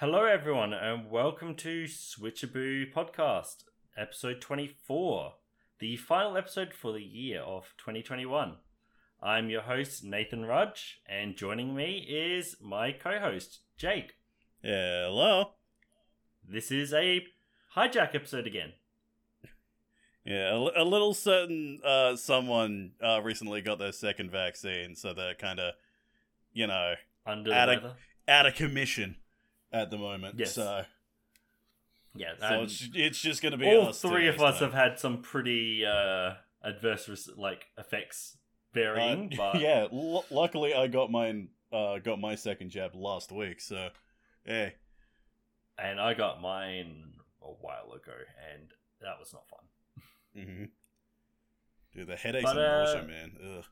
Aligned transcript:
Hello, 0.00 0.24
everyone, 0.24 0.72
and 0.72 1.10
welcome 1.10 1.54
to 1.56 1.84
Switchaboo 1.84 2.90
Podcast, 2.90 3.64
episode 3.98 4.40
24, 4.40 5.34
the 5.78 5.98
final 5.98 6.38
episode 6.38 6.72
for 6.72 6.92
the 6.92 7.02
year 7.02 7.42
of 7.42 7.74
2021. 7.76 8.56
I'm 9.22 9.50
your 9.50 9.60
host, 9.60 10.02
Nathan 10.02 10.46
Rudge, 10.46 11.02
and 11.06 11.36
joining 11.36 11.74
me 11.74 11.98
is 12.08 12.56
my 12.62 12.92
co 12.92 13.18
host, 13.18 13.60
Jake. 13.76 14.14
Hello. 14.62 15.50
This 16.48 16.70
is 16.70 16.94
a 16.94 17.26
hijack 17.76 18.14
episode 18.14 18.46
again. 18.46 18.72
Yeah, 20.24 20.54
a, 20.54 20.82
a 20.82 20.84
little 20.84 21.12
certain 21.12 21.80
uh, 21.84 22.16
someone 22.16 22.92
uh, 23.04 23.20
recently 23.22 23.60
got 23.60 23.78
their 23.78 23.92
second 23.92 24.30
vaccine, 24.30 24.96
so 24.96 25.12
they're 25.12 25.34
kind 25.34 25.60
of, 25.60 25.74
you 26.54 26.66
know, 26.66 26.94
Under 27.26 27.52
Out 27.52 27.68
of- 27.68 27.92
out 28.26 28.46
of 28.46 28.54
commission 28.54 29.16
at 29.72 29.90
the 29.90 29.98
moment. 29.98 30.36
Yes. 30.38 30.54
So, 30.54 30.84
Yeah, 32.14 32.32
so 32.38 32.62
it's, 32.62 32.88
it's 32.94 33.20
just 33.20 33.42
going 33.42 33.52
to 33.52 33.58
be 33.58 33.66
all 33.66 33.92
three 33.92 34.28
of 34.28 34.40
us 34.40 34.60
have 34.60 34.72
had 34.74 34.98
some 34.98 35.22
pretty 35.22 35.84
uh, 35.86 36.32
adverse 36.62 37.28
like 37.36 37.66
effects 37.78 38.36
varying, 38.74 39.32
Uh, 39.32 39.36
but 39.52 39.60
yeah, 39.60 39.86
l- 39.92 40.24
luckily 40.30 40.74
I 40.74 40.86
got 40.86 41.10
mine. 41.10 41.48
Uh, 41.72 41.98
got 41.98 42.18
my 42.20 42.34
second 42.34 42.70
jab 42.70 42.96
last 42.96 43.30
week. 43.30 43.60
So, 43.60 43.90
hey, 44.44 44.74
and 45.78 46.00
I 46.00 46.14
got 46.14 46.40
mine 46.42 47.12
a 47.40 47.46
while 47.46 47.92
ago, 47.92 48.12
and 48.52 48.70
that 49.00 49.20
was 49.20 49.32
not 49.32 49.44
fun. 49.48 50.44
hmm 50.44 50.64
dude, 51.94 52.06
the 52.08 52.16
headaches 52.16 52.44
But, 52.44 52.56
and 52.56 52.66
uh, 52.66 52.78
nausea, 52.84 53.02
man. 53.04 53.32
Ugh. 53.58 53.64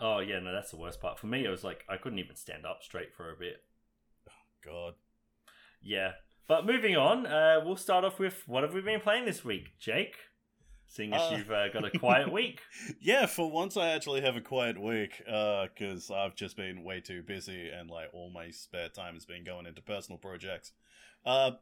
Oh 0.00 0.18
yeah, 0.18 0.40
no, 0.40 0.52
that's 0.52 0.72
the 0.72 0.76
worst 0.76 1.00
part. 1.00 1.18
For 1.20 1.28
me, 1.28 1.44
it 1.44 1.48
was 1.48 1.62
like 1.62 1.84
I 1.88 1.96
couldn't 1.96 2.18
even 2.18 2.34
stand 2.34 2.66
up 2.66 2.82
straight 2.82 3.14
for 3.14 3.30
a 3.30 3.36
bit. 3.36 3.62
God. 4.64 4.94
Yeah, 5.84 6.12
but 6.48 6.66
moving 6.66 6.96
on, 6.96 7.26
uh, 7.26 7.60
we'll 7.64 7.76
start 7.76 8.04
off 8.04 8.18
with 8.18 8.42
what 8.46 8.62
have 8.62 8.72
we 8.74 8.80
been 8.80 9.00
playing 9.00 9.26
this 9.26 9.44
week, 9.44 9.78
Jake? 9.78 10.16
Seeing 10.86 11.12
as 11.12 11.20
Uh, 11.20 11.36
you've 11.36 11.50
uh, 11.50 11.68
got 11.68 11.84
a 11.84 11.98
quiet 11.98 12.32
week. 12.32 12.60
Yeah, 13.00 13.26
for 13.26 13.50
once 13.50 13.76
I 13.76 13.88
actually 13.88 14.20
have 14.20 14.36
a 14.36 14.40
quiet 14.40 14.80
week, 14.80 15.18
because 15.18 16.10
I've 16.10 16.34
just 16.36 16.56
been 16.56 16.84
way 16.84 17.00
too 17.00 17.22
busy 17.22 17.68
and 17.68 17.90
like 17.90 18.10
all 18.12 18.30
my 18.30 18.50
spare 18.50 18.88
time 18.88 19.14
has 19.14 19.24
been 19.24 19.44
going 19.44 19.66
into 19.66 19.82
personal 19.82 20.18
projects. 20.18 20.72
Uh, 21.24 21.52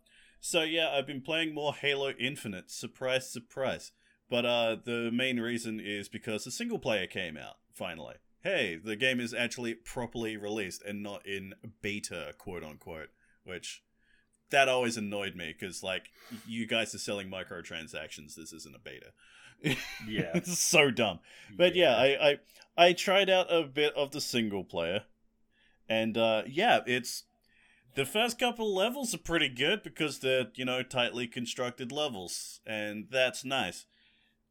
so 0.40 0.62
yeah, 0.62 0.90
I've 0.90 1.06
been 1.06 1.22
playing 1.22 1.54
more 1.54 1.72
Halo 1.74 2.10
Infinite. 2.10 2.70
Surprise, 2.70 3.30
surprise. 3.30 3.92
But 4.28 4.44
uh, 4.46 4.76
the 4.84 5.10
main 5.12 5.40
reason 5.40 5.80
is 5.80 6.08
because 6.08 6.44
the 6.44 6.50
single 6.50 6.78
player 6.78 7.06
came 7.06 7.36
out 7.36 7.56
finally. 7.72 8.16
Hey, 8.42 8.78
the 8.82 8.96
game 8.96 9.20
is 9.20 9.32
actually 9.32 9.74
properly 9.74 10.36
released 10.36 10.82
and 10.82 11.02
not 11.02 11.24
in 11.26 11.54
beta, 11.80 12.34
quote 12.38 12.64
unquote. 12.64 13.08
Which 13.44 13.82
that 14.52 14.68
always 14.68 14.96
annoyed 14.96 15.34
me 15.34 15.54
because 15.58 15.82
like 15.82 16.10
you 16.46 16.66
guys 16.66 16.94
are 16.94 16.98
selling 16.98 17.28
microtransactions. 17.28 18.36
This 18.36 18.52
isn't 18.52 18.76
a 18.76 18.78
beta. 18.78 19.12
Yeah. 20.08 20.30
it's 20.34 20.58
so 20.58 20.90
dumb. 20.90 21.18
But 21.54 21.74
yeah, 21.74 21.96
I, 21.96 22.30
I 22.30 22.38
I 22.76 22.92
tried 22.92 23.28
out 23.28 23.52
a 23.52 23.64
bit 23.64 23.94
of 23.94 24.12
the 24.12 24.20
single 24.20 24.64
player, 24.64 25.02
and 25.88 26.16
uh, 26.16 26.42
yeah, 26.46 26.80
it's 26.86 27.24
the 27.94 28.06
first 28.06 28.38
couple 28.38 28.74
levels 28.74 29.14
are 29.14 29.18
pretty 29.18 29.48
good 29.48 29.82
because 29.82 30.20
they're 30.20 30.46
you 30.54 30.64
know 30.64 30.82
tightly 30.82 31.26
constructed 31.26 31.92
levels, 31.92 32.60
and 32.66 33.08
that's 33.10 33.44
nice. 33.44 33.86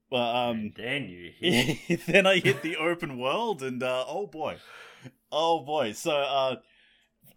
But 0.09 0.35
um, 0.35 0.57
and 0.57 0.73
then 0.75 1.09
you 1.09 1.31
hit 1.39 2.05
then 2.05 2.27
I 2.27 2.39
hit 2.39 2.61
the 2.63 2.77
open 2.77 3.17
world, 3.17 3.63
and 3.63 3.81
uh, 3.81 4.05
oh 4.07 4.27
boy, 4.27 4.57
oh 5.31 5.61
boy. 5.61 5.93
So 5.93 6.11
uh, 6.11 6.55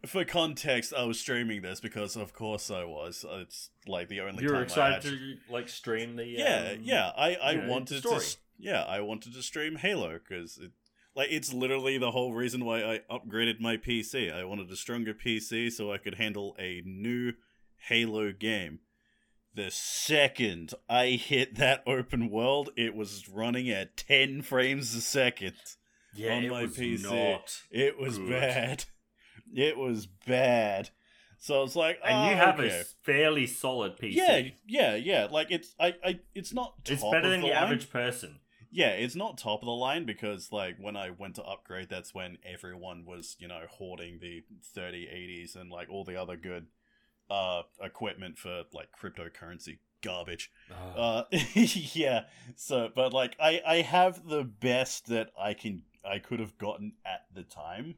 for 0.06 0.24
context, 0.24 0.92
I 0.97 1.05
was 1.05 1.19
streaming 1.20 1.62
this 1.62 1.80
because 1.80 2.16
of 2.16 2.33
course 2.33 2.70
I 2.70 2.84
was. 2.84 3.24
It's 3.28 3.70
like 3.86 4.08
the 4.08 4.20
only 4.20 4.34
time 4.36 4.42
you 4.44 4.48
were 4.48 4.55
time 4.55 4.60
I 4.60 4.64
excited 4.64 4.97
actually- 4.97 5.19
to 5.47 5.52
like 5.52 5.69
stream 5.69 6.16
the 6.16 6.27
yeah, 6.27 6.70
um, 6.72 6.78
yeah. 6.83 7.10
I 7.16 7.34
I 7.34 7.50
you 7.52 7.60
know, 7.62 7.69
wanted 7.69 7.98
story. 8.00 8.20
to. 8.20 8.36
Yeah, 8.58 8.82
I 8.84 9.00
wanted 9.00 9.34
to 9.34 9.42
stream 9.42 9.77
Halo 9.77 10.19
because 10.19 10.59
it, 10.59 10.70
like, 11.16 11.28
it's 11.31 11.53
literally 11.53 11.98
the 11.98 12.12
whole 12.12 12.32
reason 12.32 12.65
why 12.65 12.82
I 12.84 13.00
upgraded 13.10 13.60
my 13.60 13.76
PC. 13.76 14.32
I 14.32 14.44
wanted 14.44 14.70
a 14.70 14.76
stronger 14.76 15.12
PC 15.15 15.70
so 15.72 15.92
I 15.92 15.98
could 15.98 16.15
handle 16.15 16.54
a 16.59 16.82
new 16.86 17.32
Halo 17.88 18.32
game. 18.32 18.78
The 19.54 19.71
second 19.71 20.72
I 20.88 21.10
hit 21.10 21.56
that 21.56 21.82
open 21.86 22.31
world, 22.31 22.71
it 22.76 22.94
was 22.94 23.28
running 23.28 23.69
at 23.71 23.97
ten 23.97 24.42
frames 24.42 24.94
a 24.94 25.00
second. 25.00 25.54
yeah, 26.15 26.34
on 26.34 26.44
it 26.44 26.50
my 26.50 26.62
was 26.62 26.76
PC. 26.76 27.03
not. 27.03 27.62
It 27.71 27.98
was 27.98 28.19
Good. 28.19 28.31
bad. 28.31 28.84
It 29.54 29.78
was 29.78 30.06
bad. 30.26 30.91
So 31.38 31.62
it's 31.62 31.76
like, 31.76 31.98
And 32.04 32.28
you 32.28 32.34
oh, 32.34 32.37
have 32.37 32.59
okay. 32.60 32.81
a 32.81 32.84
fairly 33.03 33.47
solid 33.47 33.97
PC. 33.98 34.15
Yeah, 34.15 34.42
yeah, 34.66 34.94
yeah. 34.94 35.28
Like 35.31 35.48
it's 35.50 35.75
I, 35.78 35.94
I 36.04 36.20
it's 36.34 36.53
not 36.53 36.75
it's 36.87 37.03
better 37.03 37.19
of 37.19 37.31
than 37.31 37.41
the, 37.42 37.48
line. 37.48 37.56
average 37.56 37.91
person. 37.91 38.41
Yeah, 38.70 38.88
it's 38.91 39.15
not 39.15 39.38
top 39.38 39.60
of 39.60 39.66
the 39.66 39.72
line 39.72 40.04
because 40.04 40.50
like 40.50 40.76
when 40.81 40.97
I 40.97 41.10
went 41.10 41.37
to 41.37 41.44
upgrade, 41.44 41.88
that's 41.91 42.15
when 42.15 42.38
everyone 42.44 43.04
was 43.04 43.37
you 43.38 43.47
know 43.47 43.60
hoarding 43.70 44.19
the 44.20 44.42
3080s 44.76 45.54
and 45.54 45.71
like 45.71 45.88
all 45.91 46.04
the 46.04 46.16
other 46.21 46.36
good 46.36 46.66
uh 47.31 47.62
equipment 47.81 48.36
for 48.38 48.65
like 48.72 48.88
cryptocurrency 49.00 49.78
garbage. 50.03 50.50
Oh, 50.71 51.00
Uh, 51.00 51.25
yeah. 51.54 52.22
So, 52.56 52.88
but 52.94 53.12
like 53.12 53.36
I 53.41 53.60
I 53.66 53.76
have 53.82 54.26
the 54.26 54.44
best 54.44 55.06
that 55.06 55.31
I 55.38 55.54
can 55.54 55.82
I 56.04 56.19
could 56.19 56.41
have 56.41 56.59
gotten 56.59 56.94
at 57.04 57.26
the 57.34 57.42
time 57.42 57.94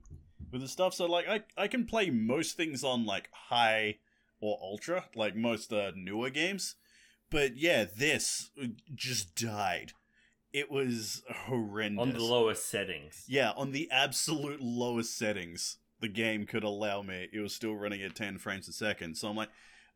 with 0.51 0.61
the 0.61 0.69
stuff. 0.69 0.95
So 0.95 1.07
like 1.07 1.29
I 1.29 1.43
I 1.57 1.69
can 1.69 1.87
play 1.87 2.11
most 2.11 2.57
things 2.57 2.85
on 2.85 3.07
like 3.07 3.29
high 3.33 3.99
or 4.41 4.59
ultra, 4.63 5.07
like 5.15 5.35
most 5.35 5.73
uh, 5.73 5.93
newer 5.95 6.31
games. 6.31 6.77
But 7.31 7.57
yeah, 7.57 7.85
this 7.85 8.51
just 8.95 9.35
died. 9.35 9.93
It 10.53 10.71
was 10.71 11.23
horrendous. 11.47 12.03
on 12.03 12.13
the 12.13 12.23
lowest 12.23 12.69
settings. 12.69 13.25
Yeah, 13.27 13.51
on 13.57 13.73
the 13.73 13.91
absolute 13.91 14.61
lowest 14.61 15.17
settings 15.19 15.79
the 16.01 16.09
game 16.09 16.47
could 16.47 16.63
allow 16.63 17.03
me, 17.03 17.29
it 17.33 17.41
was 17.41 17.55
still 17.55 17.75
running 17.75 18.03
at 18.03 18.15
10 18.15 18.39
frames 18.39 18.69
a 18.69 18.73
second. 18.73 19.17
So 19.17 19.29
I'm 19.29 19.37
like, 19.37 19.51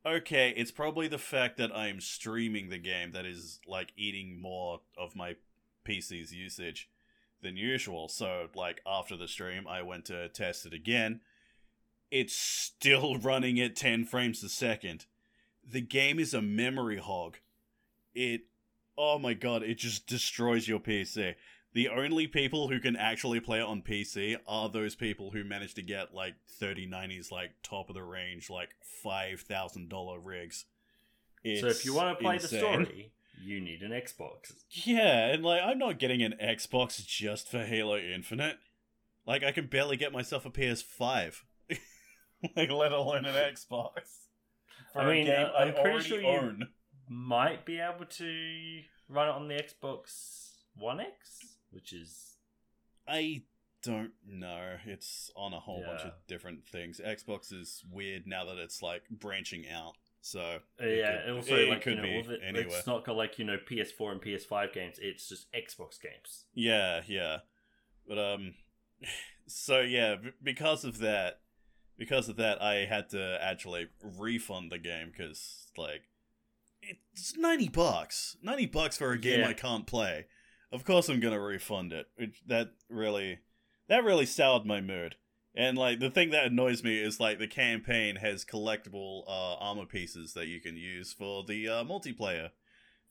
okay, 0.04 0.52
it's 0.56 0.70
probably 0.70 1.08
the 1.08 1.18
fact 1.18 1.58
that 1.58 1.74
I'm 1.74 2.00
streaming 2.00 2.68
the 2.68 2.78
game 2.78 3.12
that 3.12 3.26
is 3.26 3.60
like 3.66 3.92
eating 3.96 4.40
more 4.40 4.80
of 4.98 5.14
my 5.14 5.36
PC's 5.86 6.32
usage 6.32 6.88
than 7.42 7.56
usual. 7.56 8.08
So, 8.08 8.48
like, 8.54 8.80
after 8.86 9.16
the 9.16 9.28
stream, 9.28 9.66
I 9.66 9.82
went 9.82 10.04
to 10.06 10.28
test 10.28 10.66
it 10.66 10.72
again. 10.72 11.20
It's 12.10 12.34
still 12.34 13.18
running 13.22 13.60
at 13.60 13.76
10 13.76 14.04
frames 14.04 14.42
a 14.42 14.48
second. 14.48 15.06
The 15.66 15.80
game 15.80 16.18
is 16.18 16.34
a 16.34 16.42
memory 16.42 16.98
hog. 16.98 17.38
It, 18.14 18.42
oh 18.98 19.18
my 19.18 19.34
god, 19.34 19.62
it 19.62 19.78
just 19.78 20.06
destroys 20.06 20.66
your 20.66 20.80
PC 20.80 21.34
the 21.72 21.88
only 21.88 22.26
people 22.26 22.68
who 22.68 22.80
can 22.80 22.96
actually 22.96 23.40
play 23.40 23.60
it 23.60 23.64
on 23.64 23.82
PC 23.82 24.36
are 24.46 24.68
those 24.68 24.94
people 24.94 25.30
who 25.30 25.44
manage 25.44 25.74
to 25.74 25.82
get 25.82 26.14
like 26.14 26.34
3090s, 26.60 27.30
like 27.30 27.52
top 27.62 27.88
of 27.88 27.94
the 27.94 28.02
range, 28.02 28.50
like 28.50 28.70
$5,000 29.04 30.18
rigs. 30.22 30.64
so 31.44 31.66
if 31.68 31.84
you 31.84 31.94
want 31.94 32.18
to 32.18 32.22
play 32.22 32.34
insane. 32.36 32.60
the 32.60 32.84
story, 32.84 33.12
you 33.42 33.60
need 33.60 33.82
an 33.82 33.90
Xbox. 33.90 34.52
Yeah, 34.70 35.26
and 35.28 35.42
like 35.44 35.62
I'm 35.64 35.78
not 35.78 35.98
getting 35.98 36.22
an 36.22 36.34
Xbox 36.42 37.04
just 37.06 37.48
for 37.48 37.64
Halo 37.64 37.96
Infinite. 37.96 38.56
Like 39.26 39.42
I 39.42 39.52
can 39.52 39.66
barely 39.66 39.96
get 39.96 40.12
myself 40.12 40.44
a 40.46 40.50
PS5. 40.50 41.42
like 42.56 42.70
let 42.70 42.92
alone 42.92 43.24
an 43.24 43.34
Xbox. 43.34 43.90
For 44.92 45.02
I 45.02 45.12
mean, 45.12 45.28
uh, 45.30 45.52
I'm 45.56 45.68
I 45.68 45.82
pretty 45.82 46.08
sure 46.08 46.20
you- 46.20 46.26
own. 46.26 46.68
Might 47.12 47.66
be 47.66 47.80
able 47.80 48.04
to 48.06 48.80
run 49.08 49.28
it 49.28 49.32
on 49.32 49.48
the 49.48 49.54
Xbox 49.54 50.50
One 50.76 51.00
X, 51.00 51.56
which 51.72 51.92
is 51.92 52.36
I 53.08 53.42
don't 53.82 54.12
know. 54.24 54.76
It's 54.86 55.30
on 55.34 55.52
a 55.52 55.58
whole 55.58 55.82
bunch 55.84 56.02
of 56.02 56.12
different 56.28 56.68
things. 56.68 57.00
Xbox 57.04 57.52
is 57.52 57.82
weird 57.90 58.28
now 58.28 58.44
that 58.44 58.58
it's 58.58 58.80
like 58.80 59.02
branching 59.10 59.64
out. 59.68 59.94
So 60.22 60.40
uh, 60.40 60.84
it 60.84 60.98
yeah. 60.98 61.10
could- 61.20 61.28
and 61.28 61.36
also, 61.36 61.56
it 61.56 61.68
like 61.68 61.82
could 61.82 61.90
you 61.96 61.96
know, 61.96 62.02
be 62.02 62.22
the- 62.22 62.44
anywhere. 62.44 62.78
it's 62.78 62.86
not 62.86 63.04
got 63.04 63.16
like 63.16 63.38
you 63.38 63.44
know 63.44 63.56
PS4 63.58 64.12
and 64.12 64.22
PS5 64.22 64.72
games. 64.72 64.96
It's 65.00 65.28
just 65.28 65.46
Xbox 65.52 66.00
games. 66.00 66.44
Yeah, 66.54 67.02
yeah. 67.06 67.38
But 68.06 68.18
um 68.18 68.54
so 69.46 69.80
yeah, 69.80 70.16
because 70.42 70.84
of 70.84 70.98
that 70.98 71.40
because 71.98 72.28
of 72.28 72.36
that 72.36 72.60
I 72.62 72.86
had 72.86 73.08
to 73.10 73.38
actually 73.42 73.88
refund 74.02 74.70
the 74.72 74.78
game 74.78 75.12
cuz 75.16 75.70
like 75.76 76.02
it's 76.82 77.36
90 77.36 77.68
bucks. 77.68 78.36
90 78.42 78.66
bucks 78.66 78.96
for 78.96 79.12
a 79.12 79.18
game 79.18 79.40
Yeah. 79.40 79.48
I 79.48 79.52
can't 79.52 79.86
play. 79.86 80.26
Of 80.72 80.84
course 80.84 81.08
I'm 81.08 81.20
going 81.20 81.34
to 81.34 81.40
refund 81.40 81.92
it. 81.92 82.06
That 82.46 82.70
really 82.88 83.40
that 83.88 84.04
really 84.04 84.24
soured 84.26 84.64
my 84.64 84.80
mood. 84.80 85.16
And 85.54 85.76
like 85.76 85.98
the 85.98 86.10
thing 86.10 86.30
that 86.30 86.46
annoys 86.46 86.84
me 86.84 86.98
is 86.98 87.18
like 87.18 87.38
the 87.38 87.48
campaign 87.48 88.16
has 88.16 88.44
collectible 88.44 89.24
uh, 89.26 89.54
armor 89.56 89.86
pieces 89.86 90.32
that 90.34 90.46
you 90.46 90.60
can 90.60 90.76
use 90.76 91.12
for 91.12 91.44
the 91.44 91.68
uh, 91.68 91.84
multiplayer 91.84 92.50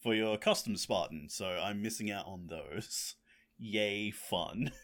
for 0.02 0.16
your 0.16 0.38
custom 0.38 0.78
Spartan. 0.78 1.28
So 1.30 1.46
I'm 1.46 1.82
missing 1.82 2.10
out 2.10 2.28
on 2.28 2.48
those. 2.48 3.16
Yay, 3.58 4.12
fun. 4.12 4.72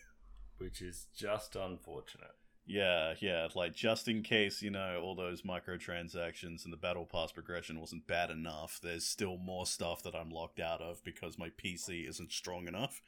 which 0.57 0.81
is 0.81 1.07
just 1.15 1.55
unfortunate. 1.55 2.35
Yeah, 2.67 3.13
yeah, 3.19 3.47
like 3.53 3.75
just 3.75 4.07
in 4.07 4.23
case, 4.23 4.63
you 4.63 4.71
know, 4.71 4.99
all 5.03 5.15
those 5.15 5.43
microtransactions 5.43 6.63
and 6.63 6.73
the 6.73 6.77
battle 6.77 7.05
pass 7.05 7.31
progression 7.31 7.79
wasn't 7.79 8.07
bad 8.07 8.31
enough, 8.31 8.79
there's 8.81 9.05
still 9.05 9.37
more 9.37 9.67
stuff 9.67 10.01
that 10.03 10.15
I'm 10.15 10.31
locked 10.31 10.59
out 10.59 10.81
of 10.81 11.03
because 11.03 11.37
my 11.37 11.49
PC 11.63 12.09
isn't 12.09 12.31
strong 12.31 12.67
enough. 12.67 13.01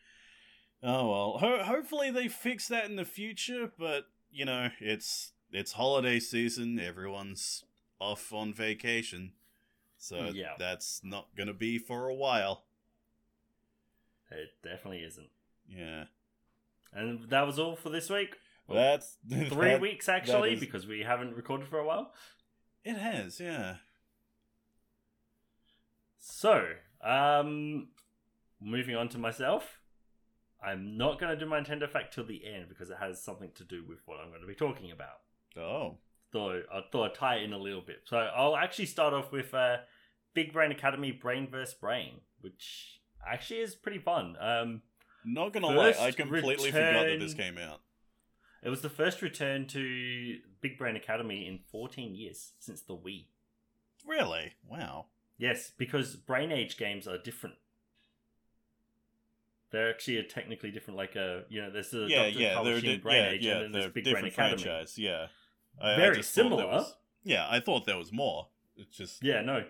Oh 0.83 1.09
well, 1.09 1.37
Ho- 1.39 1.63
hopefully 1.63 2.11
they 2.11 2.27
fix 2.27 2.67
that 2.67 2.85
in 2.85 2.97
the 2.97 3.05
future, 3.05 3.71
but 3.79 4.05
you 4.31 4.45
know, 4.45 4.69
it's 4.79 5.31
it's 5.51 5.73
holiday 5.73 6.19
season, 6.19 6.79
everyone's 6.79 7.63
off 7.99 8.31
on 8.33 8.53
vacation. 8.53 9.31
So 9.97 10.31
Yeah. 10.33 10.53
that's 10.59 11.01
not 11.03 11.27
going 11.35 11.47
to 11.47 11.53
be 11.53 11.77
for 11.79 12.07
a 12.07 12.13
while. 12.13 12.65
It 14.29 14.49
definitely 14.61 15.03
isn't. 15.03 15.29
Yeah. 15.67 16.05
And 16.93 17.29
that 17.29 17.47
was 17.47 17.57
all 17.57 17.75
for 17.75 17.89
this 17.89 18.09
week. 18.09 18.35
Well, 18.67 18.77
That's 18.77 19.17
Three 19.49 19.69
that- 19.69 19.81
weeks 19.81 20.07
actually, 20.09 20.53
is- 20.53 20.59
because 20.59 20.85
we 20.85 21.01
haven't 21.01 21.35
recorded 21.35 21.67
for 21.69 21.79
a 21.79 21.85
while. 21.85 22.13
It 22.83 22.97
has, 22.97 23.39
yeah. 23.39 23.77
So, 26.19 26.73
um, 27.01 27.87
moving 28.61 28.95
on 28.95 29.09
to 29.09 29.17
myself. 29.17 29.79
I'm 30.65 30.97
not 30.97 31.19
going 31.19 31.31
to 31.31 31.39
do 31.39 31.49
my 31.49 31.59
Nintendo 31.59 31.89
fact 31.89 32.13
till 32.13 32.25
the 32.25 32.41
end 32.45 32.67
because 32.69 32.89
it 32.89 32.97
has 32.99 33.21
something 33.21 33.51
to 33.55 33.63
do 33.63 33.83
with 33.87 33.99
what 34.05 34.19
I'm 34.19 34.29
going 34.29 34.41
to 34.41 34.47
be 34.47 34.55
talking 34.55 34.91
about. 34.91 35.19
Oh. 35.57 35.97
Thought 36.31 36.63
I 36.73 36.81
thought 36.91 37.11
I'd 37.11 37.15
tie 37.15 37.35
it 37.37 37.43
in 37.43 37.53
a 37.53 37.57
little 37.57 37.81
bit. 37.81 38.01
So 38.05 38.17
I'll 38.17 38.57
actually 38.57 38.87
start 38.87 39.13
off 39.13 39.31
with 39.31 39.53
uh, 39.53 39.77
Big 40.33 40.51
Brain 40.51 40.71
Academy 40.71 41.11
Brain 41.11 41.47
vs 41.49 41.73
Brain, 41.75 42.21
which 42.41 42.99
actually 43.25 43.61
is 43.61 43.75
pretty 43.75 43.99
fun. 43.99 44.35
Um, 44.39 44.81
Not 45.23 45.53
gonna 45.53 45.67
lie, 45.67 45.95
I 45.97 46.11
completely 46.11 46.71
forgot 46.71 47.05
that 47.05 47.19
this 47.19 47.33
came 47.33 47.57
out. 47.57 47.79
it 48.61 48.69
was 48.69 48.81
the 48.81 48.89
first 48.89 49.21
return 49.21 49.67
to 49.67 50.37
Big 50.59 50.77
Brain 50.77 50.97
Academy 50.97 51.47
in 51.47 51.59
14 51.71 52.13
years 52.13 52.51
since 52.59 52.81
the 52.81 52.95
Wii. 52.95 53.27
Really? 54.05 54.53
Wow. 54.69 55.05
Yes, 55.37 55.71
because 55.77 56.15
Brain 56.15 56.51
Age 56.51 56.77
games 56.77 57.07
are 57.07 57.17
different. 57.17 57.55
They're 59.71 59.89
actually 59.89 60.17
a 60.17 60.23
technically 60.23 60.71
different, 60.71 60.97
like 60.97 61.15
a 61.15 61.43
you 61.49 61.61
know, 61.61 61.69
there's 61.71 61.89
the 61.91 62.05
yeah, 62.07 62.23
Dr. 62.29 62.39
yeah, 62.39 62.63
they're 62.63 62.79
di- 62.81 62.97
Brain 62.97 63.23
yeah, 63.23 63.29
Age, 63.31 63.45
yeah, 63.45 63.51
and 63.57 63.63
then 63.65 63.71
there's 63.73 63.91
Big 63.91 64.03
Brain 64.05 64.25
Academy. 64.25 64.61
franchise. 64.63 64.97
Yeah, 64.97 65.27
I, 65.81 65.93
I 65.93 65.95
Very 65.97 66.13
there 66.15 66.23
similar. 66.23 66.65
was- 66.67 66.95
yeah, 67.23 67.45
I 67.49 67.59
thought 67.59 67.85
there 67.85 67.97
was 67.97 68.11
more. 68.13 68.47
It's 68.77 68.95
just 68.95 69.21
Yeah, 69.23 69.41
no, 69.41 69.65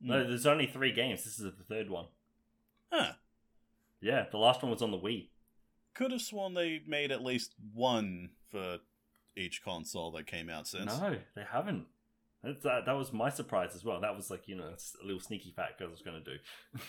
no, 0.00 0.22
Hmm. 0.22 0.28
there's 0.28 0.46
only 0.46 0.66
three 0.66 0.92
games. 0.92 1.24
This 1.24 1.38
is 1.40 1.44
the 1.56 1.64
third 1.64 1.90
one. 1.90 2.06
Huh. 2.92 3.12
Yeah, 4.00 4.26
the 4.30 4.38
last 4.38 4.62
one 4.62 4.70
was 4.70 4.82
on 4.82 4.90
the 4.92 4.98
Wii. 4.98 5.28
Could 5.94 6.12
have 6.12 6.22
sworn 6.22 6.54
they 6.54 6.82
made 6.86 7.10
at 7.10 7.22
least 7.22 7.54
one 7.74 8.30
for 8.50 8.78
each 9.36 9.62
console 9.64 10.10
that 10.12 10.26
came 10.26 10.48
out 10.48 10.66
since. 10.68 10.86
No, 11.00 11.16
they 11.34 11.42
haven't. 11.50 11.86
That, 12.42 12.84
that 12.86 12.92
was 12.92 13.12
my 13.12 13.28
surprise 13.28 13.74
as 13.74 13.84
well. 13.84 14.00
That 14.00 14.16
was 14.16 14.30
like 14.30 14.46
you 14.48 14.54
know 14.56 14.64
a 14.64 15.04
little 15.06 15.20
sneaky 15.20 15.50
fact 15.50 15.82
I 15.82 15.86
was 15.86 16.00
going 16.02 16.22
to 16.22 16.32
do. 16.32 16.38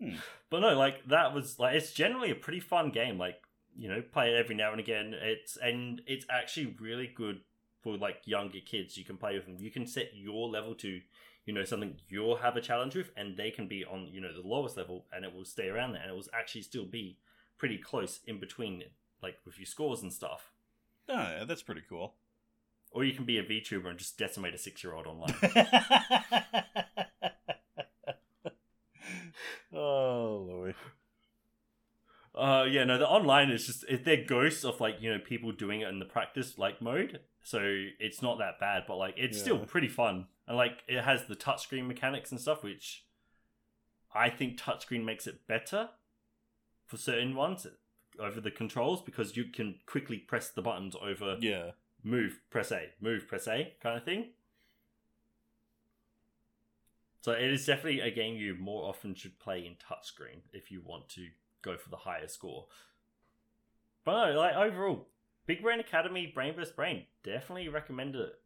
Hmm. 0.00 0.16
But 0.50 0.60
no, 0.60 0.76
like 0.76 1.06
that 1.08 1.34
was 1.34 1.58
like 1.58 1.74
it's 1.74 1.92
generally 1.92 2.30
a 2.30 2.34
pretty 2.34 2.60
fun 2.60 2.90
game. 2.90 3.18
Like 3.18 3.40
you 3.76 3.88
know, 3.88 4.02
play 4.02 4.30
it 4.30 4.36
every 4.36 4.54
now 4.54 4.70
and 4.72 4.80
again. 4.80 5.14
It's 5.14 5.56
and 5.56 6.02
it's 6.06 6.26
actually 6.30 6.76
really 6.80 7.06
good 7.14 7.40
for 7.82 7.96
like 7.96 8.22
younger 8.24 8.60
kids. 8.64 8.96
You 8.96 9.04
can 9.04 9.16
play 9.16 9.34
with 9.34 9.46
them. 9.46 9.56
You 9.58 9.70
can 9.70 9.86
set 9.86 10.10
your 10.14 10.48
level 10.48 10.74
to 10.76 11.00
you 11.44 11.54
know 11.54 11.64
something 11.64 11.96
you'll 12.08 12.36
have 12.36 12.56
a 12.56 12.60
challenge 12.60 12.94
with, 12.94 13.10
and 13.16 13.36
they 13.36 13.50
can 13.50 13.68
be 13.68 13.84
on 13.84 14.08
you 14.10 14.20
know 14.20 14.32
the 14.32 14.46
lowest 14.46 14.76
level, 14.76 15.06
and 15.12 15.24
it 15.24 15.34
will 15.34 15.44
stay 15.44 15.68
around 15.68 15.92
there, 15.92 16.02
and 16.02 16.10
it 16.10 16.14
will 16.14 16.24
actually 16.34 16.62
still 16.62 16.84
be 16.84 17.18
pretty 17.58 17.78
close 17.78 18.20
in 18.26 18.38
between, 18.38 18.82
like 19.22 19.38
with 19.44 19.58
your 19.58 19.66
scores 19.66 20.02
and 20.02 20.12
stuff. 20.12 20.52
Oh, 21.08 21.14
yeah, 21.14 21.44
that's 21.44 21.62
pretty 21.62 21.82
cool. 21.88 22.14
Or 22.90 23.04
you 23.04 23.12
can 23.12 23.24
be 23.24 23.38
a 23.38 23.44
VTuber 23.44 23.88
and 23.88 23.98
just 23.98 24.18
decimate 24.18 24.54
a 24.54 24.58
six 24.58 24.82
year 24.82 24.94
old 24.94 25.06
online. 25.06 25.34
oh, 29.74 30.46
Louis. 30.48 30.74
Uh, 32.34 32.64
yeah, 32.68 32.84
no, 32.84 32.98
the 32.98 33.08
online 33.08 33.50
is 33.50 33.66
just 33.66 33.84
it, 33.88 34.04
they're 34.04 34.24
ghosts 34.24 34.62
of 34.64 34.78
like 34.80 34.96
you 35.00 35.10
know 35.10 35.18
people 35.18 35.52
doing 35.52 35.80
it 35.80 35.88
in 35.88 35.98
the 35.98 36.04
practice 36.04 36.58
like 36.58 36.82
mode, 36.82 37.20
so 37.42 37.60
it's 37.98 38.20
not 38.20 38.38
that 38.38 38.60
bad, 38.60 38.82
but 38.86 38.96
like 38.96 39.14
it's 39.16 39.40
still 39.40 39.58
pretty 39.58 39.88
fun, 39.88 40.26
and 40.46 40.56
like 40.56 40.82
it 40.86 41.02
has 41.02 41.24
the 41.24 41.36
touchscreen 41.36 41.86
mechanics 41.86 42.30
and 42.30 42.38
stuff, 42.40 42.62
which 42.62 43.06
I 44.14 44.28
think 44.28 44.58
touchscreen 44.60 45.04
makes 45.04 45.26
it 45.26 45.46
better 45.46 45.88
for 46.86 46.98
certain 46.98 47.34
ones 47.34 47.66
over 48.18 48.40
the 48.40 48.50
controls 48.50 49.02
because 49.02 49.36
you 49.36 49.44
can 49.44 49.76
quickly 49.86 50.18
press 50.18 50.50
the 50.50 50.62
buttons 50.62 50.94
over 51.00 51.36
Yeah. 51.40 51.70
move, 52.02 52.40
press 52.50 52.70
A, 52.70 52.90
move, 53.00 53.26
press 53.28 53.48
A 53.48 53.74
kind 53.82 53.96
of 53.96 54.04
thing. 54.04 54.32
So 57.26 57.32
it 57.32 57.42
is 57.52 57.66
definitely 57.66 58.02
a 58.02 58.10
game 58.12 58.36
you 58.36 58.54
more 58.54 58.88
often 58.88 59.12
should 59.16 59.40
play 59.40 59.66
in 59.66 59.72
touchscreen 59.72 60.42
if 60.52 60.70
you 60.70 60.80
want 60.80 61.08
to 61.08 61.26
go 61.60 61.76
for 61.76 61.90
the 61.90 61.96
higher 61.96 62.28
score. 62.28 62.66
But 64.04 64.28
no, 64.30 64.38
like 64.38 64.54
overall, 64.54 65.08
Big 65.44 65.60
Brain 65.60 65.80
Academy, 65.80 66.30
Brain 66.32 66.54
vs 66.54 66.72
Brain, 66.72 67.02
definitely 67.24 67.68
recommend 67.68 68.14
it. 68.14 68.38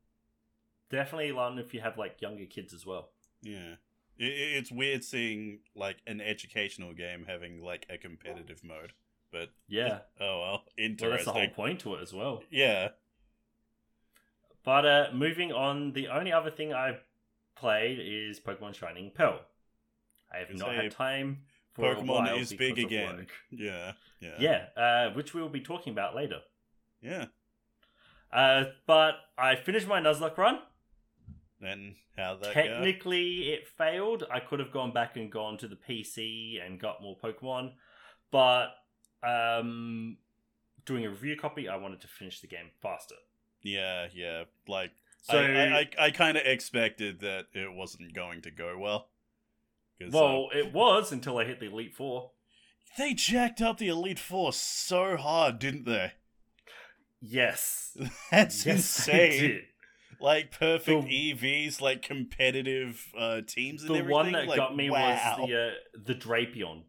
Definitely 0.88 1.30
one 1.32 1.58
if 1.58 1.74
you 1.74 1.82
have 1.82 1.98
like 1.98 2.22
younger 2.22 2.46
kids 2.46 2.72
as 2.72 2.86
well. 2.86 3.10
Yeah. 3.42 3.74
It, 4.16 4.24
it- 4.32 4.56
it's 4.56 4.72
weird 4.72 5.04
seeing 5.04 5.58
like 5.76 5.98
an 6.06 6.22
educational 6.22 6.94
game 6.94 7.26
having 7.28 7.62
like 7.62 7.84
a 7.90 7.98
competitive 7.98 8.64
mode, 8.64 8.94
but 9.30 9.50
Yeah, 9.68 9.98
oh 10.22 10.40
well, 10.40 10.62
interesting. 10.78 11.06
well 11.08 11.16
that's 11.18 11.24
the 11.26 11.32
whole 11.32 11.48
point 11.48 11.80
to 11.80 11.96
it 11.96 12.00
as 12.00 12.14
well. 12.14 12.42
Yeah. 12.50 12.88
But 14.64 14.86
uh, 14.86 15.06
moving 15.12 15.52
on, 15.52 15.92
the 15.92 16.08
only 16.08 16.32
other 16.32 16.50
thing 16.50 16.72
I've 16.72 17.02
played 17.56 17.98
is 18.00 18.40
Pokemon 18.40 18.74
Shining 18.74 19.10
Pearl. 19.14 19.40
I 20.32 20.38
have 20.38 20.48
Can 20.48 20.58
not 20.58 20.74
had 20.74 20.92
time 20.92 21.38
for 21.72 21.94
Pokemon 21.94 22.38
is 22.40 22.52
big 22.52 22.78
again. 22.78 23.16
work. 23.16 23.30
Yeah. 23.50 23.92
Yeah. 24.20 24.34
Yeah, 24.38 24.64
uh, 24.76 25.14
which 25.14 25.34
we 25.34 25.40
will 25.40 25.48
be 25.48 25.60
talking 25.60 25.92
about 25.92 26.14
later. 26.14 26.40
Yeah. 27.00 27.26
Uh, 28.32 28.64
but 28.86 29.14
I 29.36 29.56
finished 29.56 29.88
my 29.88 30.00
Nuzlocke 30.00 30.36
run. 30.36 30.58
And 31.62 31.94
how 32.16 32.36
that 32.36 32.44
go? 32.44 32.52
Technically, 32.52 33.52
it 33.52 33.66
failed. 33.66 34.24
I 34.30 34.40
could 34.40 34.60
have 34.60 34.72
gone 34.72 34.92
back 34.92 35.16
and 35.16 35.30
gone 35.30 35.58
to 35.58 35.68
the 35.68 35.76
PC 35.76 36.64
and 36.64 36.78
got 36.80 37.02
more 37.02 37.16
Pokemon, 37.22 37.72
but 38.30 38.68
um, 39.22 40.18
doing 40.84 41.04
a 41.04 41.10
review 41.10 41.36
copy, 41.36 41.68
I 41.68 41.76
wanted 41.76 42.00
to 42.02 42.08
finish 42.08 42.40
the 42.40 42.46
game 42.46 42.70
faster. 42.80 43.16
Yeah, 43.62 44.06
yeah. 44.14 44.44
Like 44.68 44.92
So, 45.22 45.38
I, 45.38 45.80
I, 45.80 45.88
I, 46.06 46.10
kind 46.10 46.36
of 46.38 46.44
expected 46.46 47.20
that 47.20 47.46
it 47.52 47.72
wasn't 47.72 48.14
going 48.14 48.40
to 48.42 48.50
go 48.50 48.78
well. 48.78 49.10
uh, 50.02 50.06
well, 50.10 50.48
it 50.54 50.72
was 50.72 51.12
until 51.12 51.36
I 51.36 51.44
hit 51.44 51.60
the 51.60 51.66
Elite 51.66 51.94
Four. 51.94 52.30
they 52.96 53.12
jacked 53.12 53.60
up 53.60 53.76
the 53.76 53.88
Elite 53.88 54.18
Four 54.18 54.54
so 54.54 55.16
hard, 55.18 55.58
didn't 55.58 55.84
they? 55.84 56.12
Yes, 57.20 57.96
That's 58.30 58.64
yes, 58.64 58.76
insane. 58.76 59.62
Like 60.20 60.50
perfect 60.52 61.04
The- 61.04 61.34
EVs, 61.34 61.80
like 61.80 62.02
competitive 62.02 63.06
uh, 63.18 63.42
teams 63.46 63.84
and 63.84 63.94
The 63.94 64.04
one 64.04 64.32
that 64.32 64.46
like, 64.46 64.56
got 64.56 64.74
me 64.74 64.90
wow. 64.90 65.36
was 65.38 65.48
the 65.48 65.54
uh, 65.54 65.70
the 66.02 66.14
Drapion. 66.14 66.84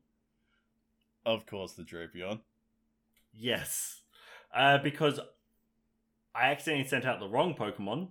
Of 1.26 1.46
course, 1.46 1.74
the 1.74 1.84
Drapion. 1.84 2.40
Yes, 3.34 4.02
uh, 4.54 4.78
because 4.80 5.20
I 6.34 6.52
accidentally 6.52 6.88
sent 6.88 7.06
out 7.06 7.20
the 7.20 7.28
wrong 7.28 7.56
Pokemon 7.56 8.10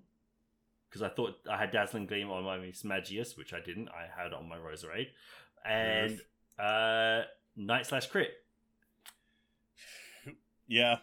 because 0.90 1.02
I 1.02 1.08
thought 1.08 1.36
I 1.48 1.56
had 1.56 1.70
Dazzling 1.70 2.06
Gleam 2.06 2.30
on 2.30 2.42
my 2.44 2.58
Mismagius, 2.58 3.38
which 3.38 3.52
I 3.54 3.60
didn't. 3.60 3.88
I 3.90 4.06
had 4.14 4.28
it 4.28 4.34
on 4.34 4.48
my 4.48 4.56
Roserade, 4.56 5.06
and 5.64 6.20
uh, 6.58 7.22
Night 7.56 7.86
Slash 7.86 8.06
Crit. 8.08 8.30
Yeah, 10.66 10.98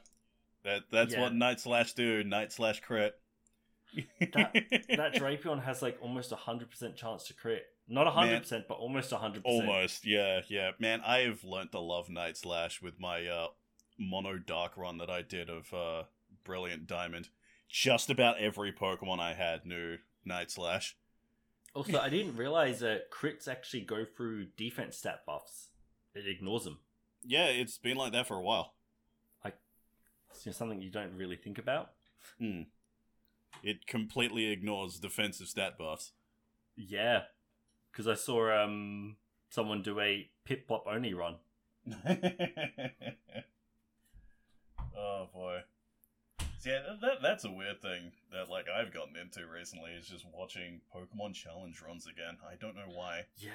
that 0.64 0.84
that's 0.92 1.14
Yeah. 1.14 1.22
what 1.22 1.34
Night 1.34 1.60
Slash 1.60 1.92
do. 1.94 2.24
Night 2.24 2.54
Slash 2.54 2.80
crit. 2.80 3.20
That- 4.22 4.54
That 4.90 5.14
Drapion 5.16 5.62
has 5.64 5.82
like 5.82 5.98
almost 6.02 6.32
a 6.32 6.38
hundred 6.38 6.70
percent 6.70 6.96
chance 6.96 7.26
to 7.28 7.34
crit. 7.34 7.66
Not 7.90 8.08
a 8.08 8.12
hundred 8.12 8.42
percent, 8.44 8.66
but 8.70 8.76
almost 8.76 9.12
a 9.12 9.18
hundred 9.18 9.44
percent. 9.44 9.68
Almost, 9.68 10.06
yeah, 10.06 10.42
yeah. 10.50 10.72
Man, 10.80 11.02
I 11.06 11.20
have 11.20 11.44
learnt 11.44 11.72
to 11.74 11.80
love 11.80 12.10
Night 12.10 12.38
Slash 12.38 12.82
with 12.82 13.00
my 13.00 13.26
uh, 13.28 13.48
mono 14.00 14.38
dark 14.38 14.78
run 14.78 14.98
that 15.00 15.10
I 15.10 15.22
did 15.22 15.50
of 15.50 15.74
uh, 15.74 16.04
Brilliant 16.46 16.88
Diamond. 16.88 17.28
Just 17.70 18.10
about 18.10 18.40
every 18.40 18.72
Pokemon 18.72 19.20
I 19.20 19.34
had 19.34 19.66
knew 19.66 19.98
Night 20.26 20.52
Slash. 20.52 20.96
Also, 21.74 22.00
I 22.00 22.10
didn't 22.10 22.38
realize 22.38 22.80
that 22.80 23.12
crits 23.12 23.48
actually 23.48 23.82
go 23.82 24.04
through 24.06 24.48
defense 24.58 24.98
stat 24.98 25.22
buffs. 25.28 25.68
It 26.16 26.28
ignores 26.28 26.64
them. 26.64 26.80
Yeah, 27.24 27.46
it's 27.46 27.78
been 27.78 27.98
like 27.98 28.14
that 28.14 28.28
for 28.28 28.36
a 28.36 28.42
while. 28.42 28.74
Like, 29.44 29.58
it's 30.32 30.44
just 30.44 30.58
something 30.58 30.82
you 30.82 30.90
don't 30.90 31.16
really 31.16 31.36
think 31.36 31.60
about. 31.60 31.92
Hmm. 32.40 32.62
It 33.62 33.86
completely 33.86 34.48
ignores 34.48 35.00
defensive 35.00 35.48
stat 35.48 35.78
buffs. 35.78 36.14
Yeah, 36.76 37.24
because 37.92 38.08
I 38.08 38.14
saw 38.16 38.64
um 38.64 39.18
someone 39.50 39.82
do 39.82 40.00
a 40.00 40.30
Piplup 40.48 40.84
only 40.88 41.14
run. 41.14 41.36
oh 44.98 45.28
boy. 45.34 45.60
Yeah, 46.66 46.80
that, 46.88 47.02
that, 47.02 47.22
that's 47.22 47.46
a 47.46 47.52
weird 47.52 47.82
thing 47.82 48.12
that 48.32 48.50
like 48.50 48.66
I've 48.70 48.94
gotten 48.94 49.16
into 49.16 49.48
recently 49.48 49.92
is 49.92 50.08
just 50.08 50.26
watching 50.34 50.82
Pokemon 50.94 51.34
Challenge 51.34 51.80
runs 51.86 52.08
again. 52.08 52.38
I 52.50 52.56
don't 52.56 52.76
know 52.76 52.92
why. 52.94 53.26
Yeah. 53.38 53.50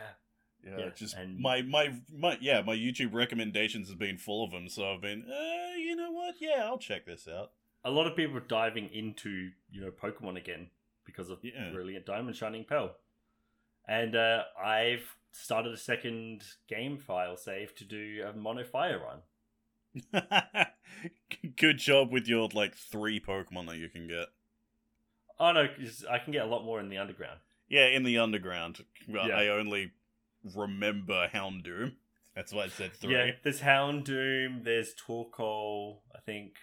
Yeah, 0.65 0.79
Yeah, 0.79 0.89
just 0.95 1.17
and- 1.17 1.39
my, 1.41 1.63
my 1.63 1.93
my 2.17 2.39
yeah, 2.41 2.63
my 2.63 2.77
YouTube 2.77 3.13
recommendations 3.13 3.89
have 3.89 3.99
been 3.99 4.17
full 4.19 4.45
of 4.45 4.53
them, 4.53 4.69
so 4.69 4.93
I've 4.95 5.01
been, 5.01 5.25
uh, 5.29 5.77
you 5.77 5.97
know 5.97 6.13
what? 6.13 6.37
Yeah, 6.41 6.65
I'll 6.65 6.79
check 6.79 7.05
this 7.05 7.27
out. 7.27 7.51
A 7.85 7.91
lot 7.91 8.07
of 8.07 8.15
people 8.17 8.37
are 8.37 8.41
diving 8.41 8.89
into, 8.93 9.51
you 9.73 9.81
know, 9.81 9.91
Pokemon 9.91 10.37
again 10.37 10.69
because 11.05 11.31
of 11.31 11.41
Yeah. 11.43 11.71
Brilliant 11.73 12.07
Diamond 12.07 12.37
Shining 12.37 12.65
Pearl. 12.65 12.95
And 13.89 14.15
uh, 14.15 14.45
I've 14.65 15.17
started 15.33 15.73
a 15.73 15.77
second 15.77 16.45
game 16.69 16.97
file 16.97 17.37
save 17.37 17.75
to 17.75 17.85
do 17.85 18.25
a 18.25 18.37
Mono 18.37 18.63
Fire 18.63 19.01
run. 19.01 19.19
Good 21.57 21.79
job 21.79 22.13
with 22.13 22.27
your 22.27 22.49
like 22.53 22.75
three 22.75 23.21
Pokemon 23.21 23.69
that 23.69 23.77
you 23.77 23.89
can 23.89 24.09
get. 24.09 24.27
Oh 25.39 25.53
no, 25.53 25.67
I 26.11 26.19
can 26.19 26.33
get 26.33 26.43
a 26.43 26.49
lot 26.49 26.65
more 26.65 26.81
in 26.81 26.89
the 26.89 26.99
underground. 26.99 27.41
Yeah, 27.69 27.87
in 27.87 28.03
the 28.03 28.19
underground. 28.19 28.85
Yeah. 29.09 29.29
I 29.29 29.49
only 29.49 29.93
remember 30.55 31.29
Houndoom. 31.33 31.93
That's 32.35 32.53
why 32.53 32.65
I 32.65 32.69
said 32.69 32.93
three. 32.95 33.15
Yeah, 33.15 33.31
there's 33.43 33.61
Houndoom, 33.61 34.65
there's 34.65 34.95
Torkoal, 34.95 35.99
I 36.15 36.21
think. 36.25 36.55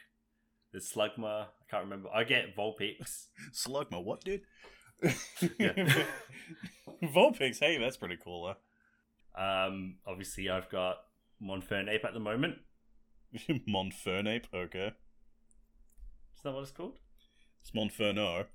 There's 0.72 0.92
Slugma. 0.92 1.46
I 1.46 1.72
can't 1.72 1.84
remember. 1.84 2.10
I 2.14 2.24
get 2.24 2.56
Vulpix. 2.56 3.26
Slugma, 3.54 4.04
what, 4.04 4.24
dude? 4.24 4.42
Yeah. 5.58 6.04
Vulpix, 7.04 7.60
hey, 7.60 7.78
that's 7.78 7.98
pretty 7.98 8.18
cool, 8.22 8.56
um, 9.36 9.96
obviously, 10.06 10.50
I've 10.50 10.70
got 10.70 10.98
Monfernape 11.42 12.04
at 12.04 12.14
the 12.14 12.20
moment. 12.20 12.56
Monfernape, 13.68 14.46
okay. 14.54 14.88
Is 16.36 16.44
that 16.44 16.54
what 16.54 16.62
it's 16.62 16.72
called? 16.72 16.98
It's 17.62 17.72
Monferno. 17.72 18.46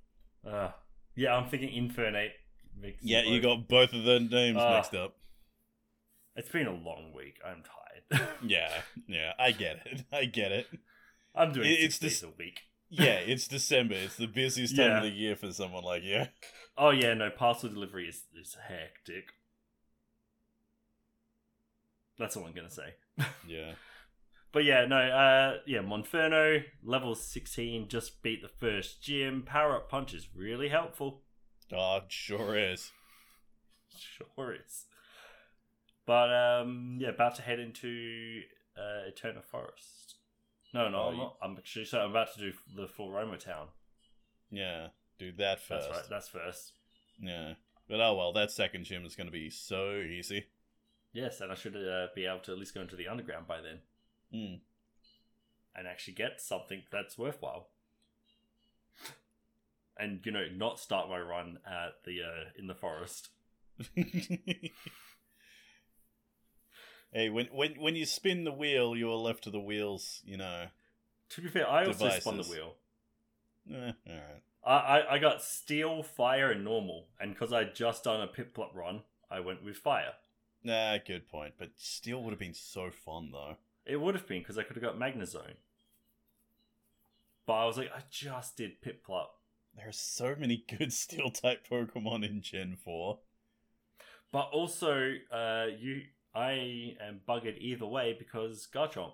Uh, 0.46 0.70
yeah, 1.14 1.34
I'm 1.36 1.48
thinking 1.48 1.68
Infernape. 1.70 2.30
mixed 2.80 3.04
Yeah, 3.04 3.22
you 3.22 3.40
got 3.40 3.68
both 3.68 3.92
of 3.92 4.04
the 4.04 4.20
names 4.20 4.58
Ah. 4.60 4.76
mixed 4.76 4.94
up. 4.94 5.16
It's 6.36 6.48
been 6.48 6.66
a 6.66 6.72
long 6.72 7.12
week. 7.14 7.38
I'm 7.44 7.62
tired. 7.62 8.28
Yeah, 8.46 8.70
yeah, 9.06 9.32
I 9.38 9.52
get 9.52 9.86
it. 9.86 10.04
I 10.12 10.24
get 10.26 10.52
it. 10.52 10.66
I'm 11.34 11.52
doing 11.52 11.68
It- 11.70 11.74
six 11.76 11.84
it's 11.84 11.98
days 11.98 12.20
this- 12.20 12.22
a 12.30 12.32
week. 12.38 12.60
Yeah, 12.90 13.14
it's 13.14 13.48
December. 13.48 13.94
It's 13.94 14.16
the 14.16 14.26
busiest 14.26 14.76
time 14.76 14.90
Yeah. 14.90 14.96
of 14.98 15.02
the 15.04 15.08
year 15.10 15.34
for 15.36 15.50
someone 15.52 15.82
like 15.84 16.02
you. 16.04 16.24
Oh 16.76 16.90
yeah, 16.90 17.14
no, 17.14 17.28
parcel 17.30 17.68
delivery 17.70 18.08
is, 18.08 18.24
is 18.40 18.56
hectic. 18.68 19.30
That's 22.18 22.36
all 22.36 22.44
I'm 22.46 22.52
gonna 22.54 22.70
say. 22.70 22.94
Yeah. 23.46 23.72
But 24.54 24.64
yeah, 24.64 24.86
no, 24.86 24.96
uh, 24.96 25.56
yeah, 25.66 25.80
Monferno, 25.80 26.62
level 26.84 27.16
16, 27.16 27.88
just 27.88 28.22
beat 28.22 28.40
the 28.40 28.46
first 28.48 29.02
gym. 29.02 29.42
Power 29.42 29.74
up 29.74 29.90
punch 29.90 30.14
is 30.14 30.28
really 30.32 30.68
helpful. 30.68 31.22
Oh, 31.72 31.96
it 31.96 32.04
sure 32.06 32.56
is. 32.56 32.92
Sure 33.98 34.54
is. 34.54 34.84
But 36.06 36.32
um, 36.32 36.98
yeah, 37.00 37.08
about 37.08 37.34
to 37.34 37.42
head 37.42 37.58
into 37.58 38.42
uh, 38.78 39.08
Eterna 39.08 39.42
Forest. 39.42 40.14
No, 40.72 40.88
no, 40.88 40.98
Oh, 40.98 41.08
I'm 41.08 41.16
not. 41.16 41.36
I'm 41.42 41.56
actually 41.56 41.86
so 41.86 41.98
I'm 41.98 42.10
about 42.10 42.32
to 42.34 42.38
do 42.38 42.52
the 42.76 42.86
Floaroma 42.86 43.40
Town. 43.40 43.66
Yeah, 44.52 44.88
do 45.18 45.32
that 45.32 45.62
first. 45.62 45.88
That's 45.88 45.98
right. 46.00 46.08
That's 46.10 46.28
first. 46.28 46.72
Yeah. 47.18 47.54
But 47.88 48.00
oh 48.00 48.14
well, 48.14 48.32
that 48.34 48.52
second 48.52 48.84
gym 48.84 49.04
is 49.04 49.16
going 49.16 49.26
to 49.26 49.32
be 49.32 49.50
so 49.50 49.96
easy. 49.96 50.44
Yes, 51.12 51.40
and 51.40 51.50
I 51.50 51.56
should 51.56 51.74
uh, 51.74 52.06
be 52.14 52.26
able 52.26 52.40
to 52.40 52.52
at 52.52 52.58
least 52.58 52.74
go 52.74 52.82
into 52.82 52.94
the 52.94 53.08
underground 53.08 53.48
by 53.48 53.60
then 53.60 53.80
Hmm. 54.34 54.54
and 55.76 55.86
actually 55.86 56.14
get 56.14 56.40
something 56.40 56.82
that's 56.90 57.16
worthwhile. 57.16 57.68
And 59.96 60.18
you 60.24 60.32
know, 60.32 60.46
not 60.52 60.80
start 60.80 61.08
my 61.08 61.20
run 61.20 61.60
at 61.64 62.02
the 62.04 62.22
uh, 62.22 62.50
in 62.58 62.66
the 62.66 62.74
forest. 62.74 63.28
hey, 63.94 64.72
when 67.30 67.46
when 67.52 67.74
when 67.74 67.94
you 67.94 68.06
spin 68.06 68.42
the 68.42 68.50
wheel, 68.50 68.96
you 68.96 69.08
are 69.08 69.14
left 69.14 69.44
to 69.44 69.50
the 69.50 69.60
wheels. 69.60 70.20
You 70.24 70.38
know. 70.38 70.66
To 71.30 71.40
be 71.40 71.48
fair, 71.48 71.68
I 71.68 71.86
also 71.86 72.10
spun 72.10 72.36
the 72.38 72.42
wheel. 72.42 72.74
Eh, 73.72 73.92
all 74.08 74.14
right. 74.14 74.42
I, 74.66 74.72
I, 74.72 75.14
I 75.14 75.18
got 75.18 75.42
steel, 75.42 76.02
fire, 76.02 76.50
and 76.50 76.64
normal, 76.64 77.06
and 77.20 77.32
because 77.32 77.52
I'd 77.52 77.76
just 77.76 78.04
done 78.04 78.20
a 78.20 78.26
Piplup 78.26 78.74
run, 78.74 79.02
I 79.30 79.40
went 79.40 79.62
with 79.62 79.76
fire. 79.76 80.14
Nah, 80.64 80.98
good 81.06 81.28
point. 81.28 81.54
But 81.56 81.70
steel 81.76 82.20
would 82.22 82.30
have 82.30 82.40
been 82.40 82.54
so 82.54 82.90
fun 82.90 83.30
though. 83.32 83.56
It 83.86 84.00
would 84.00 84.14
have 84.14 84.26
been 84.26 84.40
because 84.40 84.58
I 84.58 84.62
could 84.62 84.76
have 84.76 84.82
got 84.82 84.98
Magnezone. 84.98 85.56
But 87.46 87.52
I 87.54 87.66
was 87.66 87.76
like, 87.76 87.90
I 87.94 88.00
just 88.10 88.56
did 88.56 88.80
Piplup. 88.80 89.26
There 89.76 89.88
are 89.88 89.92
so 89.92 90.34
many 90.38 90.64
good 90.78 90.92
steel 90.92 91.30
type 91.30 91.66
Pokemon 91.70 92.26
in 92.28 92.40
Gen 92.40 92.76
Four. 92.82 93.20
But 94.32 94.48
also, 94.52 95.12
uh, 95.30 95.66
you, 95.78 96.02
I 96.34 96.96
am 97.00 97.20
buggered 97.28 97.58
either 97.58 97.86
way 97.86 98.16
because 98.18 98.66
Garchomp. 98.72 99.12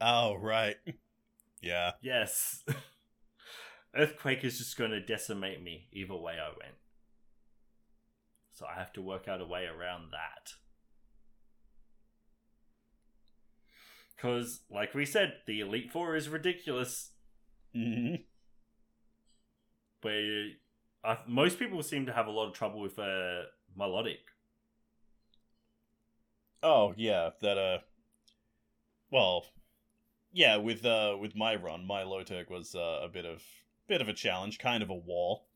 Oh 0.00 0.34
right. 0.34 0.76
yeah. 1.62 1.92
Yes. 2.00 2.64
Earthquake 3.96 4.44
is 4.44 4.58
just 4.58 4.76
going 4.76 4.90
to 4.90 5.00
decimate 5.00 5.62
me 5.62 5.88
either 5.92 6.14
way 6.14 6.34
I 6.34 6.48
went. 6.48 6.76
So 8.52 8.66
I 8.66 8.78
have 8.78 8.92
to 8.94 9.02
work 9.02 9.28
out 9.28 9.40
a 9.40 9.46
way 9.46 9.64
around 9.64 10.10
that. 10.12 10.52
Because, 14.18 14.62
like 14.68 14.94
we 14.94 15.04
said, 15.06 15.34
the 15.46 15.60
Elite 15.60 15.92
Four 15.92 16.16
is 16.16 16.28
ridiculous. 16.28 17.12
hmm 17.72 18.16
Where 20.02 20.48
uh, 21.04 21.16
most 21.28 21.58
people 21.60 21.82
seem 21.84 22.06
to 22.06 22.12
have 22.12 22.26
a 22.26 22.30
lot 22.32 22.48
of 22.48 22.54
trouble 22.54 22.80
with 22.80 22.98
uh, 22.98 23.42
Milotic. 23.78 24.18
Oh 26.62 26.94
yeah, 26.96 27.30
that 27.40 27.56
uh. 27.56 27.78
Well, 29.10 29.46
yeah. 30.32 30.56
With 30.56 30.84
uh, 30.84 31.16
with 31.20 31.36
my 31.36 31.54
run, 31.54 31.86
Milotic 31.88 32.50
was 32.50 32.74
uh, 32.74 33.00
a 33.04 33.08
bit 33.08 33.24
of 33.24 33.42
bit 33.86 34.00
of 34.00 34.08
a 34.08 34.12
challenge, 34.12 34.58
kind 34.58 34.82
of 34.82 34.90
a 34.90 34.94
wall. 34.94 35.46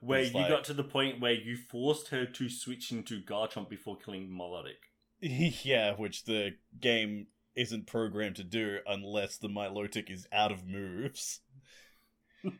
Where 0.00 0.22
you 0.22 0.32
like- 0.32 0.48
got 0.48 0.64
to 0.64 0.74
the 0.74 0.84
point 0.84 1.20
where 1.20 1.32
you 1.32 1.56
forced 1.56 2.08
her 2.08 2.24
to 2.24 2.48
switch 2.48 2.90
into 2.92 3.20
Garchomp 3.20 3.68
before 3.68 3.96
killing 3.98 4.28
Milotic. 4.28 4.80
yeah, 5.20 5.92
which 5.94 6.24
the 6.24 6.54
game 6.80 7.26
isn't 7.56 7.86
programmed 7.86 8.36
to 8.36 8.44
do 8.44 8.78
unless 8.86 9.38
the 9.38 9.48
Milotic 9.48 10.10
is 10.10 10.26
out 10.32 10.52
of 10.52 10.66
moves. 10.66 11.40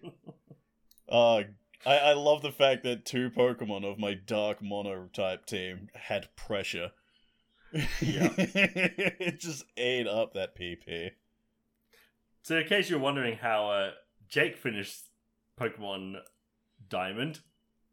uh, 1.09 1.43
I, 1.85 1.97
I 1.99 2.13
love 2.15 2.43
the 2.43 2.53
fact 2.53 2.85
that 2.85 3.05
two 3.05 3.31
Pokemon 3.31 3.85
of 3.85 3.99
my 3.99 4.15
Dark 4.15 4.63
Mono 4.63 5.09
type 5.13 5.47
team 5.47 5.89
had 5.95 6.35
pressure. 6.37 6.91
Yeah. 7.73 8.33
it 8.37 9.41
just 9.41 9.65
ate 9.77 10.07
up 10.07 10.35
that 10.35 10.57
PP. 10.59 11.11
So, 12.43 12.59
in 12.59 12.67
case 12.67 12.89
you're 12.89 12.99
wondering 12.99 13.37
how 13.37 13.71
uh, 13.71 13.91
Jake 14.29 14.57
finished 14.57 15.03
Pokemon 15.61 16.21
Diamond, 16.89 17.41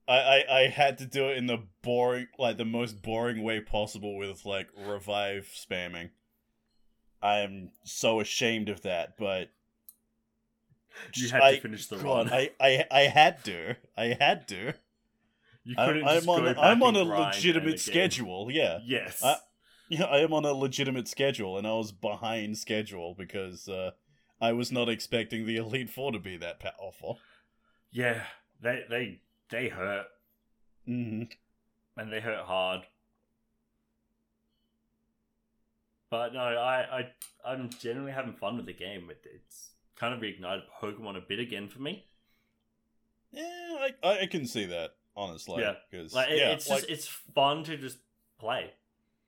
I, 0.08 0.14
I, 0.14 0.60
I 0.60 0.68
had 0.68 0.98
to 1.00 1.06
do 1.06 1.30
it 1.30 1.38
in 1.38 1.48
the 1.48 1.64
boring, 1.82 2.28
like 2.38 2.58
the 2.58 2.66
most 2.66 3.02
boring 3.02 3.44
way 3.44 3.62
possible 3.62 4.18
with 4.18 4.46
like 4.46 4.70
revive 4.78 5.50
spamming. 5.54 6.10
I 7.24 7.40
am 7.40 7.72
so 7.86 8.20
ashamed 8.20 8.68
of 8.70 8.82
that, 8.82 9.18
but 9.18 9.50
you 11.16 11.30
had 11.30 11.42
I- 11.42 11.56
to 11.56 11.62
finish 11.62 11.88
the 11.88 11.98
God, 11.98 12.30
run. 12.30 12.34
I, 12.34 12.52
I 12.60 12.86
I 12.92 13.02
had 13.04 13.44
to. 13.46 13.76
I 13.98 14.16
had 14.20 14.48
to. 14.50 14.74
you 15.64 15.76
I, 15.78 15.86
couldn't 15.88 16.04
I'm 16.04 16.16
just 16.16 16.26
go 16.28 16.34
on. 16.34 16.58
I'm 16.58 16.84
on 16.84 16.96
a 16.96 17.04
legitimate 17.04 17.80
schedule. 17.80 18.50
Yeah, 18.52 18.80
Yes. 18.86 19.24
I- 19.24 19.38
yeah. 19.90 20.04
I 20.06 20.20
am 20.20 20.34
on 20.34 20.46
a 20.46 20.52
legitimate 20.54 21.08
schedule, 21.08 21.58
and 21.58 21.66
I 21.66 21.74
was 21.74 21.92
behind 21.92 22.58
schedule 22.58 23.16
because 23.18 23.68
uh, 23.70 23.92
I 24.42 24.52
was 24.54 24.72
not 24.72 24.90
expecting 24.90 25.46
the 25.46 25.56
Elite 25.58 25.90
Four 25.90 26.12
to 26.12 26.20
be 26.20 26.38
that 26.38 26.60
powerful. 26.60 27.20
yeah. 27.92 28.24
They 28.62 28.84
they 28.90 29.20
they 29.50 29.68
hurt 29.70 30.06
hmm 30.86 31.24
and 31.98 32.12
they 32.12 32.20
hurt 32.22 32.46
hard. 32.46 32.82
But 36.14 36.32
no, 36.32 36.42
I 36.42 37.00
I 37.00 37.08
I'm 37.44 37.72
generally 37.72 38.12
having 38.12 38.34
fun 38.34 38.56
with 38.56 38.68
the 38.68 38.74
game. 38.74 39.10
It, 39.10 39.26
it's 39.34 39.72
kind 39.96 40.14
of 40.14 40.20
reignited 40.20 40.62
Pokemon 40.80 41.18
a 41.18 41.22
bit 41.22 41.40
again 41.40 41.68
for 41.68 41.82
me. 41.82 42.06
Yeah, 43.32 43.88
I, 44.04 44.20
I 44.20 44.26
can 44.28 44.46
see 44.46 44.68
that 44.68 44.92
honestly. 45.16 45.64
Yeah. 45.64 45.74
because 45.90 46.14
Like 46.14 46.30
it, 46.30 46.38
yeah, 46.38 46.52
it's 46.52 46.70
like, 46.70 46.82
just 46.82 46.92
it's 46.92 47.08
fun 47.08 47.64
to 47.64 47.78
just 47.78 47.98
play. 48.40 48.74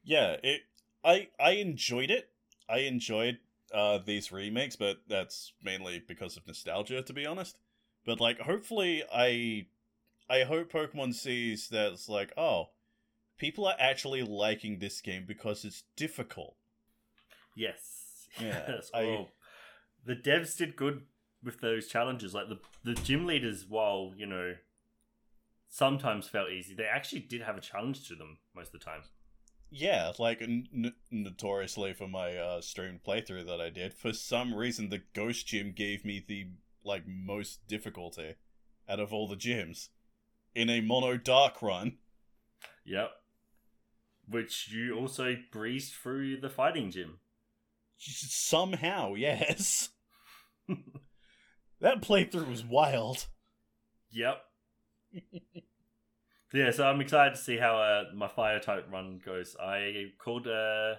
yeah, 0.03 0.35
it. 0.43 0.61
I 1.03 1.29
I 1.39 1.53
enjoyed 1.53 2.11
it. 2.11 2.29
I 2.69 2.81
enjoyed 2.81 3.39
uh 3.73 3.97
these 4.05 4.31
remakes, 4.31 4.75
but 4.75 4.97
that's 5.07 5.53
mainly 5.63 6.03
because 6.07 6.37
of 6.37 6.45
nostalgia, 6.45 7.01
to 7.01 7.13
be 7.13 7.25
honest. 7.25 7.57
But 8.05 8.19
like, 8.19 8.41
hopefully, 8.41 9.03
I 9.11 9.65
I 10.29 10.43
hope 10.43 10.71
Pokemon 10.71 11.15
sees 11.15 11.67
that 11.69 11.93
it's 11.93 12.07
like, 12.07 12.31
oh, 12.37 12.69
people 13.39 13.65
are 13.65 13.75
actually 13.79 14.21
liking 14.21 14.77
this 14.77 15.01
game 15.01 15.25
because 15.27 15.65
it's 15.65 15.85
difficult. 15.95 16.57
Yes. 17.55 18.27
Yeah, 18.39 18.63
Yes. 18.67 18.91
I- 18.93 19.03
Oh, 19.03 19.29
the 20.05 20.15
devs 20.15 20.57
did 20.57 20.75
good 20.75 21.03
with 21.43 21.61
those 21.61 21.87
challenges. 21.87 22.33
Like 22.33 22.49
the 22.49 22.59
the 22.83 22.93
gym 23.01 23.25
leaders, 23.25 23.65
while 23.67 24.13
you 24.17 24.25
know, 24.25 24.55
sometimes 25.69 26.27
felt 26.27 26.49
easy, 26.51 26.73
they 26.75 26.83
actually 26.85 27.21
did 27.21 27.41
have 27.41 27.57
a 27.57 27.61
challenge 27.61 28.07
to 28.07 28.15
them 28.15 28.37
most 28.55 28.67
of 28.73 28.79
the 28.79 28.85
time. 28.85 29.01
Yeah, 29.71 30.11
like 30.19 30.41
n- 30.41 30.93
notoriously 31.11 31.93
for 31.93 32.07
my 32.07 32.35
uh, 32.37 32.61
streamed 32.61 33.03
playthrough 33.03 33.45
that 33.47 33.59
I 33.61 33.69
did, 33.69 33.93
for 33.93 34.13
some 34.13 34.53
reason 34.53 34.89
the 34.89 35.01
ghost 35.13 35.47
gym 35.47 35.73
gave 35.75 36.05
me 36.05 36.23
the 36.25 36.49
like 36.83 37.03
most 37.07 37.67
difficulty 37.67 38.35
out 38.87 38.99
of 38.99 39.11
all 39.13 39.27
the 39.27 39.35
gyms 39.35 39.89
in 40.53 40.69
a 40.69 40.81
mono 40.81 41.17
dark 41.17 41.61
run. 41.61 41.97
Yep. 42.85 43.11
Which 44.27 44.69
you 44.71 44.95
also 44.97 45.35
breezed 45.51 45.93
through 45.93 46.41
the 46.41 46.49
fighting 46.49 46.91
gym. 46.91 47.19
Somehow, 47.97 49.13
yes. 49.15 49.89
that 51.81 52.01
playthrough 52.01 52.49
was 52.49 52.63
wild. 52.63 53.27
Yep. 54.11 54.41
yeah, 56.53 56.71
so 56.71 56.85
I'm 56.87 57.01
excited 57.01 57.35
to 57.35 57.39
see 57.41 57.57
how 57.57 57.77
uh, 57.77 58.03
my 58.13 58.27
fire 58.27 58.59
type 58.59 58.87
run 58.91 59.19
goes. 59.23 59.55
I 59.59 60.05
called 60.19 60.47
uh, 60.47 60.95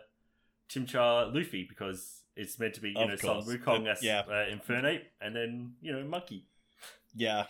Chimchar 0.70 1.34
Luffy 1.34 1.66
because 1.68 2.22
it's 2.36 2.58
meant 2.58 2.74
to 2.74 2.80
be, 2.80 2.90
you 2.90 2.98
Of 3.00 3.08
know, 3.08 3.16
course. 3.16 3.46
Wukong 3.46 3.86
as 3.90 4.02
Yeah. 4.02 4.20
uh, 4.20 4.46
Infernape, 4.50 5.02
and 5.20 5.34
then, 5.36 5.74
you 5.80 5.92
know, 5.92 6.04
Monkey. 6.04 6.46
Yeah. 7.14 7.44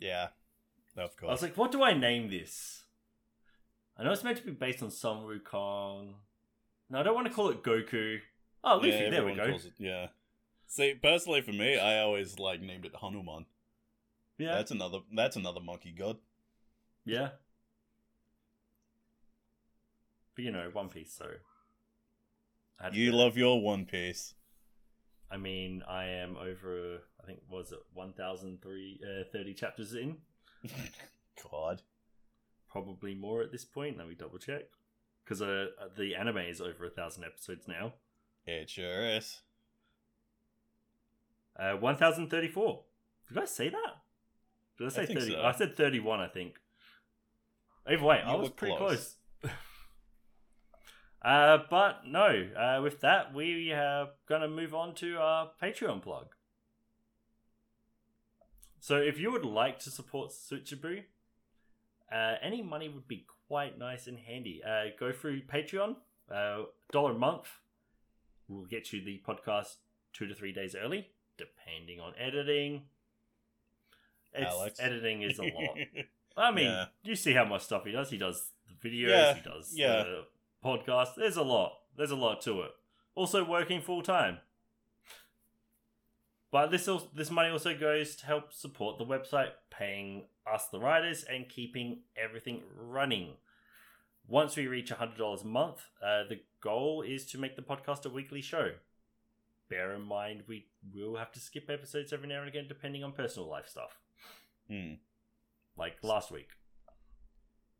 Yeah. 0.00 0.28
Of 0.96 1.16
course. 1.16 1.28
I 1.28 1.32
was 1.32 1.42
like, 1.42 1.56
what 1.56 1.72
do 1.72 1.82
I 1.82 1.92
name 1.94 2.30
this? 2.30 2.84
I 3.98 4.04
know 4.04 4.12
it's 4.12 4.24
meant 4.24 4.38
to 4.38 4.44
be 4.44 4.50
based 4.52 4.82
on 4.82 4.90
some 4.90 5.18
Wukong. 5.18 6.14
No, 6.90 6.98
I 7.00 7.02
don't 7.02 7.14
want 7.14 7.26
to 7.26 7.32
call 7.32 7.50
it 7.50 7.62
Goku. 7.62 8.18
Oh, 8.68 8.76
Luffy, 8.76 8.88
Yeah, 8.88 9.10
there 9.10 9.24
we 9.24 9.34
go. 9.34 9.44
it- 9.44 9.72
yeah. 9.78 10.08
See, 10.66 10.94
personally 11.00 11.40
for 11.40 11.52
me, 11.52 11.78
I 11.78 12.00
always 12.00 12.38
like 12.40 12.60
named 12.60 12.84
it 12.84 12.92
Hanuman. 12.96 13.46
Yeah, 14.38 14.56
That's 14.56 14.70
another 14.72 14.98
that's 15.14 15.36
another 15.36 15.60
monkey 15.60 15.92
god. 15.92 16.18
yeah. 17.04 17.30
But 20.34 20.44
you 20.44 20.50
know, 20.52 20.68
One 20.72 20.88
Piece, 20.88 21.12
so. 21.14 21.26
I 22.78 22.84
had 22.84 22.92
to 22.92 22.98
You 22.98 23.12
love 23.12 23.38
your 23.38 23.60
One 23.62 23.86
Piece. 23.86 24.34
I 25.30 25.38
mean, 25.38 25.82
I 25.88 26.04
am 26.06 26.36
over, 26.36 26.98
I 27.22 27.26
think, 27.26 27.40
was 27.50 27.72
it 27.72 27.78
1,030 27.94 29.00
uh, 29.02 29.24
30 29.32 29.54
chapters 29.54 29.94
in? 29.94 30.18
God. 31.50 31.82
Probably 32.70 33.14
more 33.14 33.42
at 33.42 33.50
this 33.50 33.64
point. 33.64 33.96
Let 33.96 34.08
me 34.08 34.14
double 34.14 34.38
check. 34.38 34.64
Because 35.24 35.40
uh, 35.40 35.66
the 35.96 36.14
anime 36.14 36.36
is 36.38 36.60
over 36.60 36.84
a 36.84 36.90
thousand 36.90 37.24
episodes 37.24 37.66
now. 37.66 37.94
It 38.46 38.70
sure 38.70 39.04
is. 39.04 39.40
Uh, 41.58 41.72
1,034. 41.72 42.84
Did 43.28 43.38
I 43.38 43.44
say 43.44 43.68
that? 43.70 43.96
Did 44.78 44.86
I 44.86 44.90
say 44.90 45.02
I 45.02 45.06
30? 45.06 45.30
so. 45.32 45.42
I 45.42 45.52
said 45.52 45.76
31, 45.76 46.20
I 46.20 46.28
think. 46.28 46.54
Either 47.88 48.04
way, 48.04 48.20
I 48.24 48.34
was 48.34 48.50
pretty 48.50 48.76
close. 48.76 49.16
close. 49.40 49.54
uh, 51.24 51.58
but 51.70 52.06
no, 52.06 52.48
uh, 52.56 52.80
with 52.82 53.00
that, 53.00 53.34
we 53.34 53.72
are 53.72 54.08
going 54.28 54.42
to 54.42 54.48
move 54.48 54.74
on 54.74 54.94
to 54.96 55.16
our 55.16 55.50
Patreon 55.62 56.02
plug. 56.02 56.34
So 58.80 58.96
if 58.96 59.18
you 59.18 59.32
would 59.32 59.44
like 59.44 59.80
to 59.80 59.90
support 59.90 60.30
Switchaboo, 60.30 61.02
uh, 62.12 62.34
any 62.42 62.62
money 62.62 62.88
would 62.88 63.08
be 63.08 63.26
quite 63.48 63.78
nice 63.78 64.06
and 64.06 64.18
handy. 64.18 64.62
Uh, 64.64 64.90
go 64.98 65.12
through 65.12 65.42
Patreon, 65.42 65.96
uh, 66.32 66.64
dollar 66.92 67.12
a 67.12 67.18
month. 67.18 67.48
We'll 68.48 68.64
get 68.66 68.92
you 68.92 69.04
the 69.04 69.20
podcast 69.26 69.76
two 70.12 70.26
to 70.26 70.34
three 70.34 70.52
days 70.52 70.74
early, 70.74 71.08
depending 71.36 72.00
on 72.00 72.12
editing. 72.18 72.82
It's, 74.32 74.50
Alex. 74.54 74.78
Editing 74.80 75.22
is 75.22 75.38
a 75.38 75.42
lot. 75.44 75.76
I 76.36 76.50
mean, 76.50 76.66
Yeah. 76.66 76.86
you 77.02 77.16
see 77.16 77.32
how 77.32 77.44
much 77.44 77.62
stuff 77.62 77.84
he 77.84 77.92
does. 77.92 78.10
He 78.10 78.18
does 78.18 78.50
the 78.68 78.88
videos, 78.88 79.08
Yeah, 79.08 79.34
he 79.34 79.40
does 79.40 79.72
yeah. 79.74 80.02
the 80.04 80.24
podcast. 80.64 81.14
There's 81.16 81.36
a 81.36 81.42
lot. 81.42 81.72
There's 81.96 82.10
a 82.10 82.16
lot 82.16 82.40
to 82.42 82.60
it. 82.62 82.70
Also 83.14 83.42
working 83.44 83.80
full 83.80 84.02
time. 84.02 84.38
But 86.52 86.70
this 86.70 86.86
al- 86.88 87.10
this 87.14 87.30
money 87.30 87.50
also 87.50 87.76
goes 87.76 88.14
to 88.16 88.26
help 88.26 88.52
support 88.52 88.98
the 88.98 89.04
website, 89.04 89.50
paying 89.70 90.24
us 90.50 90.68
the 90.68 90.78
writers 90.78 91.24
and 91.24 91.48
keeping 91.48 92.00
everything 92.16 92.62
running. 92.78 93.34
Once 94.28 94.56
we 94.56 94.66
reach 94.66 94.90
$100 94.90 95.42
a 95.42 95.46
month, 95.46 95.82
uh, 96.02 96.24
the 96.28 96.40
goal 96.66 97.02
is 97.02 97.24
to 97.26 97.38
make 97.38 97.56
the 97.56 97.62
podcast 97.62 98.04
a 98.06 98.10
weekly 98.10 98.40
show. 98.42 98.70
Bear 99.68 99.92
in 99.94 100.02
mind, 100.02 100.42
we 100.48 100.66
will 100.94 101.16
have 101.16 101.32
to 101.32 101.40
skip 101.40 101.68
episodes 101.70 102.12
every 102.12 102.28
now 102.28 102.40
and 102.40 102.48
again 102.48 102.66
depending 102.68 103.02
on 103.04 103.12
personal 103.12 103.48
life 103.48 103.68
stuff, 103.68 103.98
Hmm. 104.68 104.94
like 105.76 105.96
last 106.02 106.30
week. 106.30 106.48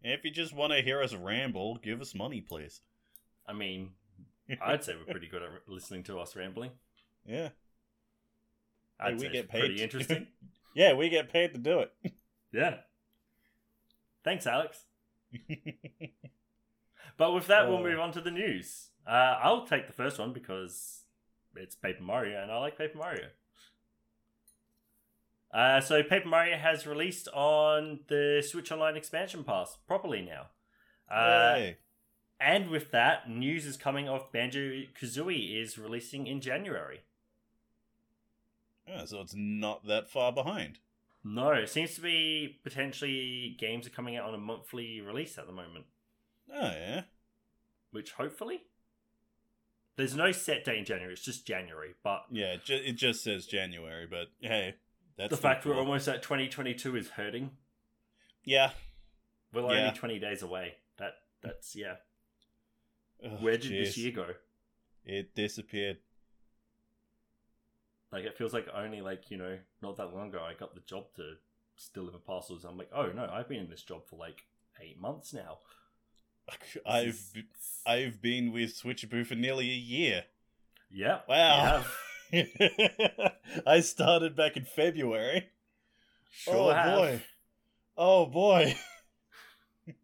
If 0.02 0.24
you 0.24 0.30
just 0.30 0.52
want 0.54 0.72
to 0.72 0.82
hear 0.82 1.02
us 1.02 1.14
ramble, 1.14 1.76
give 1.82 2.00
us 2.00 2.14
money, 2.14 2.40
please. 2.40 2.80
I 3.46 3.52
mean, 3.52 3.90
I'd 4.62 4.84
say 4.84 4.94
we're 4.96 5.10
pretty 5.12 5.28
good 5.28 5.42
at 5.42 5.50
listening 5.68 6.02
to 6.04 6.18
us 6.20 6.36
rambling. 6.36 6.70
yeah. 7.24 7.50
I'd 8.98 9.14
we 9.14 9.20
say 9.20 9.28
get 9.32 9.44
it's 9.44 9.50
pretty 9.50 9.74
paid. 9.76 9.80
interesting. 9.82 10.26
Yeah, 10.74 10.92
we 10.92 11.08
get 11.08 11.32
paid 11.32 11.52
to 11.54 11.58
do 11.58 11.80
it. 11.80 11.92
yeah. 12.52 12.80
Thanks, 14.24 14.46
Alex. 14.46 14.84
But 17.16 17.32
with 17.32 17.46
that, 17.46 17.68
we'll 17.68 17.78
Oh. 17.78 17.82
move 17.82 17.98
on 18.00 18.12
to 18.12 18.20
the 18.20 18.30
news. 18.30 18.90
Uh, 19.06 19.38
I'll 19.40 19.66
take 19.66 19.86
the 19.86 19.92
first 19.92 20.18
one 20.18 20.32
because 20.32 21.04
it's 21.54 21.74
Paper 21.74 22.02
Mario, 22.02 22.42
and 22.42 22.50
I 22.52 22.58
like 22.58 22.76
Paper 22.76 22.98
Mario. 22.98 23.28
Uh, 25.52 25.80
so 25.80 26.02
Paper 26.02 26.28
Mario 26.28 26.58
has 26.58 26.86
released 26.86 27.28
on 27.28 28.00
the 28.08 28.44
Switch 28.46 28.70
Online 28.72 28.96
expansion 28.96 29.44
pass 29.44 29.76
properly 29.86 30.20
now. 30.20 30.48
Uh, 31.08 31.54
Yay. 31.56 31.76
and 32.40 32.68
with 32.68 32.90
that, 32.90 33.30
news 33.30 33.64
is 33.64 33.76
coming 33.76 34.08
of 34.08 34.30
Banjo 34.32 34.82
Kazooie 35.00 35.60
is 35.62 35.78
releasing 35.78 36.26
in 36.26 36.40
January. 36.40 37.00
Yeah, 38.86 39.04
so 39.04 39.20
it's 39.20 39.34
not 39.34 39.86
that 39.86 40.10
far 40.10 40.32
behind. 40.32 40.78
No, 41.24 41.52
it 41.52 41.68
seems 41.68 41.94
to 41.94 42.00
be 42.00 42.58
potentially 42.62 43.56
games 43.58 43.86
are 43.86 43.90
coming 43.90 44.16
out 44.16 44.28
on 44.28 44.34
a 44.34 44.38
monthly 44.38 45.00
release 45.00 45.38
at 45.38 45.46
the 45.46 45.52
moment, 45.52 45.86
Oh 46.52 46.60
yeah. 46.60 47.02
which 47.90 48.12
hopefully 48.12 48.62
there's 49.96 50.14
no 50.14 50.30
set 50.32 50.64
date 50.64 50.78
in 50.78 50.84
January. 50.84 51.12
It's 51.14 51.22
just 51.24 51.46
January, 51.46 51.94
but 52.04 52.24
Yeah, 52.30 52.52
it, 52.54 52.64
ju- 52.64 52.82
it 52.84 52.92
just 52.96 53.24
says 53.24 53.46
January, 53.46 54.06
but 54.06 54.26
hey, 54.40 54.74
that's 55.16 55.30
the 55.30 55.36
fact 55.38 55.64
we're 55.64 55.76
almost 55.78 56.06
at 56.08 56.22
2022 56.22 56.96
is 56.96 57.08
hurting. 57.10 57.50
Yeah. 58.44 58.70
We're 59.52 59.62
Yeah. 59.72 59.86
only 59.86 59.98
20 59.98 60.18
days 60.18 60.42
away. 60.42 60.74
That 60.98 61.14
that's 61.42 61.74
yeah. 61.74 61.96
Where 63.40 63.56
did 63.56 63.72
this 63.72 63.96
year 63.96 64.12
go? 64.12 64.26
It 65.04 65.34
disappeared. 65.34 65.98
Like 68.12 68.24
it 68.24 68.36
feels 68.36 68.52
like 68.52 68.66
only 68.74 69.00
like 69.00 69.30
you 69.30 69.36
know 69.36 69.58
not 69.82 69.96
that 69.96 70.14
long 70.14 70.28
ago 70.28 70.40
I 70.42 70.54
got 70.54 70.74
the 70.74 70.80
job 70.80 71.06
to 71.16 71.34
deliver 71.94 72.18
parcels. 72.18 72.64
I'm 72.64 72.76
like, 72.78 72.90
oh 72.94 73.10
no, 73.14 73.28
I've 73.30 73.48
been 73.48 73.60
in 73.60 73.70
this 73.70 73.82
job 73.82 74.06
for 74.06 74.16
like 74.16 74.44
eight 74.80 75.00
months 75.00 75.32
now. 75.32 75.58
I've 76.86 77.20
I've 77.86 78.20
been 78.20 78.52
with 78.52 78.80
Switchaboo 78.80 79.26
for 79.26 79.34
nearly 79.34 79.70
a 79.70 79.74
year. 79.74 80.24
yeah. 80.90 81.20
Wow. 81.28 81.84
I 83.66 83.80
started 83.80 84.34
back 84.36 84.56
in 84.56 84.64
February. 84.64 85.48
Sure 86.32 86.54
oh 86.54 86.70
have. 86.74 86.98
boy. 86.98 87.22
Oh 87.96 88.26
boy. 88.26 88.76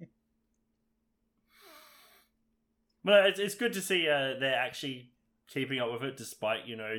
well, 3.05 3.27
it's, 3.27 3.39
it's 3.41 3.55
good 3.55 3.73
to 3.75 3.81
see 3.81 4.09
uh, 4.09 4.35
they're 4.39 4.55
actually 4.55 5.11
keeping 5.49 5.81
up 5.81 5.93
with 5.93 6.03
it, 6.03 6.17
despite 6.17 6.67
you 6.67 6.77
know 6.77 6.99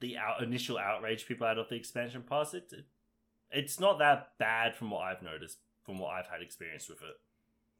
the 0.00 0.16
out- 0.16 0.42
initial 0.42 0.78
outrage 0.78 1.26
people 1.26 1.46
had 1.46 1.58
of 1.58 1.68
the 1.68 1.76
expansion 1.76 2.22
pass. 2.28 2.54
It, 2.54 2.72
it 2.72 2.86
it's 3.50 3.78
not 3.80 3.98
that 3.98 4.32
bad 4.38 4.74
from 4.74 4.90
what 4.90 5.02
I've 5.02 5.22
noticed, 5.22 5.58
from 5.84 5.98
what 5.98 6.10
I've 6.10 6.26
had 6.26 6.42
experience 6.42 6.88
with 6.88 6.98
it. 7.02 7.16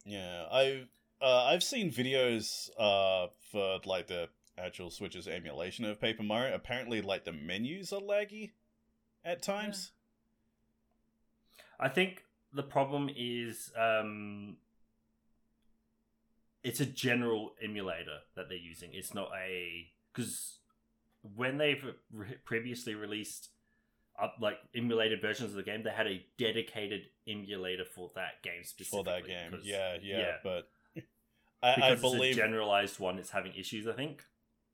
Yeah, 0.05 0.45
I 0.51 0.85
uh, 1.21 1.45
I've 1.45 1.63
seen 1.63 1.91
videos 1.91 2.71
uh 2.79 3.29
for 3.51 3.81
like 3.85 4.07
the 4.07 4.29
actual 4.59 4.91
Switch's 4.91 5.29
emulation 5.29 5.85
of 5.85 6.01
Paper 6.01 6.23
Mario. 6.23 6.55
Apparently, 6.55 7.01
like 7.01 7.25
the 7.25 7.33
menus 7.33 7.93
are 7.93 8.01
laggy 8.01 8.53
at 9.25 9.43
times. 9.43 9.93
I 11.81 11.89
think 11.89 12.25
the 12.53 12.63
problem 12.63 13.09
is 13.15 13.71
um, 13.79 14.57
it's 16.65 16.81
a 16.81 16.87
general 16.87 17.53
emulator 17.63 18.19
that 18.37 18.49
they're 18.49 18.59
using. 18.59 18.91
It's 18.93 19.15
not 19.15 19.31
a 19.39 19.87
because 20.13 20.59
when 21.23 21.59
they've 21.59 21.85
re- 22.13 22.37
previously 22.45 22.95
released 22.95 23.51
up 24.21 24.37
like 24.41 24.59
emulated 24.75 25.21
versions 25.21 25.51
of 25.51 25.57
the 25.57 25.63
game, 25.63 25.83
they 25.83 25.91
had 25.91 26.07
a 26.07 26.25
dedicated 26.39 27.03
emulator 27.27 27.85
for 27.85 28.11
that 28.15 28.43
game 28.43 28.65
specifically. 28.65 28.99
for 28.99 29.05
that 29.05 29.27
game. 29.27 29.61
Yeah, 29.63 29.97
yeah, 30.03 30.19
yeah. 30.19 30.33
but 30.43 30.69
I, 31.63 31.93
I 31.93 31.95
believe 31.95 32.37
a 32.37 32.41
generalized 32.41 32.99
one. 32.99 33.19
It's 33.19 33.31
having 33.31 33.55
issues. 33.55 33.87
I 33.87 33.93
think. 33.93 34.25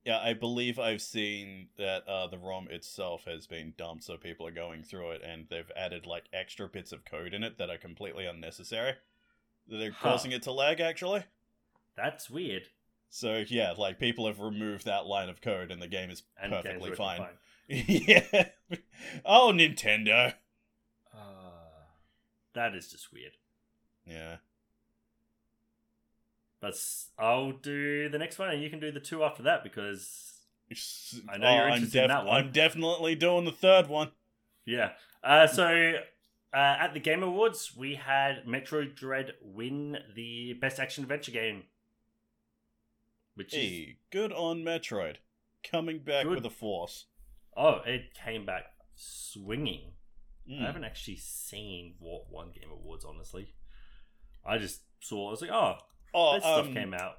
Yeah, 0.04 0.18
I 0.18 0.35
believe 0.35 0.78
I've 0.78 1.00
seen 1.00 1.68
that 1.78 2.07
uh, 2.07 2.26
the 2.26 2.37
ROM 2.37 2.68
itself 2.70 3.24
has 3.24 3.46
been 3.46 3.72
dumped, 3.78 4.04
so 4.04 4.18
people 4.18 4.46
are 4.46 4.50
going 4.52 4.83
through 4.83 5.12
it, 5.12 5.22
and 5.22 5.46
they've 5.48 5.70
added 5.74 6.04
like 6.04 6.24
extra 6.30 6.68
bits 6.68 6.92
of 6.92 7.07
code 7.07 7.33
in 7.33 7.42
it 7.42 7.57
that 7.57 7.70
are 7.70 7.78
completely 7.78 8.26
unnecessary. 8.26 8.94
That 9.68 9.80
are 9.80 9.92
Huh. 9.92 10.11
causing 10.11 10.33
it 10.33 10.42
to 10.42 10.52
lag, 10.52 10.80
actually. 10.80 11.24
That's 11.96 12.28
weird. 12.28 12.64
So 13.09 13.44
yeah, 13.48 13.72
like 13.78 13.98
people 13.98 14.26
have 14.26 14.40
removed 14.40 14.85
that 14.85 15.07
line 15.07 15.30
of 15.30 15.40
code, 15.40 15.70
and 15.70 15.80
the 15.80 15.88
game 15.88 16.11
is 16.11 16.22
And 16.42 16.52
perfectly 16.52 16.90
working 16.90 16.96
fine. 16.96 17.26
yeah. 17.68 18.48
Oh, 19.24 19.53
Nintendo. 19.55 20.35
Uh, 21.14 21.18
that 22.55 22.74
is 22.74 22.90
just 22.90 23.12
weird. 23.12 23.33
Yeah. 24.07 24.37
But 26.61 26.74
I'll 27.18 27.53
do 27.53 28.09
the 28.09 28.18
next 28.18 28.38
one, 28.38 28.50
and 28.50 28.62
you 28.62 28.70
can 28.70 28.81
do 28.81 28.90
the 28.90 29.00
two 29.00 29.22
after 29.22 29.42
that 29.42 29.62
because 29.62 30.33
I 31.29 31.37
know 31.37 31.46
Oh, 31.48 31.57
you're 31.57 31.68
interested 31.68 32.03
in 32.05 32.09
that 32.09 32.24
one. 32.24 32.35
I'm 32.37 32.53
definitely 32.53 33.14
doing 33.14 33.44
the 33.44 33.53
third 33.53 33.87
one. 33.88 34.11
yeah. 34.64 34.92
Uh, 35.22 35.46
so 35.46 35.94
uh, 36.53 36.57
at 36.57 36.92
the 36.94 37.00
Game 37.00 37.22
Awards, 37.22 37.72
we 37.77 37.94
had 37.94 38.44
Metroid 38.46 38.94
Dread 38.94 39.33
win 39.42 39.98
the 40.14 40.55
Best 40.55 40.79
Action 40.81 41.03
Adventure 41.05 41.33
Game, 41.33 41.64
which 43.35 43.55
is 43.55 43.94
good 44.11 44.33
on 44.33 44.59
Metroid. 44.64 45.16
Coming 45.62 45.98
back 46.00 46.24
Good. 46.24 46.35
with 46.37 46.44
a 46.46 46.50
force. 46.50 47.07
Oh, 47.57 47.81
it 47.87 48.14
came 48.14 48.45
back 48.47 48.64
swinging. 48.95 49.93
Mm. 50.51 50.62
I 50.62 50.67
haven't 50.67 50.85
actually 50.85 51.17
seen 51.17 51.95
what 51.99 52.31
won 52.31 52.51
Game 52.55 52.71
Awards, 52.73 53.05
honestly. 53.05 53.55
I 54.47 54.59
just 54.59 54.83
saw. 55.01 55.29
I 55.29 55.31
was 55.31 55.40
like, 55.40 55.51
oh, 55.51 55.77
Oh, 56.12 56.35
this 56.35 56.45
stuff 56.45 56.67
um, 56.67 56.75
came 56.75 56.95
out. 56.95 57.14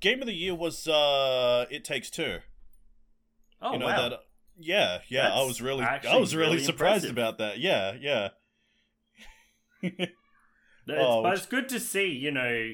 Game 0.00 0.20
of 0.20 0.26
the 0.26 0.34
year 0.34 0.54
was 0.54 0.88
uh, 0.88 1.66
It 1.70 1.84
Takes 1.84 2.10
Two. 2.10 2.38
Oh 3.60 3.74
you 3.74 3.78
know 3.78 3.86
wow! 3.86 4.08
that? 4.08 4.20
Yeah, 4.58 4.98
yeah. 5.08 5.28
I 5.32 5.44
was 5.44 5.62
really, 5.62 5.84
I 5.84 6.16
was 6.16 6.34
really, 6.34 6.54
really 6.54 6.64
surprised 6.64 7.04
impressive. 7.04 7.10
about 7.16 7.38
that. 7.38 7.58
Yeah, 7.60 7.94
yeah. 8.00 8.28
It's- 10.84 10.98
oh, 10.98 11.22
but 11.22 11.34
it's 11.34 11.46
good 11.46 11.68
to 11.68 11.78
see, 11.78 12.08
you 12.08 12.32
know, 12.32 12.72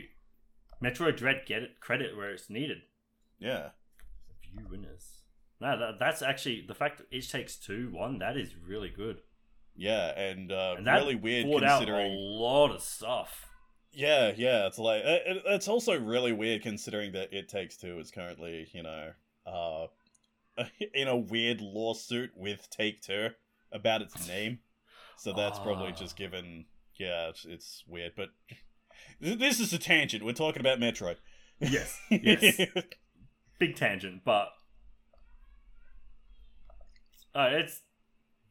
Metroid 0.82 1.18
Dread 1.18 1.42
get 1.46 1.62
it 1.62 1.78
credit 1.78 2.16
where 2.16 2.30
it's 2.30 2.48
needed. 2.48 2.78
yeah. 3.38 3.68
A 4.30 4.34
few 4.40 4.66
winners. 4.66 5.17
No, 5.60 5.78
that, 5.78 5.98
that's 5.98 6.22
actually 6.22 6.64
the 6.66 6.74
fact 6.74 6.98
that 6.98 7.06
each 7.10 7.30
takes 7.32 7.56
two 7.56 7.90
one. 7.92 8.18
That 8.18 8.36
is 8.36 8.54
really 8.56 8.90
good, 8.90 9.20
Yeah, 9.76 10.16
and, 10.18 10.52
uh, 10.52 10.76
and 10.78 10.86
really 10.86 11.16
weird 11.16 11.46
considering. 11.46 12.12
a 12.12 12.14
lot 12.14 12.70
of 12.70 12.80
stuff. 12.80 13.46
Yeah, 13.92 14.32
yeah. 14.36 14.66
It's 14.66 14.78
like 14.78 15.02
it, 15.04 15.22
it- 15.26 15.42
it's 15.46 15.66
also 15.68 15.98
really 15.98 16.32
weird 16.32 16.62
considering 16.62 17.12
that 17.12 17.32
It 17.32 17.48
Takes 17.48 17.76
Two 17.76 17.98
is 17.98 18.10
currently, 18.10 18.68
you 18.72 18.82
know, 18.82 19.12
uh, 19.46 19.86
in 20.94 21.08
a 21.08 21.16
weird 21.16 21.60
lawsuit 21.60 22.30
with 22.36 22.68
Take 22.70 23.00
Two 23.02 23.30
about 23.72 24.02
its 24.02 24.28
name. 24.28 24.60
So 25.16 25.32
that's 25.32 25.58
probably 25.58 25.88
Ah. 25.92 25.96
just 25.96 26.16
given. 26.16 26.66
Yeah, 26.94 27.28
it's, 27.30 27.44
it's 27.44 27.84
weird, 27.88 28.12
but 28.16 28.28
this 29.20 29.58
is 29.60 29.72
a 29.72 29.78
tangent. 29.78 30.24
We're 30.24 30.32
talking 30.32 30.60
about 30.60 30.78
Metroid. 30.80 31.16
Yes, 31.60 31.98
yes. 32.10 32.60
Big 33.58 33.74
tangent, 33.76 34.22
but 34.24 34.48
uh, 37.38 37.48
it's 37.52 37.82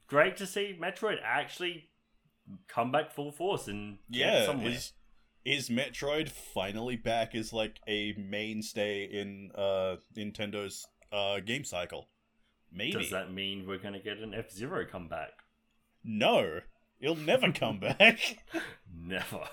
great 0.07 0.37
to 0.37 0.45
see 0.45 0.77
Metroid 0.81 1.17
actually 1.21 1.89
come 2.69 2.91
back 2.91 3.11
full 3.11 3.31
force 3.31 3.67
and 3.67 3.97
yeah, 4.09 4.45
somewhere. 4.45 4.69
is 4.71 4.93
is 5.43 5.69
Metroid 5.69 6.29
finally 6.29 6.95
back 6.95 7.35
as 7.35 7.51
like 7.51 7.79
a 7.87 8.13
mainstay 8.13 9.03
in 9.03 9.51
uh 9.55 9.97
Nintendo's 10.15 10.87
uh 11.11 11.41
game 11.41 11.65
cycle? 11.65 12.07
Maybe. 12.71 12.93
Does 12.93 13.11
that 13.11 13.33
mean 13.33 13.67
we're 13.67 13.77
going 13.77 13.93
to 13.93 13.99
get 13.99 14.17
an 14.17 14.33
F 14.33 14.51
Zero 14.51 14.85
comeback? 14.85 15.31
No, 16.03 16.61
it'll 16.99 17.15
never 17.15 17.51
come 17.51 17.79
back. 17.99 18.19
Never. 18.93 19.49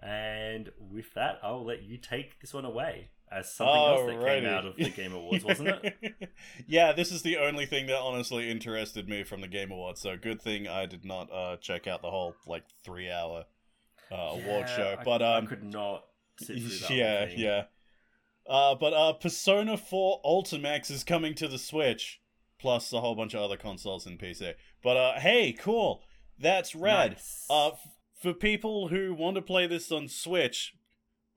And 0.00 0.70
with 0.78 1.14
that, 1.14 1.38
I'll 1.42 1.64
let 1.64 1.82
you 1.82 1.96
take 1.96 2.40
this 2.40 2.52
one 2.52 2.64
away 2.64 3.10
as 3.34 3.52
something 3.54 3.74
else 3.74 4.06
that 4.06 4.24
came 4.24 4.46
out 4.46 4.66
of 4.66 4.76
the 4.76 4.90
Game 4.90 5.12
Awards, 5.12 5.44
wasn't 5.44 5.70
it? 5.82 6.30
yeah, 6.68 6.92
this 6.92 7.10
is 7.12 7.22
the 7.22 7.36
only 7.38 7.66
thing 7.66 7.86
that 7.86 7.98
honestly 7.98 8.50
interested 8.50 9.08
me 9.08 9.24
from 9.24 9.40
the 9.40 9.48
Game 9.48 9.70
Awards. 9.72 10.00
So 10.00 10.16
good 10.16 10.40
thing 10.40 10.68
I 10.68 10.86
did 10.86 11.04
not 11.04 11.32
uh, 11.32 11.56
check 11.56 11.86
out 11.86 12.02
the 12.02 12.10
whole 12.10 12.34
like 12.46 12.64
three 12.84 13.10
hour 13.10 13.44
uh, 14.12 14.14
award 14.16 14.66
Yeah, 14.68 14.76
show. 14.76 14.96
I- 15.00 15.04
But 15.04 15.22
um, 15.22 15.44
I 15.44 15.46
could 15.48 15.64
not 15.64 16.04
yeah, 16.48 17.28
yeah. 17.36 17.62
Uh, 18.46 18.74
but 18.74 18.92
uh, 18.92 19.12
Persona 19.14 19.76
4 19.76 20.20
Ultimax 20.24 20.90
is 20.90 21.02
coming 21.04 21.34
to 21.36 21.48
the 21.48 21.58
Switch, 21.58 22.20
plus 22.60 22.92
a 22.92 23.00
whole 23.00 23.14
bunch 23.14 23.34
of 23.34 23.40
other 23.40 23.56
consoles 23.56 24.04
and 24.06 24.18
PC. 24.18 24.54
But 24.82 24.96
uh, 24.96 25.20
hey, 25.20 25.52
cool, 25.52 26.02
that's 26.38 26.74
rad. 26.74 27.12
Nice. 27.12 27.46
Uh, 27.48 27.68
f- 27.68 27.88
for 28.20 28.34
people 28.34 28.88
who 28.88 29.14
want 29.14 29.36
to 29.36 29.42
play 29.42 29.66
this 29.66 29.90
on 29.90 30.08
Switch, 30.08 30.74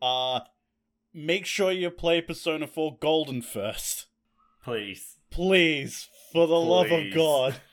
uh, 0.01 0.41
make 1.17 1.45
sure 1.45 1.71
you 1.71 1.89
play 1.89 2.21
Persona 2.21 2.67
4 2.67 2.97
Golden 3.01 3.41
first. 3.41 4.06
Please. 4.63 5.15
Please, 5.32 6.08
for 6.32 6.47
the 6.47 6.53
love 6.60 6.91
of 6.91 7.13
God. 7.13 7.56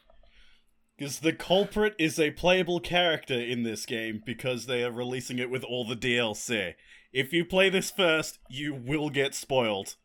Because 0.96 1.18
the 1.18 1.32
culprit 1.32 1.96
is 1.98 2.20
a 2.20 2.30
playable 2.30 2.78
character 2.78 3.34
in 3.34 3.64
this 3.64 3.84
game 3.84 4.22
because 4.24 4.66
they 4.66 4.84
are 4.84 4.92
releasing 4.92 5.40
it 5.40 5.50
with 5.50 5.64
all 5.64 5.84
the 5.84 5.96
DLC. 5.96 6.74
If 7.12 7.32
you 7.32 7.44
play 7.44 7.68
this 7.68 7.90
first, 7.90 8.38
you 8.48 8.72
will 8.76 9.10
get 9.10 9.34
spoiled. 9.34 9.96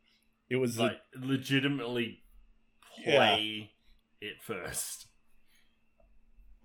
It 0.49 0.55
was 0.55 0.79
a- 0.79 0.83
Like, 0.85 1.01
legitimately 1.15 2.23
Yeah. 3.05 3.15
play 3.35 3.71
it 4.19 4.41
first. 4.41 5.05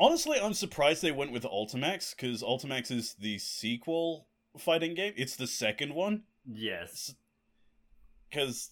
honestly, 0.00 0.38
I'm 0.40 0.54
surprised 0.54 1.02
they 1.02 1.12
went 1.12 1.30
with 1.32 1.42
Ultimax 1.44 2.16
because 2.16 2.42
Ultimax 2.42 2.90
is 2.90 3.14
the 3.16 3.38
sequel 3.38 4.26
fighting 4.58 4.94
game. 4.94 5.12
It's 5.18 5.36
the 5.36 5.46
second 5.46 5.94
one 5.94 6.22
Yes. 6.46 7.14
because 8.30 8.70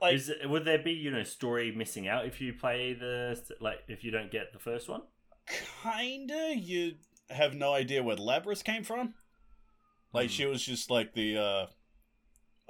like 0.00 0.14
Is 0.14 0.28
it, 0.28 0.48
would 0.48 0.64
there 0.64 0.78
be, 0.78 0.92
you 0.92 1.10
know, 1.10 1.24
story 1.24 1.72
missing 1.72 2.06
out 2.08 2.24
if 2.26 2.40
you 2.40 2.52
play 2.52 2.94
the, 2.94 3.40
like, 3.60 3.80
if 3.88 4.04
you 4.04 4.10
don't 4.10 4.30
get 4.30 4.52
the 4.52 4.58
first 4.58 4.88
one? 4.88 5.02
kinda 5.82 6.54
you 6.56 6.94
have 7.30 7.54
no 7.54 7.72
idea 7.72 8.02
where 8.02 8.16
Labrys 8.16 8.62
came 8.62 8.84
from. 8.84 9.14
Like 10.12 10.28
Hmm. 10.28 10.34
she 10.34 10.46
was 10.46 10.64
just 10.64 10.90
like 10.90 11.14
the 11.14 11.36
uh 11.36 11.66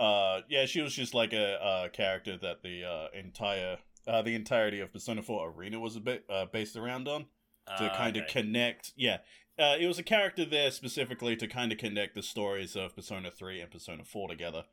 uh 0.02 0.40
yeah, 0.48 0.66
she 0.66 0.80
was 0.80 0.94
just 0.94 1.14
like 1.14 1.32
a 1.32 1.62
uh 1.62 1.88
character 1.88 2.36
that 2.38 2.62
the 2.62 2.84
uh 2.84 3.08
entire 3.18 3.78
uh 4.06 4.22
the 4.22 4.34
entirety 4.34 4.80
of 4.80 4.92
Persona 4.92 5.22
4 5.22 5.50
Arena 5.50 5.78
was 5.80 5.96
a 5.96 6.00
bit 6.00 6.24
uh 6.30 6.46
based 6.46 6.76
around 6.76 7.08
on 7.08 7.26
to 7.66 7.90
Ah, 7.90 7.94
kind 7.96 8.16
of 8.16 8.22
okay. 8.24 8.32
connect 8.40 8.92
yeah. 8.96 9.18
Uh, 9.58 9.76
it 9.78 9.86
was 9.86 9.98
a 9.98 10.04
character 10.04 10.44
there 10.44 10.70
specifically 10.70 11.34
to 11.36 11.48
kind 11.48 11.72
of 11.72 11.78
connect 11.78 12.14
the 12.14 12.22
stories 12.22 12.76
of 12.76 12.94
Persona 12.94 13.30
3 13.30 13.60
and 13.60 13.70
Persona 13.70 14.04
4 14.04 14.28
together. 14.28 14.64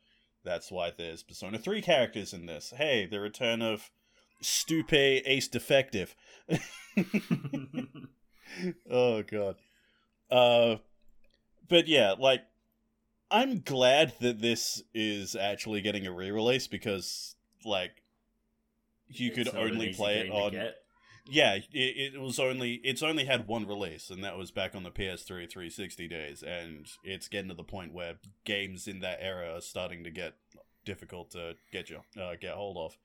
That's 0.44 0.70
why 0.70 0.92
there's 0.96 1.24
Persona 1.24 1.58
3 1.58 1.82
characters 1.82 2.32
in 2.32 2.46
this. 2.46 2.72
Hey, 2.76 3.04
the 3.04 3.18
return 3.18 3.62
of 3.62 3.90
Stupe 4.40 4.92
Ace 4.92 5.48
Defective. 5.48 6.14
oh 8.90 9.22
god. 9.22 9.56
Uh 10.30 10.76
but 11.68 11.88
yeah, 11.88 12.14
like 12.16 12.42
I'm 13.30 13.60
glad 13.60 14.12
that 14.20 14.40
this 14.40 14.82
is 14.94 15.34
actually 15.34 15.80
getting 15.80 16.06
a 16.06 16.12
re-release 16.12 16.68
because 16.68 17.34
like 17.64 18.02
you 19.08 19.30
could 19.30 19.48
It's 19.48 19.56
an 19.56 19.62
only 19.62 19.92
play 19.94 20.20
it 20.20 20.30
on 20.30 20.52
get. 20.52 20.76
Yeah, 21.28 21.54
it, 21.54 21.66
it 21.72 22.20
was 22.20 22.38
only 22.38 22.74
it's 22.84 23.02
only 23.02 23.24
had 23.24 23.48
one 23.48 23.66
release, 23.66 24.10
and 24.10 24.22
that 24.24 24.36
was 24.36 24.50
back 24.50 24.74
on 24.74 24.82
the 24.82 24.90
PS3 24.90 25.50
360 25.50 26.08
days, 26.08 26.42
and 26.42 26.86
it's 27.02 27.28
getting 27.28 27.48
to 27.48 27.54
the 27.54 27.64
point 27.64 27.92
where 27.92 28.14
games 28.44 28.86
in 28.86 29.00
that 29.00 29.18
era 29.20 29.56
are 29.56 29.60
starting 29.60 30.04
to 30.04 30.10
get 30.10 30.34
difficult 30.84 31.30
to 31.32 31.54
get 31.72 31.90
you 31.90 32.00
uh, 32.20 32.34
get 32.40 32.54
hold 32.54 32.76
of, 32.76 32.96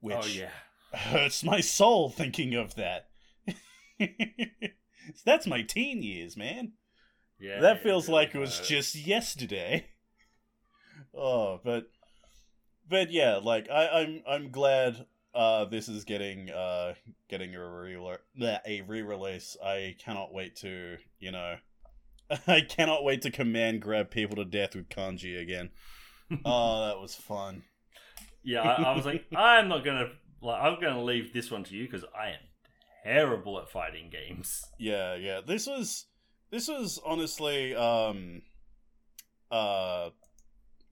which 0.00 0.16
oh, 0.18 0.26
yeah. 0.26 0.50
hurts 0.92 1.44
my 1.44 1.60
soul 1.60 2.08
thinking 2.08 2.54
of 2.54 2.74
that. 2.76 3.08
That's 5.24 5.46
my 5.46 5.62
teen 5.62 6.02
years, 6.02 6.36
man. 6.36 6.72
Yeah. 7.40 7.60
that 7.60 7.82
feels 7.84 8.08
really 8.08 8.20
like 8.20 8.34
it 8.34 8.38
was 8.38 8.60
just 8.60 8.94
yesterday. 8.94 9.86
Oh, 11.14 11.58
but 11.64 11.86
but 12.88 13.10
yeah, 13.10 13.40
like 13.42 13.68
I, 13.70 13.88
I'm 13.88 14.22
I'm 14.28 14.50
glad 14.50 15.06
uh 15.38 15.64
this 15.66 15.88
is 15.88 16.04
getting 16.04 16.50
uh 16.50 16.94
getting 17.28 17.54
a 17.54 17.64
re 17.64 17.96
a 18.66 18.82
re-release. 18.82 19.56
I 19.64 19.94
cannot 20.04 20.34
wait 20.34 20.56
to 20.56 20.98
you 21.20 21.30
know 21.30 21.56
I 22.46 22.60
cannot 22.62 23.04
wait 23.04 23.22
to 23.22 23.30
command 23.30 23.80
grab 23.80 24.10
people 24.10 24.36
to 24.36 24.44
death 24.44 24.74
with 24.74 24.88
kanji 24.88 25.40
again. 25.40 25.70
oh, 26.44 26.86
that 26.86 26.98
was 27.00 27.14
fun. 27.14 27.62
Yeah, 28.42 28.62
I, 28.62 28.82
I 28.82 28.96
was 28.96 29.06
like, 29.06 29.24
I'm 29.36 29.68
not 29.68 29.84
gonna 29.84 30.08
like, 30.42 30.60
I'm 30.60 30.80
gonna 30.80 31.04
leave 31.04 31.32
this 31.32 31.50
one 31.52 31.62
to 31.64 31.74
you 31.74 31.84
because 31.84 32.04
I 32.18 32.30
am 32.30 32.40
terrible 33.04 33.60
at 33.60 33.70
fighting 33.70 34.10
games. 34.10 34.64
Yeah, 34.76 35.14
yeah. 35.14 35.40
This 35.46 35.68
was 35.68 36.06
this 36.50 36.66
was 36.66 37.00
honestly 37.06 37.76
um 37.76 38.42
uh 39.52 40.10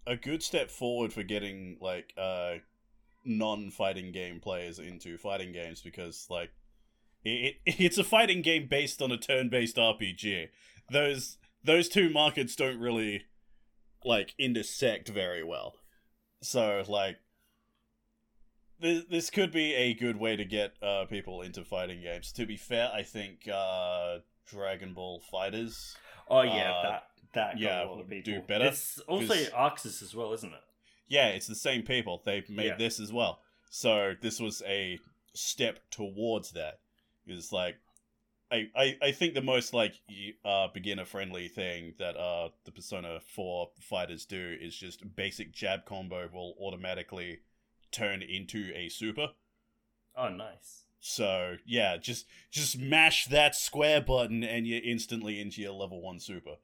a 0.07 0.17
good 0.17 0.41
step 0.41 0.71
forward 0.71 1.13
for 1.13 1.25
getting 1.25 1.79
like 1.81 2.15
uh 2.17 2.55
non-fighting 3.27 4.13
game 4.13 4.41
players 4.41 4.79
into 4.79 5.19
fighting 5.19 5.53
games 5.53 5.83
because 5.83 6.27
like 6.31 6.51
it, 7.25 7.57
it 7.65 7.75
it's 7.79 7.99
a 7.99 8.05
fighting 8.05 8.43
game 8.43 8.67
based 8.69 9.03
on 9.03 9.13
a 9.13 9.17
turn-based 9.17 9.77
RPG. 9.77 10.49
Those 10.91 11.39
those 11.65 11.89
two 11.89 12.11
markets 12.11 12.55
don't 12.57 12.79
really 12.79 13.25
like 14.05 14.35
intersect 14.39 15.09
very 15.09 15.43
well. 15.43 15.75
So 16.43 16.85
like 16.89 17.17
this 18.81 19.05
this 19.11 19.31
could 19.31 19.53
be 19.53 19.75
a 19.75 19.95
good 19.95 20.17
way 20.17 20.37
to 20.37 20.45
get 20.45 20.75
uh 20.83 21.07
people 21.07 21.43
into 21.43 21.65
fighting 21.65 22.03
games. 22.03 22.33
To 22.33 22.47
be 22.47 22.57
fair, 22.57 22.91
I 22.93 23.03
think 23.03 23.49
uh 23.53 24.19
Dragon 24.47 24.95
Ball 24.95 25.21
FighterZ 25.33 25.97
Oh 26.29 26.43
yeah, 26.43 26.73
Uh, 26.73 26.83
that 26.83 27.03
that 27.35 27.53
got 27.55 27.61
yeah, 27.61 27.85
a 27.85 27.87
lot 27.87 28.01
of 28.01 28.25
do 28.25 28.41
better, 28.41 28.67
It's 28.67 28.99
also 29.01 29.35
Arc 29.55 29.79
Sys 29.79 30.03
as 30.03 30.15
well, 30.15 30.33
isn't 30.33 30.53
it? 30.53 30.61
Yeah, 31.09 31.29
it's 31.29 31.47
the 31.47 31.55
same 31.55 31.83
people. 31.83 32.23
They 32.25 32.45
made 32.49 32.67
Yeah. 32.67 32.77
this 32.77 32.99
as 33.01 33.13
well. 33.13 33.41
So 33.71 34.15
this 34.21 34.41
was 34.41 34.63
a 34.67 34.99
step 35.35 35.81
towards 35.91 36.53
that. 36.53 36.81
It's 37.27 37.53
like 37.53 37.77
I, 38.51 38.69
I, 38.77 38.97
I 39.03 39.13
think 39.13 39.35
the 39.35 39.43
most 39.43 39.75
like 39.75 39.95
uh, 40.45 40.69
beginner 40.73 41.05
friendly 41.05 41.49
thing 41.49 41.95
that 41.99 42.17
uh 42.17 42.51
the 42.65 42.71
Persona 42.71 43.19
4 43.35 43.71
fighters 43.81 44.25
do 44.25 44.57
is 44.61 44.77
just 44.77 45.17
basic 45.17 45.53
jab 45.53 45.85
combo 45.85 46.29
will 46.33 46.55
automatically 46.61 47.41
turn 47.91 48.23
into 48.23 48.73
a 48.75 48.89
super. 48.89 49.29
Oh, 50.17 50.29
nice. 50.29 50.85
So 51.01 51.57
yeah, 51.67 51.97
just 51.97 52.27
just 52.51 52.79
mash 52.79 53.27
that 53.27 53.55
square 53.57 54.01
button 54.01 54.43
and 54.45 54.67
you're 54.67 54.83
instantly 54.83 55.41
into 55.41 55.61
your 55.61 55.73
level 55.73 56.01
one 56.01 56.21
super. 56.21 56.57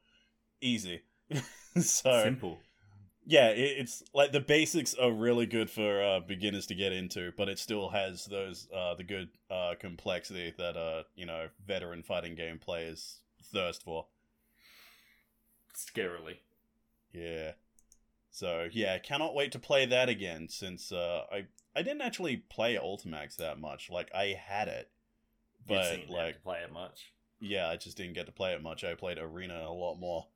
Easy. 0.61 1.03
so 1.81 2.23
Simple. 2.23 2.59
Yeah, 3.25 3.49
it, 3.51 3.79
it's 3.79 4.03
like 4.15 4.33
the 4.33 4.41
basics 4.41 4.95
are 4.95 5.13
really 5.13 5.47
good 5.47 5.71
for 5.71 6.03
uh, 6.03 6.21
beginners 6.21 6.67
to 6.67 6.75
get 6.75 6.93
into, 6.93 7.33
but 7.37 7.49
it 7.49 7.59
still 7.59 7.91
has 7.91 8.27
those 8.27 8.69
uh, 8.75 8.95
the 8.95 9.05
good 9.05 9.29
uh, 9.51 9.75
complexity 9.79 10.53
that 10.59 10.77
uh 10.77 11.03
you 11.15 11.27
know 11.27 11.49
veteran 11.67 12.03
fighting 12.03 12.35
game 12.35 12.59
players 12.59 13.21
thirst 13.53 13.83
for. 13.85 14.07
Scarily. 15.75 16.39
Yeah. 17.13 17.53
So 18.31 18.69
yeah, 18.73 18.99
cannot 18.99 19.35
wait 19.35 19.53
to 19.53 19.59
play 19.59 19.87
that 19.87 20.09
again 20.09 20.49
since 20.49 20.91
uh, 20.93 21.25
I 21.31 21.47
I 21.77 21.83
didn't 21.83 22.03
actually 22.03 22.39
play 22.39 22.77
Ultimax 22.77 23.37
that 23.37 23.59
much. 23.61 23.91
Like 23.91 24.11
I 24.15 24.37
had 24.39 24.69
it, 24.69 24.91
But 25.67 26.09
like 26.09 26.37
to 26.37 26.41
play 26.41 26.61
it 26.61 26.73
much. 26.73 27.13
yeah, 27.41 27.69
I 27.69 27.77
just 27.77 27.97
didn't 27.97 28.15
get 28.15 28.27
to 28.27 28.33
play 28.33 28.53
it 28.55 28.63
much. 28.63 28.85
I 28.85 28.95
played 28.95 29.19
Arena 29.19 29.65
a 29.67 29.73
lot 29.73 29.97
more. 29.97 30.29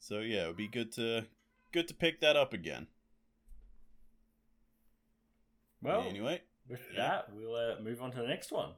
So 0.00 0.20
yeah, 0.20 0.44
it 0.44 0.46
would 0.48 0.56
be 0.56 0.66
good 0.66 0.90
to 0.92 1.26
good 1.72 1.86
to 1.88 1.94
pick 1.94 2.20
that 2.20 2.34
up 2.34 2.52
again. 2.52 2.88
Well, 5.82 6.04
anyway, 6.08 6.40
with 6.68 6.80
yeah. 6.92 7.08
that, 7.08 7.28
we'll 7.34 7.54
uh, 7.54 7.80
move 7.82 8.02
on 8.02 8.10
to 8.12 8.20
the 8.20 8.26
next 8.26 8.50
one. 8.50 8.72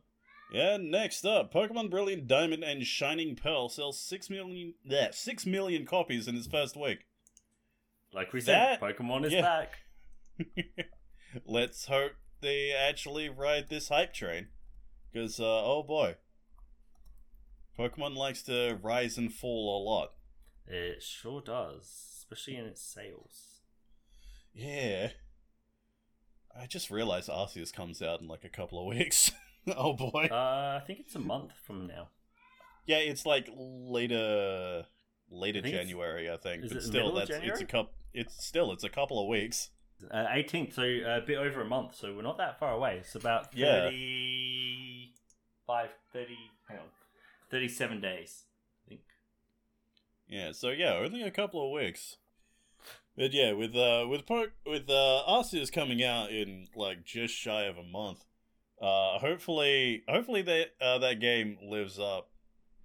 yeah. 0.52 0.76
Next 0.76 1.24
up, 1.24 1.52
Pokemon 1.52 1.90
Brilliant 1.90 2.28
Diamond 2.28 2.62
and 2.64 2.84
Shining 2.84 3.36
Pearl 3.36 3.68
sells 3.68 3.98
six 3.98 4.28
million 4.28 4.74
yeah, 4.84 5.08
six 5.12 5.46
million 5.46 5.86
copies 5.86 6.28
in 6.28 6.36
its 6.36 6.48
first 6.48 6.76
week. 6.76 7.06
Like 8.12 8.32
we 8.32 8.40
said, 8.40 8.80
Pokemon 8.80 9.24
is 9.24 9.32
yeah. 9.32 9.42
back. 9.42 9.72
Let's 11.46 11.86
hope 11.86 12.12
they 12.40 12.72
actually 12.72 13.28
ride 13.28 13.68
this 13.70 13.88
hype 13.88 14.12
train, 14.12 14.48
because 15.12 15.38
uh, 15.40 15.64
oh 15.64 15.84
boy, 15.84 16.16
Pokemon 17.78 18.16
likes 18.16 18.42
to 18.42 18.78
rise 18.82 19.16
and 19.16 19.32
fall 19.32 19.80
a 19.80 19.82
lot. 19.82 20.12
It 20.66 21.02
sure 21.02 21.40
does, 21.40 21.90
especially 22.18 22.56
in 22.56 22.66
its 22.66 22.80
sales. 22.80 23.60
Yeah. 24.54 25.08
I 26.58 26.66
just 26.66 26.90
realized 26.90 27.28
Arceus 27.28 27.72
comes 27.72 28.02
out 28.02 28.20
in 28.20 28.28
like 28.28 28.44
a 28.44 28.48
couple 28.48 28.78
of 28.78 28.86
weeks. 28.96 29.30
oh 29.76 29.94
boy. 29.94 30.28
Uh, 30.30 30.78
I 30.80 30.82
think 30.86 31.00
it's 31.00 31.14
a 31.14 31.18
month 31.20 31.52
from 31.66 31.86
now. 31.86 32.08
Yeah, 32.86 32.98
it's 32.98 33.24
like 33.24 33.48
later 33.56 34.84
later 35.30 35.60
I 35.64 35.70
January, 35.70 36.30
I 36.30 36.36
think. 36.36 36.68
But 36.68 36.82
still 36.82 37.12
that's 37.14 37.30
it's 37.30 37.60
a 37.60 37.64
cup 37.64 37.92
it's 38.12 38.44
still 38.44 38.72
it's 38.72 38.84
a 38.84 38.88
couple 38.88 39.22
of 39.22 39.28
weeks. 39.28 39.70
Uh, 40.10 40.26
18th, 40.26 40.74
so 40.74 40.82
a 40.82 41.20
bit 41.24 41.38
over 41.38 41.60
a 41.60 41.64
month, 41.64 41.94
so 41.94 42.12
we're 42.12 42.22
not 42.22 42.36
that 42.38 42.58
far 42.58 42.72
away. 42.72 42.96
It's 42.98 43.14
about 43.14 43.48
Yeah. 43.54 43.84
35, 43.84 45.90
30, 46.12 46.36
hang 46.68 46.78
on, 46.78 46.84
37 47.50 48.00
days. 48.00 48.42
Yeah, 50.32 50.52
so 50.52 50.70
yeah, 50.70 50.94
only 50.94 51.22
a 51.22 51.30
couple 51.30 51.62
of 51.64 51.72
weeks. 51.72 52.16
But 53.16 53.34
yeah, 53.34 53.52
with 53.52 53.76
uh 53.76 54.06
with 54.08 54.24
po- 54.24 54.46
with 54.66 54.88
uh 54.88 55.22
Arceus 55.28 55.70
coming 55.70 56.02
out 56.02 56.30
in 56.30 56.68
like 56.74 57.04
just 57.04 57.34
shy 57.34 57.64
of 57.64 57.76
a 57.76 57.82
month, 57.82 58.24
uh 58.80 59.18
hopefully 59.18 60.02
hopefully 60.08 60.40
that 60.40 60.68
uh 60.80 60.96
that 60.98 61.20
game 61.20 61.58
lives 61.62 61.98
up 61.98 62.30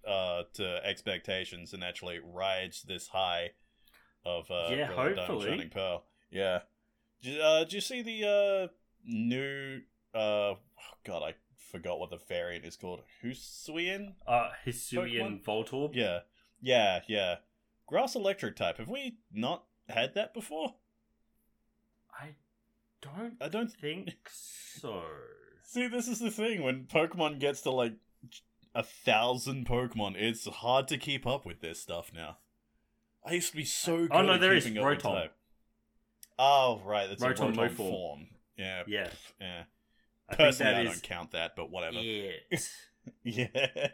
uh 0.06 0.44
to 0.56 0.82
expectations 0.86 1.74
and 1.74 1.86
actually 1.86 2.20
rides 2.22 2.84
this 2.84 3.08
high 3.08 3.52
of 4.26 4.52
uh 4.52 4.68
Yeah, 4.70 4.88
Brilliant 4.88 4.98
Diamond 4.98 5.18
hopefully. 5.20 5.50
Shining 5.50 5.70
Pearl. 5.70 6.04
Yeah. 6.30 6.60
Did, 7.24 7.40
uh 7.40 7.60
did 7.64 7.74
you 7.74 7.82
see 7.82 8.02
the 8.02 8.28
uh 8.28 8.68
new 9.06 9.80
uh 10.14 10.20
oh 10.20 10.58
god, 11.06 11.24
I 11.24 11.36
forgot 11.72 12.00
what 12.00 12.10
the 12.10 12.20
variant 12.28 12.66
is 12.66 12.76
called. 12.76 13.04
Hisuian? 13.24 14.16
Uh, 14.28 14.50
Hisuian 14.66 15.42
Voltorb. 15.44 15.92
Yeah, 15.96 16.20
yeah, 16.62 17.02
yeah. 17.08 17.36
Grass 17.88 18.16
electric 18.16 18.56
type. 18.56 18.78
Have 18.78 18.90
we 18.90 19.18
not 19.34 19.64
had 19.90 20.14
that 20.16 20.34
before? 20.34 20.76
I 22.20 22.36
don't 23.02 23.36
I 23.42 23.48
don't 23.48 23.72
think 23.72 24.10
so. 24.32 25.04
see. 25.64 25.88
This 25.88 26.08
is 26.08 26.20
the 26.20 26.32
thing 26.32 26.64
when 26.64 26.86
Pokemon 26.86 27.40
gets 27.40 27.62
to 27.62 27.72
like 27.72 27.94
a 28.76 28.84
thousand 28.84 29.66
Pokemon, 29.66 30.16
it's 30.18 30.46
hard 30.48 30.88
to 30.90 30.98
keep 30.98 31.26
up 31.26 31.46
with 31.46 31.62
this 31.62 31.80
stuff 31.82 32.12
now. 32.14 32.38
I 33.26 33.34
used 33.34 33.52
to 33.52 33.58
be 33.58 33.66
so 33.66 33.94
oh, 33.94 33.98
good. 34.00 34.12
Oh, 34.12 34.22
no, 34.22 34.38
there 34.38 34.54
is 34.54 34.66
keeping 34.66 34.80
up 34.80 34.90
with 34.90 35.00
Rotom. 35.00 35.30
Oh 36.40 36.82
right, 36.86 37.08
that's 37.08 37.24
Rotom 37.24 37.54
a 37.54 37.70
Rotom 37.70 37.72
form. 37.72 38.28
Yeah, 38.58 38.84
Yeah. 38.88 39.10
yeah. 39.40 39.64
I 40.30 40.36
Personally, 40.36 40.74
that 40.74 40.82
I 40.82 40.84
don't 40.84 41.04
count 41.04 41.32
that, 41.32 41.56
but 41.56 41.70
whatever. 41.70 42.00
Yeah. 43.24 43.88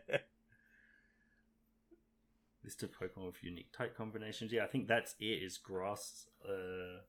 List 2.64 2.82
of 2.84 2.92
Pokemon 2.92 3.26
with 3.26 3.44
unique 3.44 3.72
type 3.74 3.96
combinations. 3.98 4.52
Yeah, 4.54 4.64
I 4.64 4.68
think 4.68 4.88
that's 4.88 5.16
it. 5.20 5.44
Is 5.44 5.58
grass, 5.58 6.28
uh, 6.48 7.02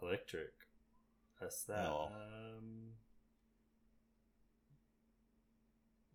electric. 0.00 0.52
That's 1.40 1.64
that. 1.64 1.88
Oh. 1.88 2.08
Um, 2.14 2.92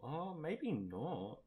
oh, 0.01 0.33
maybe 0.41 0.71
not. 0.71 1.39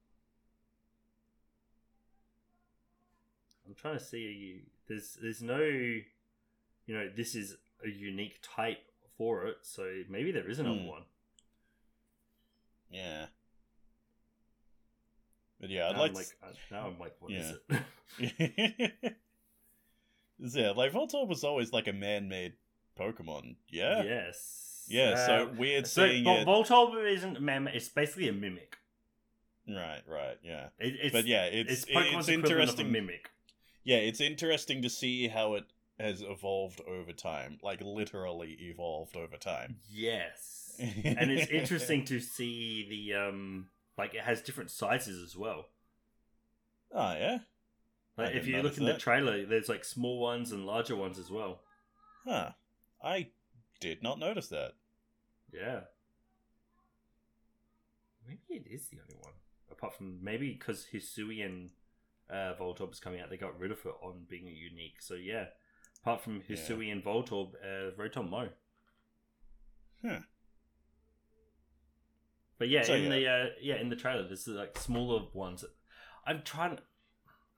I'm 3.66 3.74
trying 3.74 3.98
to 3.98 4.04
see. 4.04 4.62
There's 4.88 5.16
there's 5.22 5.40
no, 5.42 5.60
you 5.60 6.02
know, 6.88 7.08
this 7.16 7.34
is 7.34 7.56
a 7.84 7.88
unique 7.88 8.40
type 8.42 8.82
for 9.16 9.46
it. 9.46 9.56
So 9.62 10.02
maybe 10.08 10.32
there 10.32 10.50
isn't 10.50 10.66
Hmm. 10.66 10.86
a 10.86 10.90
one. 10.90 11.02
yeah. 12.90 13.26
But 15.60 15.68
yeah, 15.70 15.88
I'd 15.88 15.92
now, 15.96 16.00
like 16.00 16.10
I'm 16.10 16.14
to 16.14 16.18
like, 16.18 16.28
uh, 16.42 16.74
now 16.74 16.86
I'm 16.86 16.98
like, 16.98 17.14
what 17.20 17.32
is 17.32 17.52
Yeah. 17.70 17.80
it? 18.18 19.16
yeah, 20.38 20.70
like 20.70 20.92
Voltorb 20.92 21.28
was 21.28 21.44
always 21.44 21.72
like 21.72 21.86
a 21.88 21.92
man-made 21.92 22.54
Pokemon. 22.98 23.56
Yeah, 23.68 24.02
Yes. 24.02 24.84
yeah. 24.88 25.26
so 25.26 25.48
Uh, 25.48 25.54
weird 25.58 25.86
So 25.86 26.06
seeing 26.08 26.24
Vol- 26.24 26.38
it. 26.38 26.46
Voltorb 26.46 27.12
isn't 27.12 27.36
a 27.36 27.40
man. 27.40 27.68
It's 27.68 27.88
basically 27.88 28.28
a 28.28 28.32
mimic. 28.32 28.76
right, 29.68 30.02
right, 30.08 30.38
yeah. 30.42 30.68
It, 30.78 30.94
it's, 31.02 31.12
but 31.12 31.26
yeah, 31.26 31.44
it's 31.44 31.70
it's 31.72 31.82
it's, 31.84 31.92
Pokemon's 31.92 32.28
a 32.28 32.32
interesting. 32.32 32.90
mimic. 32.92 33.30
Yeah, 33.84 33.98
it's 33.98 34.20
interesting 34.20 34.82
to 34.82 34.90
see 34.90 35.28
how 35.28 35.54
it 35.54 35.64
has 35.98 36.22
evolved 36.22 36.80
over 36.88 37.12
time. 37.12 37.58
Like 37.62 37.80
literally 37.82 38.56
evolved 38.60 39.16
over 39.16 39.36
time. 39.36 39.76
Yes, 39.90 40.74
and 40.78 41.30
it's 41.30 41.50
interesting 41.50 42.04
to 42.06 42.18
see 42.20 42.86
the 42.88 43.14
um, 43.28 43.68
like 43.98 44.14
it 44.14 44.22
has 44.22 44.42
different 44.42 44.70
sizes 44.70 45.22
as 45.22 45.36
well. 45.36 45.66
Oh 46.92 47.12
yeah, 47.14 47.38
I 48.18 48.22
Like 48.22 48.34
if 48.34 48.46
you 48.46 48.60
look 48.62 48.78
in 48.78 48.84
the 48.84 48.94
trailer, 48.98 49.44
there's 49.46 49.68
like 49.68 49.84
small 49.84 50.18
ones 50.20 50.52
and 50.52 50.66
larger 50.66 50.96
ones 50.96 51.18
as 51.18 51.30
well. 51.30 51.60
huh? 52.26 52.50
I 53.02 53.28
did 53.80 54.02
not 54.02 54.18
notice 54.18 54.48
that. 54.48 54.72
Yeah. 55.52 55.80
Maybe 58.26 58.40
it 58.50 58.66
is 58.70 58.88
the 58.88 58.98
only 59.00 59.16
one. 59.20 59.32
Apart 59.70 59.94
from 59.96 60.18
maybe 60.22 60.52
because 60.52 60.86
Hisuian 60.92 61.70
uh, 62.30 62.54
Voltorb 62.60 62.92
is 62.92 63.00
coming 63.00 63.20
out, 63.20 63.30
they 63.30 63.36
got 63.36 63.58
rid 63.58 63.70
of 63.72 63.78
it 63.84 63.94
on 64.02 64.26
being 64.28 64.46
a 64.46 64.50
unique. 64.50 65.00
So 65.00 65.14
yeah, 65.14 65.46
apart 66.02 66.20
from 66.22 66.42
Yeah. 66.48 66.56
and 66.92 67.02
Voltorb, 67.04 67.54
uh, 67.64 67.90
Rotom 67.98 68.28
Mo. 68.30 68.48
Huh. 70.04 70.20
But 72.60 72.68
yeah, 72.68 72.82
So, 72.82 72.92
in 72.94 73.04
yeah. 73.04 73.08
the 73.08 73.26
uh, 73.28 73.46
yeah 73.62 73.76
in 73.76 73.88
the 73.88 73.96
trailer, 73.96 74.22
there's 74.28 74.46
like 74.46 74.76
smaller 74.78 75.22
ones. 75.32 75.64
I'm 76.26 76.42
trying. 76.42 76.78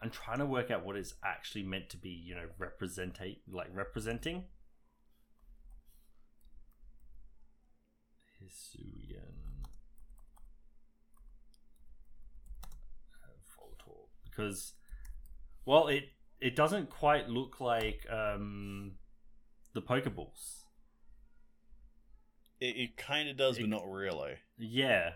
I'm 0.00 0.10
trying 0.10 0.38
to 0.38 0.46
work 0.46 0.70
out 0.70 0.84
what 0.86 0.96
is 0.96 1.14
actually 1.24 1.64
meant 1.64 1.90
to 1.90 1.96
be, 1.96 2.08
you 2.10 2.34
know, 2.36 2.46
representate 2.58 3.38
like 3.50 3.68
representing. 3.74 4.44
Hisuian 8.40 9.66
Voltorb. 13.56 14.08
Because 14.24 14.74
well 15.64 15.88
it 15.88 16.04
it 16.40 16.56
doesn't 16.56 16.90
quite 16.90 17.28
look 17.28 17.60
like 17.60 18.06
um 18.10 18.92
the 19.74 19.82
Pokeballs. 19.82 20.64
It, 22.60 22.76
it 22.76 22.96
kind 22.96 23.28
of 23.28 23.36
does, 23.36 23.58
It- 23.58 23.62
but 23.62 23.70
not 23.70 23.90
really. 23.90 24.34
Yeah. 24.62 25.12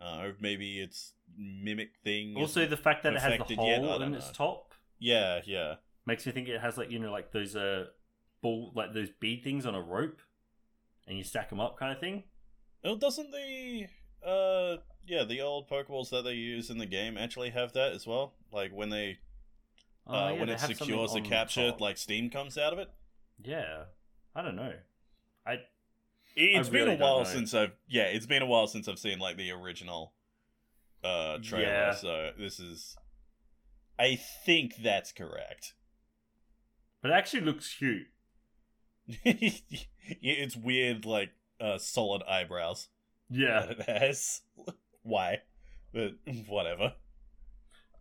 Uh, 0.00 0.20
or 0.22 0.36
maybe 0.40 0.78
it's 0.78 1.14
mimic 1.36 1.90
thing. 2.04 2.36
Also 2.36 2.66
the 2.66 2.76
fact 2.76 3.02
that 3.02 3.14
it 3.14 3.20
has 3.20 3.32
the 3.32 3.38
perfected 3.38 3.58
yet? 3.60 3.80
Hole 3.80 4.02
in 4.02 4.14
its 4.14 4.30
top 4.30 4.74
yeah, 4.98 5.40
yeah. 5.44 5.74
makes 6.06 6.24
me 6.24 6.32
think 6.32 6.48
it 6.48 6.60
has 6.60 6.78
like 6.78 6.90
you 6.90 6.98
know 6.98 7.10
like 7.10 7.32
those 7.32 7.56
uh 7.56 7.86
ball 8.42 8.72
like 8.74 8.92
those 8.94 9.08
bead 9.20 9.42
things 9.42 9.66
on 9.66 9.74
a 9.74 9.80
rope 9.80 10.20
and 11.06 11.18
you 11.18 11.24
stack 11.24 11.48
them 11.50 11.60
up 11.60 11.78
kind 11.78 11.92
of 11.92 11.98
thing 11.98 12.22
Well, 12.84 12.96
doesn't 12.96 13.30
the 13.32 13.86
uh 14.26 14.76
yeah 15.06 15.24
the 15.24 15.40
old 15.40 15.68
Pokeballs 15.68 16.10
that 16.10 16.24
they 16.24 16.34
use 16.34 16.70
in 16.70 16.78
the 16.78 16.86
game 16.86 17.16
actually 17.18 17.50
have 17.50 17.72
that 17.72 17.92
as 17.92 18.06
well? 18.06 18.34
Like 18.52 18.72
when 18.72 18.90
they 18.90 19.18
Oh, 20.08 20.14
uh, 20.14 20.30
yeah, 20.30 20.38
when 20.38 20.46
they 20.48 20.54
it 20.54 20.60
secures 20.60 21.16
a 21.16 21.20
capture, 21.20 21.72
like 21.80 21.96
steam 21.96 22.30
comes 22.30 22.56
out 22.56 22.72
of 22.72 22.78
it. 22.78 22.88
yeah 23.42 23.84
i 24.36 24.42
don't 24.42 24.54
know 24.56 24.72
It's 26.36 26.68
I 26.68 26.70
been 26.72 26.84
really 26.84 26.94
a 26.96 26.98
while 26.98 27.24
since 27.24 27.54
I've 27.54 27.72
yeah, 27.88 28.04
it's 28.04 28.26
been 28.26 28.42
a 28.42 28.46
while 28.46 28.66
since 28.66 28.88
I've 28.88 28.98
seen 28.98 29.18
like 29.18 29.36
the 29.36 29.50
original 29.52 30.12
uh 31.02 31.38
trailer. 31.42 31.66
Yeah. 31.66 31.94
So 31.94 32.30
this 32.38 32.60
is, 32.60 32.96
I 33.98 34.16
think 34.44 34.74
that's 34.82 35.12
correct. 35.12 35.74
but 37.02 37.10
it 37.10 37.14
actually 37.14 37.42
looks 37.42 37.74
cute 37.74 38.06
it's 39.24 40.56
weird, 40.56 41.04
like 41.06 41.30
uh 41.60 41.78
solid 41.78 42.22
eyebrows 42.28 42.88
yeah 43.30 43.66
that 43.66 43.80
it 43.88 43.88
has. 44.00 44.42
Why? 45.02 45.42
But 45.94 46.14
whatever. 46.48 46.94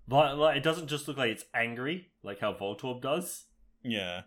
but 0.08 0.38
like 0.38 0.58
it 0.58 0.64
doesn't 0.64 0.88
just 0.88 1.08
look 1.08 1.18
like 1.18 1.32
it's 1.32 1.46
angry 1.54 2.10
like 2.24 2.40
how 2.40 2.54
voltorb 2.54 3.02
does 3.02 3.46
Yeah. 3.84 4.22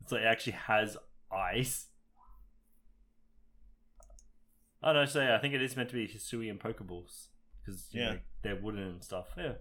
it's 0.00 0.10
like 0.12 0.22
it 0.22 0.26
actually 0.26 0.52
has 0.66 0.96
eyes 1.32 1.86
I 4.82 4.92
don't 4.92 5.02
know, 5.02 5.06
so 5.06 5.20
yeah, 5.22 5.36
I 5.36 5.38
think 5.38 5.54
it 5.54 5.62
is 5.62 5.76
meant 5.76 5.88
to 5.90 5.94
be 5.94 6.08
Hisuian 6.08 6.58
Pokeballs 6.58 7.28
because 7.64 7.88
Yeah. 7.92 8.12
know 8.14 8.18
they're 8.42 8.56
wooden 8.56 8.82
and 8.82 9.04
stuff. 9.04 9.28
Yeah, 9.36 9.54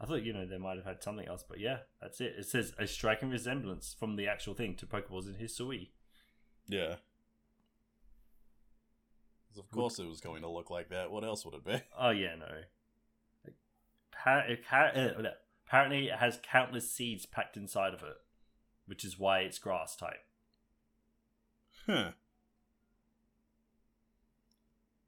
I 0.00 0.06
thought 0.06 0.22
you 0.22 0.32
know 0.32 0.46
they 0.46 0.56
might 0.58 0.76
have 0.76 0.86
had 0.86 1.02
something 1.02 1.26
else, 1.28 1.44
but 1.46 1.60
yeah, 1.60 1.80
that's 2.00 2.20
it. 2.20 2.34
It 2.38 2.46
says 2.46 2.72
a 2.78 2.86
striking 2.86 3.28
resemblance 3.30 3.94
from 3.98 4.16
the 4.16 4.26
actual 4.26 4.54
thing 4.54 4.76
to 4.76 4.86
Pokeballs 4.86 5.26
in 5.26 5.34
Hisui. 5.34 5.90
Yeah. 6.66 6.96
Of 9.58 9.70
course, 9.72 9.98
it 9.98 10.06
was 10.06 10.20
going 10.20 10.42
to 10.42 10.48
look 10.48 10.70
like 10.70 10.90
that. 10.90 11.10
What 11.10 11.24
else 11.24 11.44
would 11.44 11.54
it 11.54 11.64
be? 11.64 11.82
Oh 11.98 12.10
yeah, 12.10 12.34
no. 12.36 12.46
Like, 13.44 13.54
par- 14.12 14.46
it 14.48 14.64
ca- 14.66 14.92
uh, 14.94 15.30
apparently, 15.66 16.06
it 16.08 16.14
has 16.18 16.38
countless 16.42 16.90
seeds 16.90 17.26
packed 17.26 17.56
inside 17.56 17.92
of 17.92 18.02
it, 18.02 18.16
which 18.86 19.04
is 19.04 19.18
why 19.18 19.40
it's 19.40 19.58
grass 19.58 19.96
type. 19.96 20.24
Huh. 21.86 22.12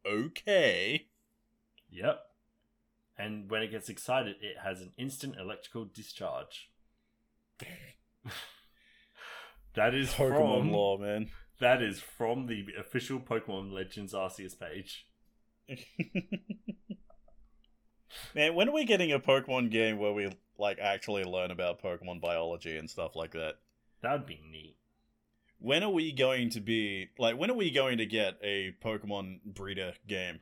Okay. 0.07 1.07
Yep. 1.91 2.21
And 3.19 3.51
when 3.51 3.63
it 3.63 3.71
gets 3.71 3.89
excited, 3.89 4.37
it 4.41 4.59
has 4.65 4.81
an 4.81 4.93
instant 4.97 5.37
electrical 5.39 5.85
discharge. 5.85 6.71
that 9.75 9.95
is 9.95 10.15
Pokemon 10.15 10.61
from 10.61 10.73
law, 10.73 10.99
man. 10.99 11.29
that 11.61 11.83
is 11.83 12.01
from 12.01 12.47
the 12.47 12.67
official 12.79 13.21
Pokemon 13.21 13.73
Legends 13.73 14.15
Arceus 14.15 14.59
page. 14.59 15.07
Man, 18.35 18.55
when 18.55 18.69
are 18.69 18.75
we 18.75 18.85
getting 18.85 19.13
a 19.13 19.21
Pokemon 19.21 19.71
game 19.71 19.99
where 19.99 20.13
we 20.13 20.31
like 20.59 20.79
actually 20.79 21.25
learn 21.25 21.51
about 21.51 21.83
Pokemon 21.83 22.21
biology 22.21 22.77
and 22.77 22.89
stuff 22.91 23.17
like 23.17 23.33
that? 23.33 23.55
That 24.03 24.13
would 24.13 24.27
be 24.27 24.41
neat. 24.51 24.77
When 25.63 25.85
are 25.85 25.91
we 25.91 26.11
going 26.13 26.51
to 26.51 26.61
be 26.61 27.11
like 27.19 27.39
when 27.39 27.49
are 27.51 27.55
we 27.57 27.71
going 27.71 27.99
to 27.99 28.07
get 28.07 28.35
a 28.43 28.75
Pokemon 28.85 29.45
breeder 29.45 29.95
game? 30.09 30.41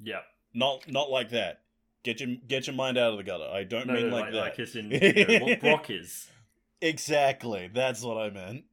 Yeah. 0.00 0.20
Not 0.54 0.88
not 0.88 1.10
like 1.10 1.30
that. 1.30 1.62
Get 2.04 2.20
your 2.20 2.36
get 2.46 2.68
your 2.68 2.76
mind 2.76 2.96
out 2.96 3.10
of 3.10 3.16
the 3.16 3.24
gutter. 3.24 3.48
I 3.52 3.64
don't 3.64 3.88
No, 3.88 3.94
mean 3.94 4.10
no, 4.10 4.14
like, 4.16 4.24
like, 4.26 4.32
that. 4.32 4.40
like 4.40 4.58
it's 4.60 4.76
in 4.76 4.90
you 4.92 5.38
know, 5.40 5.44
what 5.46 5.60
Brock 5.60 5.90
is. 5.90 6.30
Exactly. 6.80 7.68
That's 7.72 8.02
what 8.02 8.16
I 8.16 8.30
meant. 8.30 8.64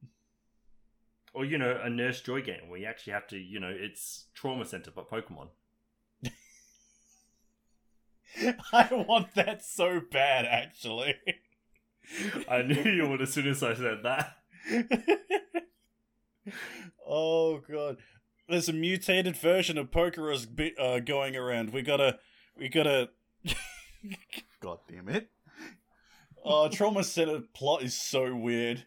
Or, 1.34 1.44
you 1.44 1.58
know, 1.58 1.80
a 1.82 1.88
Nurse 1.90 2.20
Joy 2.20 2.42
game 2.42 2.68
where 2.68 2.78
you 2.78 2.86
actually 2.86 3.14
have 3.14 3.26
to, 3.28 3.38
you 3.38 3.58
know, 3.58 3.74
it's 3.74 4.26
Trauma 4.34 4.64
Center 4.66 4.90
but 4.94 5.10
Pokemon. 5.10 5.48
I 8.72 8.88
want 9.08 9.34
that 9.34 9.64
so 9.64 10.00
bad 10.00 10.44
actually. 10.46 11.14
I 12.48 12.62
knew 12.62 12.82
you 12.82 13.08
would 13.08 13.22
as 13.22 13.32
soon 13.32 13.48
as 13.48 13.62
I 13.62 13.74
said 13.74 14.02
that. 14.04 14.36
oh 17.06 17.58
god. 17.58 17.98
There's 18.48 18.68
a 18.68 18.72
mutated 18.72 19.36
version 19.36 19.78
of 19.78 19.90
Pokerus 19.90 20.46
bi- 20.46 20.74
uh, 20.78 20.98
going 21.00 21.36
around. 21.36 21.72
We 21.72 21.82
gotta 21.82 22.18
we 22.56 22.68
gotta 22.68 23.10
God 24.60 24.78
damn 24.88 25.08
it. 25.08 25.30
Oh, 26.44 26.68
Trauma 26.68 27.04
Center 27.04 27.40
plot 27.54 27.82
is 27.82 27.94
so 28.00 28.34
weird. 28.34 28.84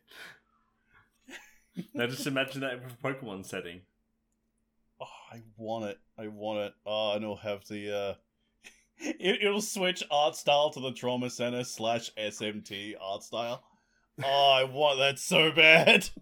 Now 1.93 2.07
just 2.07 2.27
imagine 2.27 2.61
that 2.61 2.83
with 2.83 2.93
a 2.93 2.97
Pokemon 2.97 3.45
setting. 3.45 3.81
Oh, 5.01 5.05
I 5.31 5.41
want 5.57 5.85
it. 5.85 5.99
I 6.17 6.27
want 6.27 6.59
it. 6.59 6.73
Oh, 6.85 7.13
and 7.13 7.23
it'll 7.23 7.35
have 7.37 7.65
the 7.67 7.95
uh 7.95 8.13
it, 8.99 9.41
it'll 9.41 9.61
switch 9.61 10.03
art 10.11 10.35
style 10.35 10.69
to 10.71 10.79
the 10.79 10.91
Trauma 10.91 11.29
Center 11.29 11.63
slash 11.63 12.11
SMT 12.17 12.95
art 13.01 13.23
style. 13.23 13.63
Oh, 14.23 14.51
I 14.51 14.63
want 14.63 14.99
that 14.99 15.19
so 15.19 15.51
bad. 15.51 16.09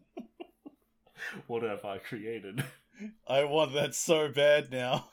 What 1.47 1.63
have 1.63 1.86
I 1.86 1.97
created? 1.97 2.63
I 3.27 3.43
want 3.43 3.73
that 3.73 3.95
so 3.95 4.29
bad 4.29 4.71
now. 4.71 5.09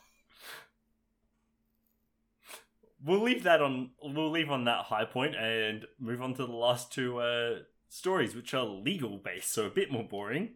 We'll 3.02 3.22
leave 3.22 3.44
that 3.44 3.62
on. 3.62 3.90
We'll 4.02 4.30
leave 4.30 4.50
on 4.50 4.64
that 4.64 4.84
high 4.84 5.06
point 5.06 5.34
and 5.34 5.86
move 5.98 6.20
on 6.20 6.34
to 6.34 6.44
the 6.44 6.52
last 6.52 6.92
two 6.92 7.18
uh, 7.18 7.60
stories, 7.88 8.34
which 8.34 8.52
are 8.52 8.64
legal 8.64 9.16
based, 9.16 9.52
so 9.52 9.66
a 9.66 9.70
bit 9.70 9.90
more 9.90 10.04
boring. 10.04 10.50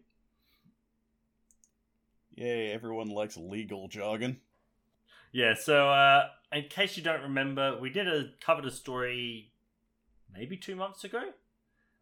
Yay, 2.35 2.71
everyone 2.71 3.07
likes 3.07 3.37
legal 3.37 3.87
jargon. 3.87 4.37
Yeah. 5.31 5.55
So, 5.55 5.89
uh, 5.89 6.27
in 6.51 6.65
case 6.69 6.97
you 6.97 7.03
don't 7.03 7.23
remember, 7.23 7.79
we 7.79 7.89
did 7.89 8.07
a 8.07 8.29
covered 8.45 8.65
a 8.65 8.71
story 8.71 9.51
maybe 10.31 10.57
two 10.57 10.75
months 10.75 11.03
ago 11.03 11.31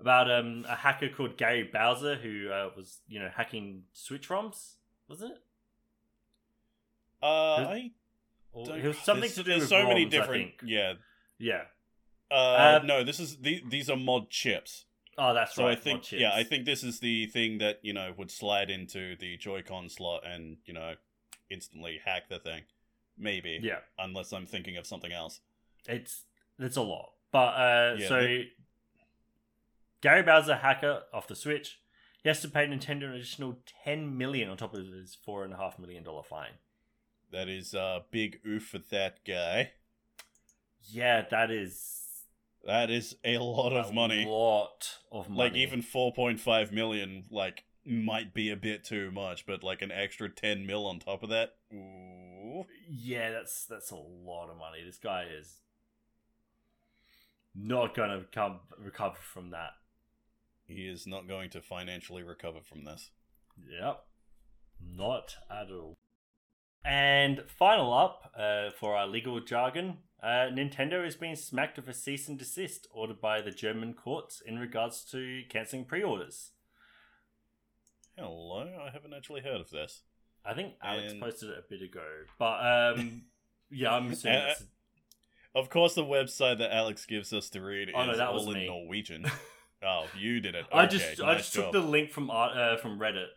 about 0.04 0.30
um, 0.30 0.66
a 0.68 0.76
hacker 0.76 1.10
called 1.10 1.38
Gary 1.38 1.64
Bowser 1.72 2.16
who 2.16 2.50
uh, 2.52 2.70
was 2.76 3.00
you 3.08 3.20
know 3.20 3.30
hacking 3.36 3.84
Switch 3.94 4.28
ROMs. 4.30 4.76
Was 5.08 5.22
it? 5.22 5.32
Uh, 7.22 7.58
There's- 7.58 7.70
I 7.72 7.92
Or 8.52 8.66
don't- 8.68 8.80
it 8.80 8.88
was 8.88 8.98
something 9.00 9.22
there's- 9.22 9.36
to 9.36 9.44
do 9.44 9.50
there's 9.52 9.62
with 9.62 9.70
so 9.70 9.88
many 9.88 10.06
ROMs, 10.06 10.08
I 10.08 10.10
different. 10.20 10.52
Yeah. 10.64 10.94
Yeah. 11.38 11.66
Uh, 12.30 12.34
Uh, 12.36 12.82
no, 12.86 13.04
this 13.04 13.20
is 13.20 13.38
the, 13.40 13.64
these 13.68 13.90
are 13.90 13.98
mod 13.98 14.30
chips. 14.30 14.86
Oh, 15.18 15.34
that's 15.34 15.54
So 15.56 15.64
right. 15.66 15.78
I 15.78 15.80
think 15.80 16.12
yeah, 16.12 16.34
I 16.34 16.44
think 16.44 16.66
this 16.66 16.84
is 16.84 17.00
the 17.00 17.28
thing 17.28 17.60
that 17.60 17.80
you 17.84 17.94
know 17.94 18.14
would 18.18 18.32
slide 18.32 18.70
into 18.72 19.16
the 19.16 19.38
Joy-Con 19.38 19.88
slot 19.90 20.26
and 20.26 20.58
you 20.66 20.74
know 20.74 20.96
instantly 21.52 22.00
hack 22.04 22.30
the 22.30 22.40
thing. 22.40 22.64
Maybe. 23.16 23.60
Yeah. 23.62 23.80
Unless 24.00 24.34
I'm 24.34 24.48
thinking 24.48 24.76
of 24.76 24.88
something 24.88 25.12
else. 25.12 25.40
it's 25.88 26.24
it's 26.60 26.78
a 26.78 26.82
lot. 26.82 27.12
But 27.32 27.54
uh, 27.54 27.96
Yeah, 28.00 28.08
so 28.08 28.44
Gary 30.04 30.22
Bowser, 30.22 30.58
hacker 30.58 31.04
off 31.14 31.28
the 31.30 31.36
Switch, 31.36 31.80
he 32.22 32.28
has 32.28 32.42
to 32.42 32.50
pay 32.50 32.68
Nintendo 32.68 33.06
an 33.06 33.14
additional 33.14 33.58
ten 33.86 34.18
million 34.18 34.50
on 34.50 34.58
top 34.58 34.74
of 34.74 34.86
his 34.86 35.16
four 35.16 35.46
and 35.46 35.54
a 35.54 35.58
half 35.58 35.80
million 35.80 36.04
dollar 36.04 36.24
fine. 36.24 36.56
That 37.32 37.48
is 37.48 37.74
uh 37.74 38.02
big 38.12 38.40
oof 38.46 38.68
for 38.68 38.80
that 38.92 39.24
guy. 39.26 39.72
Yeah, 40.90 41.24
that 41.32 41.50
is 41.50 42.02
That 42.66 42.92
is 42.92 43.16
a 43.24 43.38
lot 43.38 43.72
of 43.72 43.92
a 43.92 43.94
money. 43.94 44.26
lot 44.26 44.98
of 45.10 45.30
money. 45.30 45.50
Like 45.50 45.56
even 45.56 45.82
4.5 45.82 46.72
million 46.74 47.24
like 47.32 47.64
might 47.86 48.34
be 48.34 48.50
a 48.50 48.58
bit 48.58 48.84
too 48.84 49.10
much, 49.12 49.46
but 49.46 49.64
like 49.64 49.82
an 49.82 49.92
extra 49.92 50.30
10 50.30 50.66
mil 50.66 50.86
on 50.86 51.00
top 51.00 51.24
of 51.24 51.30
that. 51.30 51.56
Ooh. 51.74 52.66
yeah, 52.90 53.32
that's 53.32 53.66
that's 53.66 53.92
a 53.92 53.96
lot 53.96 54.50
of 54.50 54.58
money. 54.58 54.84
This 54.86 54.98
guy 54.98 55.24
is 55.40 55.62
not 57.56 57.96
going 57.96 58.10
to 58.10 58.26
come 58.32 58.60
recover 58.78 59.18
from 59.22 59.52
that. 59.52 59.72
He 60.68 60.88
is 60.88 61.06
not 61.06 61.28
going 61.28 61.50
to 61.52 61.62
financially 61.62 62.24
recover 62.24 62.60
from 62.62 62.86
this. 62.86 63.12
Yep, 63.80 64.04
not 64.82 65.36
at 65.52 65.72
all. 65.72 65.98
And 66.86 67.44
final 67.48 67.94
up 67.94 68.32
uh, 68.38 68.70
for 68.78 68.96
our 68.96 69.08
legal 69.08 69.40
jargon, 69.40 70.00
uh, 70.22 70.50
Nintendo 70.52 71.04
has 71.04 71.16
been 71.16 71.36
smacked 71.36 71.78
with 71.78 71.88
a 71.88 71.94
cease 71.94 72.28
and 72.28 72.38
desist 72.38 72.88
ordered 72.92 73.22
by 73.22 73.42
the 73.42 73.52
German 73.52 73.94
courts 73.94 74.42
in 74.46 74.60
regards 74.60 75.04
to 75.12 75.44
cancelling 75.50 75.86
pre-orders. 75.86 76.52
Hello, 78.18 78.68
I 78.86 78.92
haven't 78.92 79.14
actually 79.14 79.42
heard 79.42 79.62
of 79.62 79.70
this. 79.70 80.02
I 80.46 80.54
think 80.54 80.74
Alex 80.82 81.14
And- 81.14 81.22
posted 81.22 81.50
it 81.50 81.58
a 81.60 81.70
bit 81.70 81.82
ago, 81.82 82.06
but 82.38 82.96
um, 82.98 83.24
yeah, 83.70 83.92
I'm 83.94 84.12
assuming. 84.12 84.40
Uh, 84.40 84.54
Of 85.56 85.70
course, 85.70 85.94
the 85.96 86.04
website 86.04 86.58
that 86.60 86.74
Alex 86.74 87.06
gives 87.06 87.32
us 87.32 87.50
to 87.52 87.62
read 87.62 87.90
Oh, 87.94 88.06
no, 88.06 88.12
is 88.12 88.18
was 88.20 88.44
all 88.48 88.52
in 88.52 88.60
me. 88.60 88.68
Norwegian. 88.68 89.26
oh, 89.86 90.06
you 90.18 90.40
did 90.40 90.56
it. 90.56 90.66
I 90.74 90.84
Okay, 90.86 90.98
just 90.98 91.22
I 91.22 91.34
nice 91.34 91.38
just 91.38 91.54
took 91.54 91.72
the 91.72 91.82
link 91.82 92.12
from 92.12 92.30
art 92.30 92.56
uh, 92.58 92.78
from 92.78 93.00
Reddit 93.00 93.28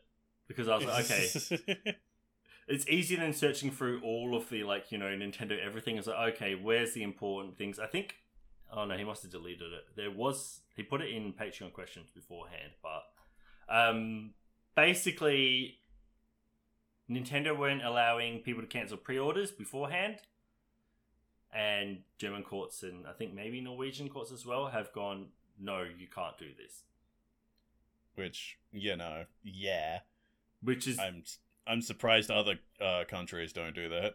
because 0.49 0.69
I 0.69 0.77
was 0.77 0.85
like, 0.87 1.05
okay, 1.05 1.97
it's 2.69 2.89
easier 2.89 3.21
than 3.21 3.33
searching 3.33 3.71
through 3.71 4.01
all 4.03 4.37
of 4.37 4.49
the 4.49 4.65
like 4.65 4.91
you 4.93 4.99
know 4.99 5.07
Nintendo 5.07 5.59
everything. 5.65 5.97
It's 5.99 6.07
like 6.07 6.35
okay, 6.35 6.55
where's 6.55 6.95
the 6.95 7.03
important 7.03 7.57
things? 7.57 7.79
I 7.79 7.87
think. 7.87 8.17
Oh 8.73 8.85
no, 8.85 8.97
he 8.97 9.05
must 9.05 9.23
have 9.23 9.31
deleted 9.31 9.73
it. 9.73 9.85
There 9.95 10.11
was 10.11 10.61
he 10.77 10.83
put 10.83 11.01
it 11.01 11.11
in 11.11 11.33
Patreon 11.33 11.73
questions 11.73 12.09
beforehand, 12.15 12.73
but 12.83 13.05
um, 13.69 14.35
basically, 14.75 15.79
Nintendo 17.11 17.57
weren't 17.57 17.85
allowing 17.85 18.41
people 18.41 18.63
to 18.63 18.69
cancel 18.69 18.97
pre-orders 18.97 19.51
beforehand, 19.53 20.17
and 21.55 21.99
German 22.19 22.43
courts 22.43 22.83
and 22.83 23.07
I 23.07 23.13
think 23.13 23.35
maybe 23.35 23.61
Norwegian 23.61 24.09
courts 24.09 24.33
as 24.33 24.45
well 24.45 24.67
have 24.69 24.93
gone. 24.93 25.29
No, 25.59 25.83
you 25.83 26.07
can't 26.09 26.37
do 26.39 26.49
this. 26.57 26.83
Which 28.15 28.59
you 28.73 28.97
know, 28.97 29.25
yeah, 29.43 30.01
Which 30.63 30.87
is 30.87 30.99
I'm 30.99 31.23
I'm 31.67 31.83
surprised 31.83 32.31
other 32.31 32.59
uh, 32.81 33.05
countries 33.09 33.53
don't 33.53 33.75
do 33.75 33.89
that. 33.91 34.15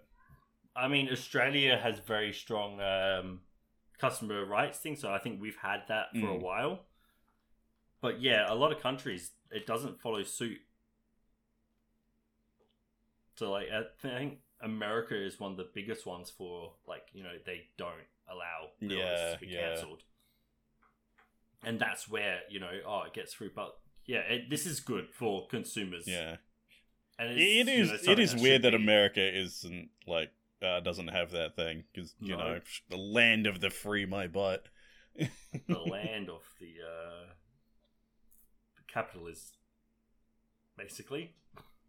I 0.75 0.87
mean, 0.87 1.09
Australia 1.11 1.77
has 1.77 1.99
very 1.99 2.31
strong 2.33 2.79
um, 2.79 3.41
customer 3.99 4.45
rights 4.45 4.79
thing, 4.79 4.95
so 4.95 5.11
I 5.11 5.19
think 5.19 5.41
we've 5.41 5.57
had 5.61 5.81
that 5.89 6.07
for 6.13 6.29
a 6.29 6.37
Mm. 6.37 6.41
while. 6.41 6.79
But 8.01 8.21
yeah, 8.21 8.51
a 8.51 8.55
lot 8.55 8.71
of 8.71 8.81
countries 8.81 9.31
it 9.51 9.67
doesn't 9.67 10.01
follow 10.01 10.23
suit. 10.23 10.59
So 13.35 13.51
like, 13.51 13.67
I 13.71 13.83
think 14.01 14.39
America 14.61 15.15
is 15.15 15.39
one 15.39 15.51
of 15.51 15.57
the 15.57 15.69
biggest 15.73 16.05
ones 16.05 16.29
for 16.29 16.73
like 16.87 17.03
you 17.13 17.23
know 17.23 17.33
they 17.45 17.67
don't 17.77 18.07
allow 18.29 18.69
Yeah, 18.79 19.33
to 19.33 19.37
be 19.39 19.47
yeah. 19.47 19.69
cancelled, 19.75 20.03
and 21.63 21.79
that's 21.79 22.09
where 22.09 22.39
you 22.49 22.59
know 22.59 22.71
oh 22.87 23.03
it 23.07 23.13
gets 23.13 23.33
through. 23.33 23.51
But 23.55 23.71
yeah, 24.05 24.19
it, 24.19 24.49
this 24.49 24.65
is 24.65 24.79
good 24.79 25.07
for 25.13 25.47
consumers. 25.47 26.05
Yeah, 26.07 26.37
and 27.19 27.31
it 27.31 27.37
it's, 27.39 27.67
you 27.67 28.07
know, 28.07 28.11
it 28.13 28.19
is 28.19 28.33
that 28.33 28.41
weird 28.41 28.61
that 28.63 28.71
be- 28.71 28.75
America 28.77 29.21
isn't 29.21 29.89
like 30.07 30.31
uh, 30.61 30.79
doesn't 30.79 31.07
have 31.09 31.31
that 31.31 31.55
thing 31.55 31.83
because 31.93 32.13
you 32.19 32.35
No. 32.35 32.37
know 32.55 32.59
the 32.89 32.97
land 32.97 33.47
of 33.47 33.61
the 33.61 33.69
free, 33.69 34.05
my 34.05 34.27
butt. 34.27 34.67
the 35.15 35.79
land 35.79 36.29
of 36.29 36.41
the 36.59 36.73
uh, 36.81 37.25
the 38.77 38.83
capital 38.93 39.27
basically 40.77 41.35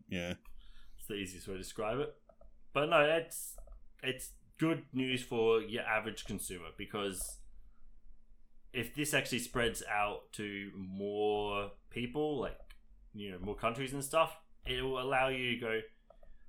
Yeah, 0.08 0.34
it's 0.98 1.06
the 1.08 1.14
easiest 1.14 1.48
way 1.48 1.54
to 1.54 1.58
describe 1.58 1.98
it. 2.00 2.14
But 2.74 2.86
no, 2.90 3.00
it's 3.00 3.54
it's 4.02 4.30
good 4.58 4.84
news 4.92 5.22
for 5.22 5.60
your 5.60 5.82
average 5.82 6.24
consumer 6.24 6.68
because 6.76 7.38
if 8.72 8.94
this 8.94 9.14
actually 9.14 9.40
spreads 9.40 9.82
out 9.90 10.32
to 10.32 10.70
more 10.76 11.70
people, 11.90 12.40
like 12.40 12.58
you 13.14 13.30
know 13.30 13.38
more 13.40 13.54
countries 13.54 13.92
and 13.92 14.02
stuff, 14.02 14.36
it 14.66 14.82
will 14.82 15.00
allow 15.00 15.28
you 15.28 15.54
to 15.54 15.60
go, 15.60 15.80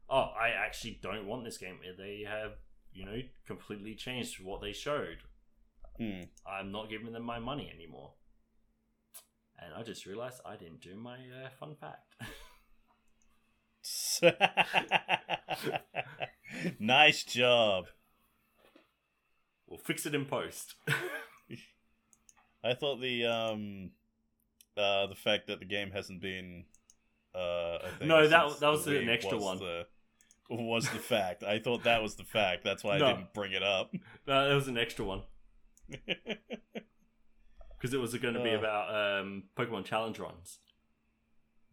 oh, 0.10 0.32
I 0.40 0.50
actually 0.50 1.00
don't 1.02 1.28
want 1.28 1.44
this 1.44 1.58
game. 1.58 1.80
They 1.98 2.24
have 2.28 2.54
you 2.94 3.06
know 3.06 3.20
completely 3.46 3.96
changed 3.96 4.44
what 4.44 4.62
they 4.62 4.72
showed. 4.72 5.18
Hmm. 5.98 6.22
I'm 6.46 6.72
not 6.72 6.90
giving 6.90 7.12
them 7.12 7.24
my 7.24 7.40
money 7.40 7.72
anymore. 7.74 8.14
And 9.60 9.74
I 9.76 9.84
just 9.84 10.06
realized 10.06 10.42
I 10.46 10.56
didn't 10.56 10.82
do 10.82 10.96
my 10.96 11.16
uh, 11.16 11.50
fun 11.60 11.76
fact. 11.76 12.16
nice 16.80 17.24
job. 17.24 17.86
we'll 19.68 19.78
fix 19.78 20.06
it 20.06 20.16
in 20.16 20.26
post. 20.26 20.76
I 22.64 22.74
thought 22.74 23.02
the 23.02 23.26
um 23.26 23.92
uh 24.78 25.08
the 25.08 25.16
fact 25.16 25.48
that 25.48 25.60
the 25.60 25.66
game 25.66 25.92
hasn't 25.92 26.22
been 26.22 26.66
uh 27.36 27.78
No, 28.02 28.28
that- 28.28 28.60
that 28.60 28.70
was 28.70 28.86
the 28.86 29.00
an 29.00 29.06
Wii 29.06 29.10
extra 29.14 29.38
was 29.38 29.44
one. 29.46 29.60
The, 29.60 29.86
was 30.50 30.90
the 30.90 31.00
fact. 31.00 31.44
I 31.44 31.60
thought 31.60 31.84
that 31.84 32.02
was 32.02 32.16
the 32.16 32.24
fact. 32.24 32.64
That's 32.64 32.84
why 32.84 32.98
No. 32.98 33.06
I 33.06 33.14
didn't 33.14 33.34
bring 33.34 33.52
it 33.54 33.64
up. 33.64 33.92
no, 34.28 34.48
that 34.50 34.54
was 34.56 34.68
an 34.68 34.78
extra 34.78 35.06
one 35.06 35.24
because 35.90 37.94
it 37.94 38.00
was 38.00 38.14
going 38.16 38.34
to 38.36 38.44
be 38.44 38.52
Uh. 38.52 38.60
about 38.60 39.20
um, 39.22 39.44
Pokemon 39.58 39.86
Challenge 39.86 40.20
runs. 40.20 40.60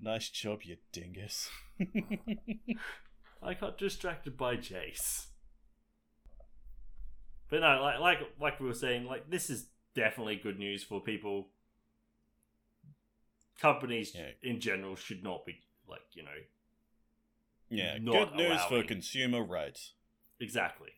nice 0.01 0.29
job, 0.31 0.61
you 0.63 0.77
dingus. 0.93 1.51
I 3.43 3.55
got 3.55 3.79
distracted 3.79 4.37
by 4.37 4.57
Jace. 4.57 5.27
But 7.49 7.61
no, 7.61 7.81
like 7.83 7.99
like 8.01 8.19
like 8.41 8.61
we 8.61 8.67
were 8.67 8.75
saying, 8.75 9.07
like 9.07 9.29
this 9.31 9.51
is 9.51 9.69
definitely 9.95 10.37
good 10.37 10.59
news 10.59 10.83
for 10.83 11.01
people. 11.01 11.49
Companies 13.61 14.15
Yeah. 14.15 14.31
in 14.43 14.61
general 14.61 14.97
should 14.97 15.23
not 15.23 15.45
be 15.45 15.61
like 15.87 16.03
you 16.13 16.23
know 16.23 16.39
yeah, 17.69 17.99
good 17.99 18.35
news 18.35 18.61
for 18.65 18.83
consumer 18.83 19.43
rights. 19.45 19.95
Exactly. 20.41 20.91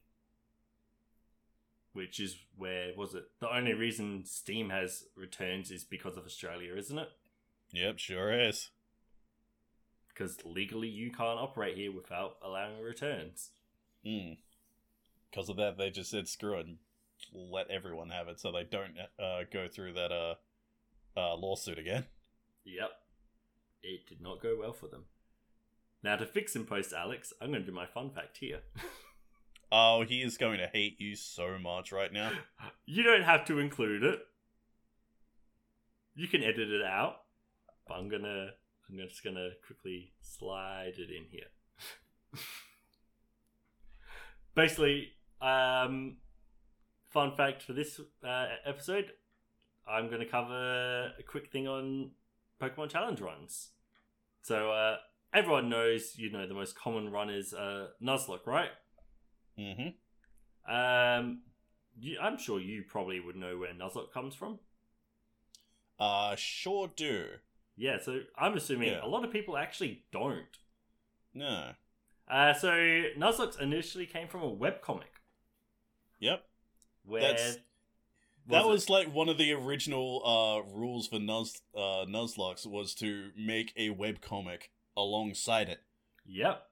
Which 1.93 2.19
is 2.19 2.37
where 2.57 2.93
was 2.97 3.15
it? 3.15 3.25
The 3.41 3.55
only 3.55 3.75
reason 3.75 4.25
Steam 4.25 4.71
has 4.71 5.05
returns 5.15 5.71
is 5.71 5.85
because 5.85 6.17
of 6.17 6.25
Australia, 6.25 6.75
isn't 6.75 6.99
it? 6.99 7.09
Yep, 7.73 7.99
sure 7.99 8.33
is. 8.33 8.71
Because 10.09 10.43
legally 10.45 10.89
you 10.89 11.11
can't 11.11 11.39
operate 11.39 11.77
here 11.77 11.93
without 11.93 12.37
allowing 12.43 12.81
returns. 12.81 13.51
Mm. 14.07 14.39
Because 15.31 15.49
of 15.49 15.57
that, 15.57 15.77
they 15.77 15.91
just 15.91 16.11
said 16.11 16.29
screw 16.29 16.59
it 16.59 16.67
let 17.33 17.71
everyone 17.71 18.11
have 18.11 18.29
it, 18.29 18.41
so 18.41 18.53
they 18.53 18.65
don't 18.65 18.95
uh, 19.19 19.41
go 19.53 19.69
through 19.69 19.95
that 19.95 20.13
uh, 20.13 20.35
uh, 21.17 21.37
lawsuit 21.37 21.79
again. 21.79 22.05
Yep. 22.65 22.91
It 23.83 24.07
did 24.09 24.21
not 24.21 24.43
go 24.43 24.57
well 24.59 24.73
for 24.73 24.87
them. 24.87 25.05
Now 26.03 26.17
to 26.17 26.27
fix 26.27 26.57
in 26.57 26.65
post, 26.65 26.93
Alex, 26.93 27.33
I'm 27.41 27.49
going 27.49 27.63
to 27.63 27.67
do 27.67 27.75
my 27.75 27.87
fun 27.87 28.11
fact 28.11 28.39
here. 28.39 28.61
Oh, 29.75 30.05
he 30.07 30.21
is 30.21 30.37
going 30.37 30.59
to 30.59 30.67
hate 30.67 31.01
you 31.01 31.17
so 31.17 31.59
much 31.59 31.93
right 31.93 32.13
now. 32.13 32.31
you 32.87 33.03
don't 33.03 33.23
have 33.23 33.47
to 33.47 33.59
include 33.59 34.03
it. 34.03 34.21
You 36.15 36.29
can 36.29 36.43
edit 36.43 36.69
it 36.69 36.83
out, 36.85 37.23
but 37.89 37.95
I'm 37.95 38.11
gonna 38.11 38.51
I'm 38.91 38.99
just 39.09 39.25
gonna 39.25 39.49
quickly 39.67 40.13
slide 40.21 40.93
it 40.99 41.09
in 41.09 41.25
here. 41.31 41.47
Basically, 44.55 45.13
um, 45.41 46.19
fun 47.13 47.35
fact 47.37 47.63
for 47.63 47.73
this 47.73 48.01
uh, 48.27 48.47
episode, 48.65 49.13
I'm 49.87 50.11
gonna 50.11 50.27
cover 50.27 51.13
a 51.19 51.23
quick 51.27 51.51
thing 51.51 51.69
on 51.69 52.11
Pokemon 52.61 52.91
Challenge 52.91 53.21
runs. 53.21 53.71
So 54.43 54.71
uh, 54.71 54.97
everyone 55.33 55.69
knows, 55.69 56.15
you 56.17 56.31
know, 56.31 56.47
the 56.47 56.55
most 56.55 56.77
common 56.77 57.11
run 57.11 57.31
is 57.31 57.53
uh, 57.55 57.89
Nuzlocke, 58.03 58.47
right? 58.47 58.71
Mm-hmm. 59.59 60.73
Um, 60.75 61.43
you, 61.99 62.19
I'm 62.21 62.39
sure 62.39 62.61
you 62.61 62.85
probably 62.89 63.21
would 63.21 63.37
know 63.37 63.59
where 63.59 63.73
Nuzlocke 63.75 64.13
comes 64.13 64.35
from. 64.35 64.59
Uh, 66.01 66.35
sure 66.37 66.91
do. 66.95 67.27
Yeah, 67.77 67.99
so 68.01 68.21
I'm 68.37 68.55
assuming 68.57 68.89
Yeah. 68.89 69.05
a 69.05 69.07
lot 69.09 69.25
of 69.25 69.31
people 69.31 69.57
actually 69.57 70.05
don't. 70.13 70.59
No. 71.35 71.71
Uh, 72.29 72.53
so 72.55 72.71
Nuzlocke 73.19 73.61
initially 73.61 74.07
came 74.07 74.29
from 74.29 74.43
a 74.43 74.51
webcomic 74.51 75.21
Yep. 76.21 76.45
Where 77.05 77.21
That's- 77.23 77.59
that 78.49 78.65
it? 78.65 78.69
was 78.69 78.91
like 78.91 79.13
one 79.13 79.29
of 79.29 79.39
the 79.39 79.53
original 79.53 80.23
uh, 80.27 80.75
rules 80.75 81.07
for 81.09 81.19
Nuz 81.19 81.61
uh, 81.77 82.05
Nuzlocke 82.07 82.67
was 82.67 82.95
to 82.97 83.31
make 83.37 83.73
a 83.77 83.91
webcomic 83.91 84.63
alongside 84.97 85.69
it. 85.69 85.81
yep, 86.27 86.63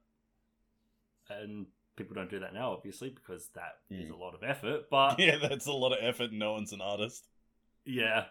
and 1.29 1.67
people 1.97 2.15
don't 2.15 2.31
do 2.31 2.41
that 2.41 2.55
now, 2.55 2.73
obviously, 2.73 3.11
because 3.11 3.49
that 3.55 3.79
is 3.91 4.09
Mm. 4.11 4.15
a 4.15 4.17
lot 4.17 4.35
of 4.35 4.43
effort. 4.43 4.91
But 4.91 5.19
yeah, 5.19 5.37
that's 5.37 5.67
a 5.67 5.73
lot 5.73 5.93
of 5.93 5.99
effort. 6.03 6.33
No 6.33 6.53
one's 6.53 6.73
an 6.73 6.81
artist. 6.81 7.27
yeah, 7.85 8.27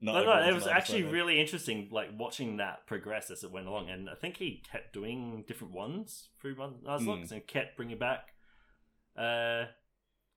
Not 0.00 0.24
but 0.24 0.40
no, 0.42 0.48
it 0.48 0.54
was 0.54 0.66
actually 0.66 1.04
really 1.04 1.40
interesting, 1.40 1.88
like 1.90 2.10
watching 2.18 2.58
that 2.58 2.86
progress 2.86 3.30
as 3.30 3.44
it 3.44 3.50
went 3.50 3.66
along. 3.66 3.88
And 3.88 4.10
I 4.10 4.14
think 4.14 4.36
he 4.36 4.62
kept 4.70 4.92
doing 4.92 5.44
different 5.46 5.72
ones 5.72 6.28
through 6.40 6.56
Nuzlocke 6.56 7.28
Hmm. 7.28 7.34
and 7.34 7.46
kept 7.46 7.76
bringing 7.76 7.98
back 7.98 8.34
uh, 9.16 9.66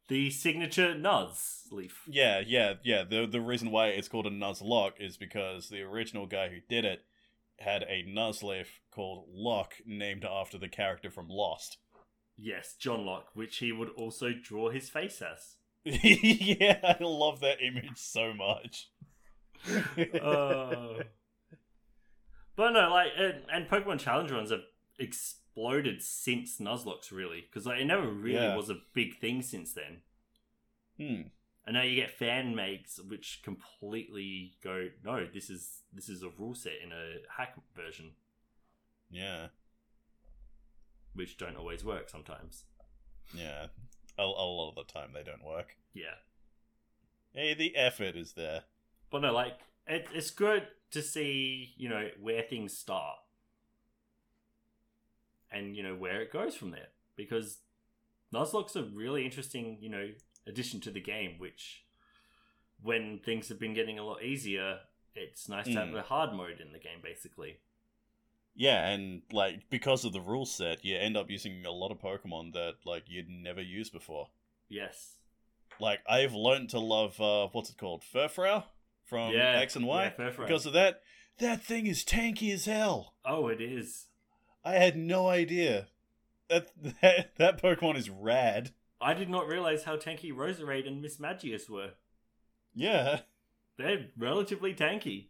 the 0.07 0.29
signature 0.29 0.93
Nuzleaf. 0.95 1.91
Yeah, 2.07 2.41
yeah, 2.45 2.75
yeah. 2.83 3.03
The 3.03 3.25
the 3.25 3.41
reason 3.41 3.71
why 3.71 3.87
it's 3.87 4.07
called 4.07 4.27
a 4.27 4.31
Nuzlocke 4.31 4.99
is 4.99 5.17
because 5.17 5.69
the 5.69 5.81
original 5.81 6.25
guy 6.25 6.49
who 6.49 6.59
did 6.69 6.85
it 6.85 7.05
had 7.59 7.83
a 7.83 8.03
Nuzleaf 8.03 8.67
called 8.91 9.25
Locke 9.31 9.75
named 9.85 10.25
after 10.25 10.57
the 10.57 10.69
character 10.69 11.09
from 11.09 11.27
Lost. 11.27 11.77
Yes, 12.37 12.75
John 12.79 13.05
Locke, 13.05 13.29
which 13.33 13.57
he 13.57 13.71
would 13.71 13.89
also 13.97 14.31
draw 14.31 14.69
his 14.69 14.89
face 14.89 15.21
as. 15.21 15.55
yeah, 15.83 16.79
I 16.83 17.03
love 17.03 17.39
that 17.39 17.61
image 17.61 17.97
so 17.97 18.33
much. 18.33 18.89
Uh, 20.21 21.01
but 22.55 22.71
no, 22.71 22.89
like, 22.91 23.07
and, 23.17 23.41
and 23.51 23.67
Pokemon 23.67 23.99
Challenge 23.99 24.31
runs 24.31 24.51
are 24.51 24.61
have 24.99 25.37
exploded 25.57 26.01
since 26.01 26.59
Nuzlocke, 26.59 27.11
really, 27.11 27.41
because 27.41 27.65
like 27.65 27.81
it 27.81 27.85
never 27.85 28.07
really 28.07 28.35
Yeah. 28.39 28.55
was 28.55 28.69
a 28.69 28.77
big 28.93 29.17
thing 29.19 29.41
since 29.41 29.73
then. 29.73 30.01
Hmm. 30.97 31.21
And 31.65 31.73
now 31.73 31.81
you 31.81 31.95
get 31.95 32.11
fan 32.11 32.55
makes, 32.55 32.97
which 32.99 33.41
completely 33.43 34.57
go, 34.63 34.89
no, 35.03 35.25
this 35.25 35.49
is 35.49 35.83
this 35.91 36.09
is 36.09 36.23
a 36.23 36.29
rule 36.29 36.53
set 36.55 36.73
in 36.83 36.91
a 36.91 37.15
hack 37.37 37.55
version, 37.75 38.13
Yeah. 39.09 39.47
which 41.13 41.37
don't 41.37 41.57
always 41.57 41.83
work 41.83 42.09
sometimes. 42.09 42.65
Yeah. 43.33 43.67
A, 44.17 44.21
a 44.23 44.25
lot 44.25 44.69
of 44.69 44.75
the 44.75 44.83
time 44.91 45.11
they 45.13 45.23
don't 45.23 45.43
work. 45.43 45.75
Yeah, 45.93 46.15
Hey, 47.33 47.53
the 47.53 47.75
effort 47.75 48.15
is 48.15 48.33
there. 48.33 48.63
but 49.11 49.21
no, 49.21 49.33
like 49.33 49.59
it, 49.87 50.07
it's 50.13 50.29
good 50.31 50.67
to 50.91 51.01
see 51.01 51.73
you 51.77 51.89
know 51.89 52.09
where 52.19 52.43
things 52.43 52.77
start, 52.77 53.17
and 55.51 55.75
you 55.75 55.83
know 55.83 55.95
where 55.95 56.21
it 56.21 56.31
goes 56.31 56.55
from 56.55 56.71
there 56.71 56.87
because 57.15 57.59
Nuzlocke's 58.33 58.75
a 58.75 58.83
really 58.83 59.25
interesting 59.25 59.77
you 59.81 59.89
know 59.89 60.09
addition 60.47 60.79
to 60.81 60.91
the 60.91 61.01
game. 61.01 61.39
Which, 61.39 61.83
when 62.81 63.19
things 63.23 63.49
have 63.49 63.59
been 63.59 63.73
getting 63.73 63.99
a 63.99 64.03
lot 64.05 64.23
easier, 64.23 64.79
it's 65.15 65.49
nice 65.49 65.65
to 65.65 65.73
have 65.73 65.89
Mm. 65.89 65.99
a 65.99 66.03
hard 66.03 66.33
mode 66.33 66.59
in 66.61 66.71
the 66.71 66.79
game, 66.79 66.99
basically. 67.01 67.57
Yeah, 68.55 68.87
and 68.87 69.21
like 69.31 69.69
because 69.69 70.03
of 70.03 70.13
the 70.13 70.21
rule 70.21 70.45
set, 70.45 70.83
you 70.83 70.97
end 70.97 71.15
up 71.15 71.29
using 71.29 71.65
a 71.65 71.71
lot 71.71 71.91
of 71.91 71.99
Pokemon 71.99 72.53
that 72.53 72.75
like 72.85 73.03
you'd 73.07 73.29
never 73.29 73.61
used 73.61 73.93
before. 73.93 74.29
Yes. 74.67 75.17
Like 75.79 75.99
I've 76.09 76.33
learned 76.33 76.69
to 76.71 76.79
love 76.79 77.21
uh 77.21 77.47
what's 77.51 77.69
it 77.69 77.77
called? 77.77 78.03
Furfrou 78.03 78.63
from 79.05 79.31
Yeah, 79.33 79.59
X 79.59 79.75
and 79.75 79.85
Y. 79.85 80.13
yeah, 80.17 80.31
because 80.37 80.65
of 80.65 80.73
that, 80.73 81.01
that 81.39 81.61
thing 81.63 81.85
is 81.85 82.03
tanky 82.03 82.51
as 82.51 82.65
hell. 82.65 83.13
Oh, 83.23 83.47
it 83.47 83.61
is. 83.61 84.06
I 84.67 84.73
had 84.73 84.97
no 84.97 85.29
idea. 85.29 85.87
That 86.49 86.71
that, 87.01 87.35
that 87.37 87.61
Pokemon 87.61 87.95
is 87.95 88.09
rad. 88.09 88.71
I 88.99 89.13
did 89.13 89.29
not 89.29 89.47
realize 89.47 89.85
how 89.85 89.95
tanky 89.95 90.33
Roserade 90.33 90.87
and 90.87 91.03
Mismagius 91.03 91.69
were. 91.69 91.91
Yeah. 92.75 93.21
They're 93.77 94.07
relatively 94.17 94.73
tanky. 94.73 95.27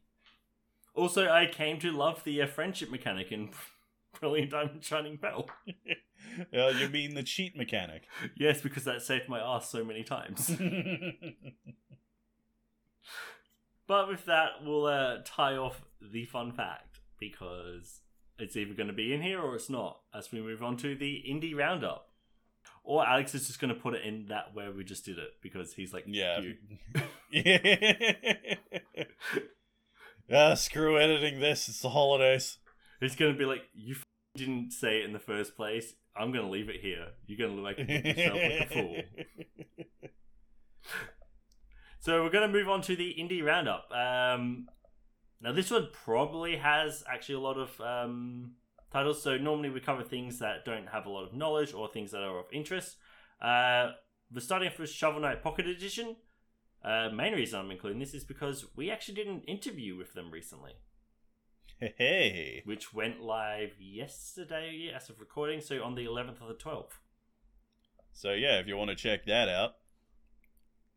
Also, 0.95 1.29
I 1.29 1.45
came 1.45 1.77
to 1.79 1.91
love 1.91 2.23
the 2.23 2.41
uh, 2.41 2.47
friendship 2.47 2.89
mechanic 2.89 3.31
in 3.31 3.49
Brilliant 4.19 4.51
Diamond 4.51 4.83
Shining 4.83 5.19
Pearl. 5.19 5.47
Uh, 6.51 6.67
you 6.79 6.89
mean 6.89 7.13
the 7.13 7.23
cheat 7.23 7.55
mechanic? 7.55 8.07
Yes, 8.35 8.61
because 8.61 8.85
that 8.85 9.03
saved 9.03 9.29
my 9.29 9.39
ass 9.39 9.69
so 9.69 9.83
many 9.83 10.03
times. 10.03 10.49
but 13.85 14.07
with 14.07 14.25
that, 14.25 14.63
we'll 14.63 14.87
uh, 14.87 15.17
tie 15.23 15.57
off 15.57 15.83
the 16.01 16.25
fun 16.25 16.51
fact 16.51 17.01
because 17.19 18.01
it's 18.39 18.55
either 18.55 18.73
going 18.73 18.87
to 18.87 18.93
be 18.93 19.13
in 19.13 19.21
here 19.21 19.39
or 19.39 19.55
it's 19.55 19.69
not 19.69 19.99
as 20.13 20.31
we 20.31 20.41
move 20.41 20.63
on 20.63 20.77
to 20.77 20.95
the 20.95 21.23
indie 21.29 21.55
roundup. 21.55 22.09
Or 22.83 23.05
Alex 23.05 23.35
is 23.35 23.47
just 23.47 23.59
going 23.59 23.73
to 23.73 23.79
put 23.79 23.95
it 23.95 24.05
in 24.05 24.27
that 24.27 24.53
where 24.53 24.71
we 24.71 24.83
just 24.83 25.05
did 25.05 25.17
it 25.17 25.31
because 25.41 25.73
he's 25.73 25.93
like, 25.93 26.05
yeah. 26.07 26.39
you. 26.39 26.55
ah, 30.31 30.53
screw 30.53 30.97
editing 30.97 31.39
this. 31.39 31.67
It's 31.67 31.81
the 31.81 31.89
holidays. 31.89 32.59
He's 33.01 33.15
going 33.15 33.33
to 33.33 33.37
be 33.37 33.45
like, 33.45 33.63
you 33.73 33.95
f- 33.95 34.03
didn't 34.35 34.71
say 34.71 34.99
it 34.99 35.05
in 35.05 35.11
the 35.11 35.19
first 35.19 35.57
place. 35.57 35.95
I'm 36.15 36.31
going 36.31 36.45
to 36.45 36.51
leave 36.51 36.69
it 36.69 36.79
here. 36.81 37.07
You're 37.25 37.37
going 37.37 37.57
to 37.57 37.61
make 37.61 37.77
yourself 37.77 38.33
like 38.33 38.61
a 38.61 38.73
fool. 38.73 38.95
So 42.07 42.23
we're 42.23 42.29
going 42.29 42.49
to 42.49 42.57
move 42.57 42.69
on 42.69 42.81
to 42.83 42.95
the 42.95 43.13
indie 43.19 43.43
roundup. 43.43 43.91
Um, 43.91 44.67
now 45.41 45.51
this 45.51 45.71
one 45.71 45.87
probably 45.91 46.57
has 46.57 47.03
actually 47.11 47.35
a 47.35 47.39
lot 47.39 47.57
of 47.57 47.79
um, 47.81 48.51
titles. 48.91 49.21
So 49.21 49.37
normally 49.37 49.69
we 49.69 49.79
cover 49.79 50.03
things 50.03 50.39
that 50.39 50.65
don't 50.65 50.87
have 50.87 51.05
a 51.05 51.09
lot 51.09 51.25
of 51.25 51.33
knowledge 51.33 51.73
or 51.73 51.87
things 51.87 52.11
that 52.11 52.21
are 52.21 52.39
of 52.39 52.45
interest. 52.51 52.97
Uh, 53.41 53.91
we're 54.33 54.41
starting 54.41 54.67
off 54.69 54.79
with 54.79 54.89
Shovel 54.89 55.21
Knight 55.21 55.43
Pocket 55.43 55.67
Edition. 55.67 56.15
Uh, 56.83 57.09
main 57.13 57.33
reason 57.33 57.59
I'm 57.59 57.71
including 57.71 57.99
this 57.99 58.13
is 58.13 58.23
because 58.23 58.65
we 58.75 58.89
actually 58.91 59.15
did 59.15 59.27
an 59.27 59.41
interview 59.47 59.95
with 59.97 60.13
them 60.13 60.31
recently, 60.31 60.73
Hey. 61.79 62.61
which 62.65 62.93
went 62.93 63.21
live 63.21 63.73
yesterday 63.79 64.91
as 64.95 65.09
of 65.09 65.19
recording. 65.19 65.61
So 65.61 65.83
on 65.83 65.95
the 65.95 66.05
11th 66.05 66.41
of 66.41 66.47
the 66.47 66.53
12th. 66.55 66.91
So 68.13 68.33
yeah, 68.33 68.59
if 68.59 68.67
you 68.67 68.77
want 68.77 68.89
to 68.89 68.95
check 68.95 69.25
that 69.25 69.47
out, 69.49 69.75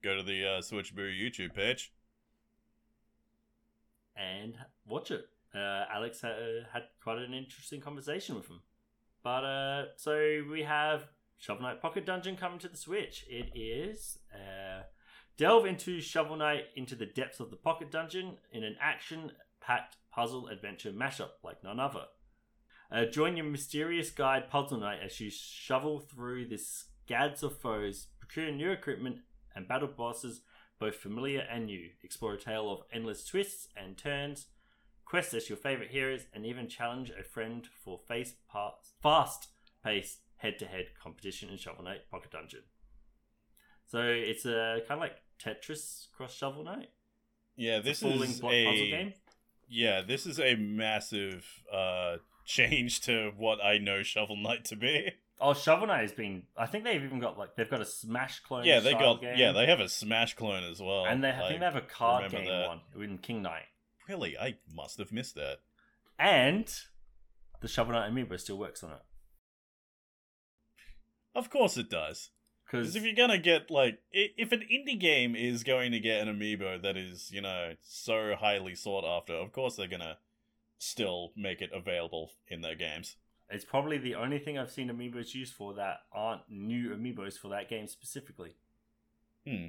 go 0.02 0.16
to 0.16 0.22
the 0.22 0.44
uh, 0.44 0.60
Switchaboo 0.60 1.12
YouTube 1.12 1.54
page. 1.54 1.92
And 4.16 4.54
watch 4.86 5.10
it. 5.10 5.26
Uh, 5.54 5.84
Alex 5.92 6.20
had, 6.20 6.66
had 6.72 6.82
quite 7.02 7.18
an 7.18 7.34
interesting 7.34 7.80
conversation 7.80 8.36
with 8.36 8.48
him. 8.48 8.60
But 9.22 9.44
uh, 9.44 9.84
so 9.96 10.42
we 10.50 10.62
have 10.62 11.04
Shovel 11.38 11.62
Knight 11.62 11.82
Pocket 11.82 12.06
Dungeon 12.06 12.36
coming 12.36 12.58
to 12.60 12.68
the 12.68 12.76
Switch. 12.76 13.24
It 13.28 13.50
is 13.54 14.18
uh, 14.34 14.82
delve 15.36 15.66
into 15.66 16.00
Shovel 16.00 16.36
Knight 16.36 16.64
into 16.76 16.94
the 16.94 17.06
depths 17.06 17.40
of 17.40 17.50
the 17.50 17.56
Pocket 17.56 17.90
Dungeon 17.90 18.36
in 18.52 18.62
an 18.62 18.76
action-packed 18.80 19.96
puzzle 20.12 20.48
adventure 20.48 20.92
mashup 20.92 21.30
like 21.42 21.62
none 21.64 21.80
other. 21.80 22.04
Uh, 22.92 23.04
join 23.04 23.36
your 23.36 23.46
mysterious 23.46 24.10
guide 24.10 24.50
Puzzle 24.50 24.78
Knight 24.78 24.98
as 25.04 25.20
you 25.20 25.30
shovel 25.30 26.00
through 26.00 26.48
the 26.48 26.58
scads 26.58 27.42
of 27.42 27.56
foes, 27.56 28.08
procure 28.18 28.50
new 28.50 28.70
equipment, 28.70 29.18
and 29.54 29.68
battle 29.68 29.88
bosses 29.88 30.40
both 30.80 30.96
familiar 30.96 31.40
and 31.40 31.66
new. 31.66 31.90
Explore 32.02 32.34
a 32.34 32.38
tale 32.38 32.72
of 32.72 32.80
endless 32.92 33.24
twists 33.24 33.68
and 33.76 33.96
turns, 33.96 34.46
quest 35.04 35.34
as 35.34 35.48
your 35.48 35.58
favorite 35.58 35.90
heroes, 35.90 36.22
and 36.34 36.44
even 36.44 36.68
challenge 36.68 37.10
a 37.10 37.22
friend 37.22 37.68
for 37.84 38.00
face 38.08 38.34
parts, 38.50 38.94
fast-paced 39.02 40.20
head-to-head 40.36 40.86
competition 41.00 41.50
in 41.50 41.58
Shovel 41.58 41.84
Knight 41.84 42.10
Pocket 42.10 42.30
Dungeon. 42.32 42.62
So 43.86 44.00
it's 44.02 44.46
a 44.46 44.80
kind 44.88 44.98
of 44.98 45.00
like 45.00 45.16
Tetris 45.38 46.06
cross 46.16 46.34
Shovel 46.34 46.64
Knight. 46.64 46.90
Yeah, 47.56 47.80
this 47.80 48.02
is 48.02 48.40
a 48.40 48.42
puzzle 48.42 48.72
game. 48.72 49.12
yeah, 49.68 50.00
this 50.00 50.24
is 50.26 50.40
a 50.40 50.54
massive 50.54 51.44
uh 51.70 52.16
change 52.46 53.00
to 53.02 53.32
what 53.36 53.58
I 53.62 53.78
know 53.78 54.02
Shovel 54.02 54.36
Knight 54.36 54.64
to 54.66 54.76
be. 54.76 55.10
Oh, 55.42 55.54
Shovel 55.54 55.86
Knight 55.86 56.02
has 56.02 56.12
been. 56.12 56.42
I 56.56 56.66
think 56.66 56.84
they've 56.84 57.02
even 57.02 57.18
got 57.18 57.38
like 57.38 57.56
they've 57.56 57.70
got 57.70 57.80
a 57.80 57.86
Smash 57.86 58.40
clone. 58.40 58.64
yeah, 58.64 58.80
they 58.80 58.92
got 58.92 59.20
game, 59.20 59.34
yeah, 59.38 59.52
they 59.52 59.66
have 59.66 59.80
a 59.80 59.88
Smash 59.88 60.34
clone 60.34 60.64
as 60.64 60.80
well. 60.80 61.06
and 61.06 61.24
they 61.24 61.30
I 61.30 61.40
Like, 61.40 61.48
think 61.48 61.60
they 61.60 61.64
have 61.66 61.76
a 61.76 61.80
card 61.80 62.30
game 62.30 62.44
that. 62.46 62.68
one 62.68 62.80
in 63.02 63.18
King 63.18 63.42
Knight, 63.42 63.64
really, 64.08 64.36
I 64.36 64.56
must 64.74 64.98
have 64.98 65.12
missed 65.12 65.34
that. 65.36 65.58
and 66.18 66.70
the 67.62 67.68
Shovel 67.68 67.92
Knight 67.94 68.10
amiibo 68.12 68.38
still 68.38 68.58
works 68.58 68.82
on 68.84 68.90
it 68.92 69.02
Of 71.34 71.48
course 71.50 71.76
it 71.76 71.88
does. 71.90 72.30
because 72.66 72.88
Because 72.92 72.96
if 72.96 73.04
you're 73.04 73.14
gonna 73.14 73.38
get 73.38 73.70
like, 73.70 73.98
if 74.12 74.52
an 74.52 74.60
indie 74.70 74.98
game 75.00 75.34
is 75.36 75.62
going 75.64 75.92
to 75.92 76.00
get 76.00 76.26
an 76.26 76.34
amiibo 76.38 76.82
that 76.82 76.96
is, 76.96 77.30
you 77.32 77.40
know, 77.40 77.74
so 77.82 78.34
highly 78.38 78.74
sought 78.74 79.04
after, 79.04 79.32
of 79.34 79.52
course 79.52 79.76
they're 79.76 79.86
gonna 79.88 80.18
still 80.78 81.32
make 81.36 81.60
it 81.60 81.70
available 81.74 82.32
in 82.48 82.60
their 82.62 82.74
games. 82.74 83.16
It's 83.52 83.64
probably 83.64 83.98
the 83.98 84.14
only 84.14 84.38
thing 84.38 84.58
I've 84.58 84.70
seen 84.70 84.88
amiibos 84.88 85.34
used 85.34 85.54
for 85.54 85.74
that 85.74 85.98
aren't 86.12 86.42
new 86.48 86.90
amiibos 86.90 87.36
for 87.38 87.48
that 87.48 87.68
game 87.68 87.86
specifically. 87.88 88.54
Hmm. 89.46 89.66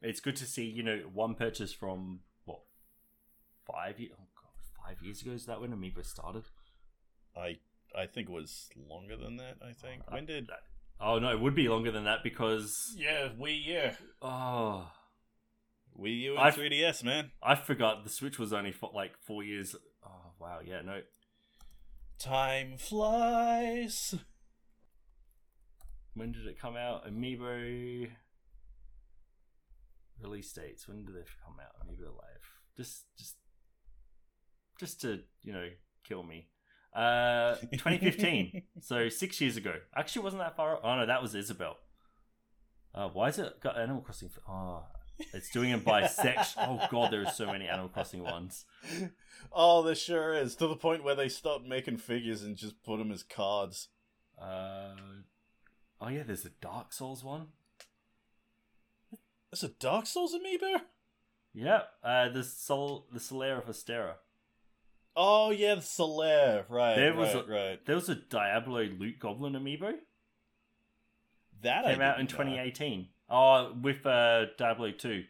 It's 0.00 0.20
good 0.20 0.36
to 0.36 0.44
see, 0.46 0.64
you 0.64 0.82
know, 0.82 0.98
one 1.12 1.34
purchase 1.34 1.72
from 1.72 2.20
what 2.44 2.60
five 3.66 3.98
years? 3.98 4.12
Oh 4.18 4.24
god, 4.34 4.86
five 4.86 5.02
years 5.02 5.22
ago 5.22 5.32
is 5.32 5.46
that 5.46 5.60
when 5.60 5.70
amiibo 5.72 6.04
started? 6.04 6.44
I 7.36 7.58
I 7.96 8.06
think 8.06 8.28
it 8.28 8.32
was 8.32 8.68
longer 8.88 9.16
than 9.16 9.36
that. 9.38 9.56
I 9.66 9.72
think 9.72 10.02
when 10.10 10.26
did 10.26 10.46
That- 10.48 10.62
Oh 11.00 11.18
no, 11.18 11.30
it 11.30 11.40
would 11.40 11.54
be 11.56 11.68
longer 11.68 11.90
than 11.90 12.04
that 12.04 12.22
because 12.22 12.94
yeah 12.96 13.30
we 13.36 13.52
yeah 13.66 13.94
oh, 14.20 14.88
Wii 15.98 16.20
U 16.20 16.30
and 16.36 16.40
I've- 16.40 16.60
3DS 16.60 17.02
man. 17.02 17.32
I 17.42 17.56
forgot 17.56 18.04
the 18.04 18.10
Switch 18.10 18.38
was 18.38 18.52
only 18.52 18.70
for 18.70 18.90
like 18.94 19.16
four 19.18 19.42
years. 19.42 19.74
Oh 20.06 20.32
wow, 20.38 20.60
yeah, 20.64 20.80
no, 20.82 21.00
Time 22.22 22.76
flies. 22.78 24.14
when 26.14 26.30
did 26.30 26.46
it 26.46 26.56
come 26.60 26.76
out? 26.76 27.04
Amiibo 27.04 28.08
release 30.22 30.52
dates. 30.52 30.86
When 30.86 31.04
did 31.04 31.16
they 31.16 31.24
come 31.44 31.56
out? 31.60 31.84
Amiibo 31.84 32.06
Live. 32.06 32.46
Just, 32.76 33.06
just, 33.18 33.34
just 34.78 35.00
to 35.00 35.20
you 35.42 35.52
know 35.52 35.66
kill 36.04 36.22
me. 36.22 36.46
Uh, 36.94 37.54
2015. 37.72 38.62
so 38.80 39.08
six 39.08 39.40
years 39.40 39.56
ago. 39.56 39.74
Actually, 39.96 40.22
wasn't 40.22 40.42
that 40.42 40.54
far. 40.54 40.78
Oh 40.80 40.94
no, 40.94 41.06
that 41.06 41.22
was 41.22 41.34
Isabel. 41.34 41.76
Uh, 42.94 43.08
why 43.08 43.30
is 43.30 43.38
it 43.40 43.60
got 43.60 43.76
Animal 43.76 44.02
Crossing? 44.02 44.28
For, 44.28 44.42
oh, 44.48 44.84
it's 45.32 45.50
doing 45.50 45.70
it 45.70 45.84
by 45.84 46.06
section. 46.06 46.62
Oh 46.64 46.86
god, 46.90 47.12
there 47.12 47.22
are 47.22 47.30
so 47.30 47.46
many 47.46 47.66
Animal 47.68 47.88
Crossing 47.88 48.22
ones. 48.22 48.64
oh, 49.52 49.82
there 49.82 49.94
sure 49.94 50.34
is. 50.34 50.54
To 50.56 50.66
the 50.66 50.76
point 50.76 51.04
where 51.04 51.14
they 51.14 51.28
stopped 51.28 51.66
making 51.66 51.98
figures 51.98 52.42
and 52.42 52.56
just 52.56 52.82
put 52.82 52.98
them 52.98 53.10
as 53.12 53.22
cards. 53.22 53.88
Uh, 54.40 54.94
oh 56.00 56.08
yeah, 56.08 56.22
there's 56.24 56.44
a 56.44 56.50
Dark 56.60 56.92
Souls 56.92 57.22
one. 57.24 57.48
There's 59.50 59.64
a 59.64 59.68
Dark 59.68 60.06
Souls 60.06 60.34
amiibo? 60.34 60.80
Yeah, 61.54 61.82
uh, 62.02 62.30
the 62.30 62.42
Sol, 62.42 63.06
the 63.12 63.18
Solaire 63.20 63.58
of 63.58 63.66
Astora. 63.66 64.14
Oh 65.14 65.50
yeah, 65.50 65.74
the 65.74 65.80
Solaire. 65.82 66.64
Right, 66.70 66.96
There 66.96 67.14
was 67.14 67.34
right, 67.34 67.44
a- 67.46 67.52
right. 67.52 67.86
There 67.86 67.96
was 67.96 68.08
a 68.08 68.14
Diablo 68.14 68.84
Loot 68.84 69.18
Goblin 69.18 69.52
amiibo. 69.52 69.92
That 71.62 71.84
Came 71.84 72.00
out 72.00 72.18
in 72.18 72.24
know. 72.24 72.30
2018. 72.30 73.08
Oh, 73.28 73.72
with 73.80 74.04
uh, 74.04 74.46
Diablo 74.58 74.90
2. 74.90 75.24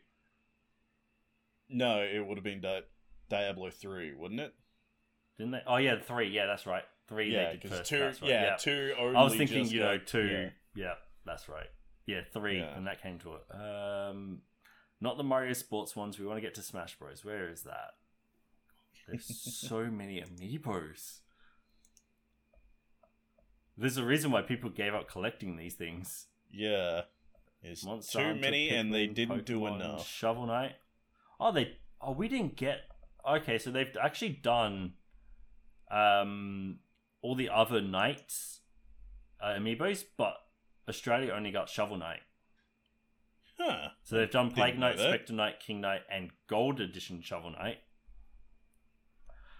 No, 1.70 2.02
it 2.02 2.24
would 2.26 2.36
have 2.36 2.44
been 2.44 2.60
Di- 2.60 2.82
Diablo 3.30 3.70
three, 3.70 4.12
wouldn't 4.12 4.40
it? 4.40 4.52
Didn't 5.38 5.52
they? 5.52 5.62
Oh 5.66 5.76
yeah, 5.78 5.96
three. 6.00 6.28
Yeah, 6.28 6.46
that's 6.46 6.66
right. 6.66 6.82
Three 7.08 7.32
yeah, 7.32 7.54
because 7.54 7.88
two. 7.88 8.02
right. 8.02 8.16
yeah, 8.22 8.56
two. 8.56 8.92
Only 8.98 9.16
I 9.16 9.22
was 9.22 9.34
thinking, 9.34 9.66
you 9.66 9.80
know, 9.80 9.98
two. 9.98 10.24
yeah. 10.26 10.48
Yeah. 10.74 10.94
that's 11.24 11.48
right. 11.48 11.68
Yeah, 12.06 12.20
three, 12.32 12.58
Yeah. 12.58 12.76
and 12.76 12.86
that 12.86 13.02
came 13.02 13.18
to 13.20 13.34
it. 13.34 13.54
Um, 13.54 14.42
not 15.00 15.16
the 15.16 15.24
Mario 15.24 15.52
Sports 15.54 15.96
ones. 15.96 16.18
We 16.18 16.26
want 16.26 16.36
to 16.36 16.40
get 16.42 16.54
to 16.56 16.62
Smash 16.62 16.98
Bros. 16.98 17.24
Where 17.24 17.48
is 17.48 17.62
that? 17.62 17.92
There's 19.08 19.26
so 19.68 19.84
many 19.86 20.20
amiibos. 20.22 21.20
There's 23.76 23.96
a 23.96 24.04
reason 24.04 24.30
why 24.30 24.42
people 24.42 24.68
gave 24.70 24.94
up 24.94 25.08
collecting 25.08 25.56
these 25.56 25.74
things. 25.74 26.26
Yeah, 26.50 27.02
it's 27.62 27.84
Monster 27.84 28.18
too 28.18 28.24
Hunter, 28.24 28.40
many, 28.40 28.68
and 28.70 28.92
they 28.92 29.06
didn't 29.06 29.44
do 29.46 29.60
Pokemon, 29.60 29.76
enough. 29.76 30.08
Shovel 30.08 30.46
Knight. 30.46 30.72
Oh, 31.38 31.52
they. 31.52 31.76
Oh, 32.00 32.12
we 32.12 32.28
didn't 32.28 32.56
get. 32.56 32.80
Okay, 33.28 33.58
so 33.58 33.70
they've 33.70 33.96
actually 34.00 34.30
done, 34.30 34.94
um, 35.90 36.80
all 37.22 37.36
the 37.36 37.48
other 37.48 37.80
knights, 37.80 38.60
uh, 39.40 39.54
amiibos, 39.58 40.04
but 40.16 40.34
Australia 40.88 41.32
only 41.32 41.52
got 41.52 41.68
Shovel 41.68 41.96
Knight. 41.96 42.20
Huh? 43.58 43.90
So 44.02 44.16
they've 44.16 44.30
done 44.30 44.50
Plague 44.50 44.78
Knight. 44.78 44.98
Spectre 44.98 45.32
Knight, 45.32 45.60
King 45.60 45.80
Knight, 45.80 46.00
and 46.10 46.30
Gold 46.48 46.80
Edition 46.80 47.22
Shovel 47.22 47.52
Knight. 47.52 47.78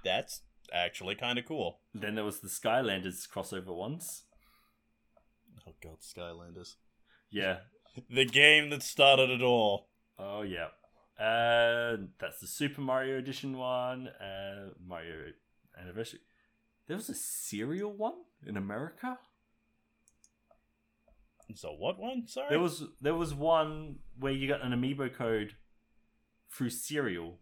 That's 0.05 0.41
actually 0.73 1.15
kind 1.15 1.39
of 1.39 1.45
cool. 1.47 1.79
Then 1.95 2.17
there 2.17 2.25
was 2.25 2.41
the 2.41 2.49
Skylanders 2.49 3.29
crossover 3.29 3.77
ones. 3.77 4.25
Oh 5.69 5.75
god, 5.81 5.99
Skylanders. 6.01 6.75
Yeah. 7.31 7.59
The 8.11 8.25
game 8.25 8.71
that 8.71 8.83
started 8.83 9.29
it 9.29 9.43
all. 9.43 9.89
Oh 10.19 10.43
yeah. 10.43 10.69
Uh, 11.23 11.99
that's 12.19 12.41
the 12.41 12.47
Super 12.47 12.81
Mario 12.81 13.19
Edition 13.19 13.57
one. 13.57 14.09
Uh, 14.09 14.71
Mario 14.85 15.33
Anniversary. 15.79 16.21
There 16.87 16.97
was 16.97 17.09
a 17.09 17.15
cereal 17.15 17.93
one 17.93 18.15
in 18.47 18.57
America. 18.57 19.19
So 21.55 21.71
what 21.73 21.99
one? 21.99 22.27
Sorry. 22.27 22.47
There 22.49 22.61
was 22.61 22.85
there 23.01 23.15
was 23.15 23.35
one 23.35 23.97
where 24.19 24.33
you 24.33 24.49
got 24.49 24.65
an 24.65 24.73
amiibo 24.73 25.13
code 25.13 25.55
through 26.51 26.71
cereal. 26.71 27.39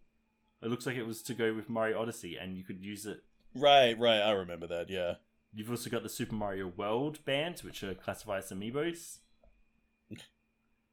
It 0.61 0.69
looks 0.69 0.85
like 0.85 0.95
it 0.95 1.07
was 1.07 1.21
to 1.23 1.33
go 1.33 1.53
with 1.53 1.69
Mario 1.69 1.99
Odyssey, 1.99 2.37
and 2.39 2.55
you 2.55 2.63
could 2.63 2.81
use 2.81 3.05
it. 3.05 3.23
Right, 3.55 3.97
right. 3.97 4.19
I 4.19 4.31
remember 4.31 4.67
that. 4.67 4.89
Yeah. 4.89 5.15
You've 5.53 5.69
also 5.69 5.89
got 5.89 6.03
the 6.03 6.09
Super 6.09 6.35
Mario 6.35 6.67
World 6.67 7.23
bands, 7.25 7.63
which 7.63 7.83
are 7.83 7.93
classified 7.93 8.43
as 8.43 8.51
amiibos. 8.51 9.17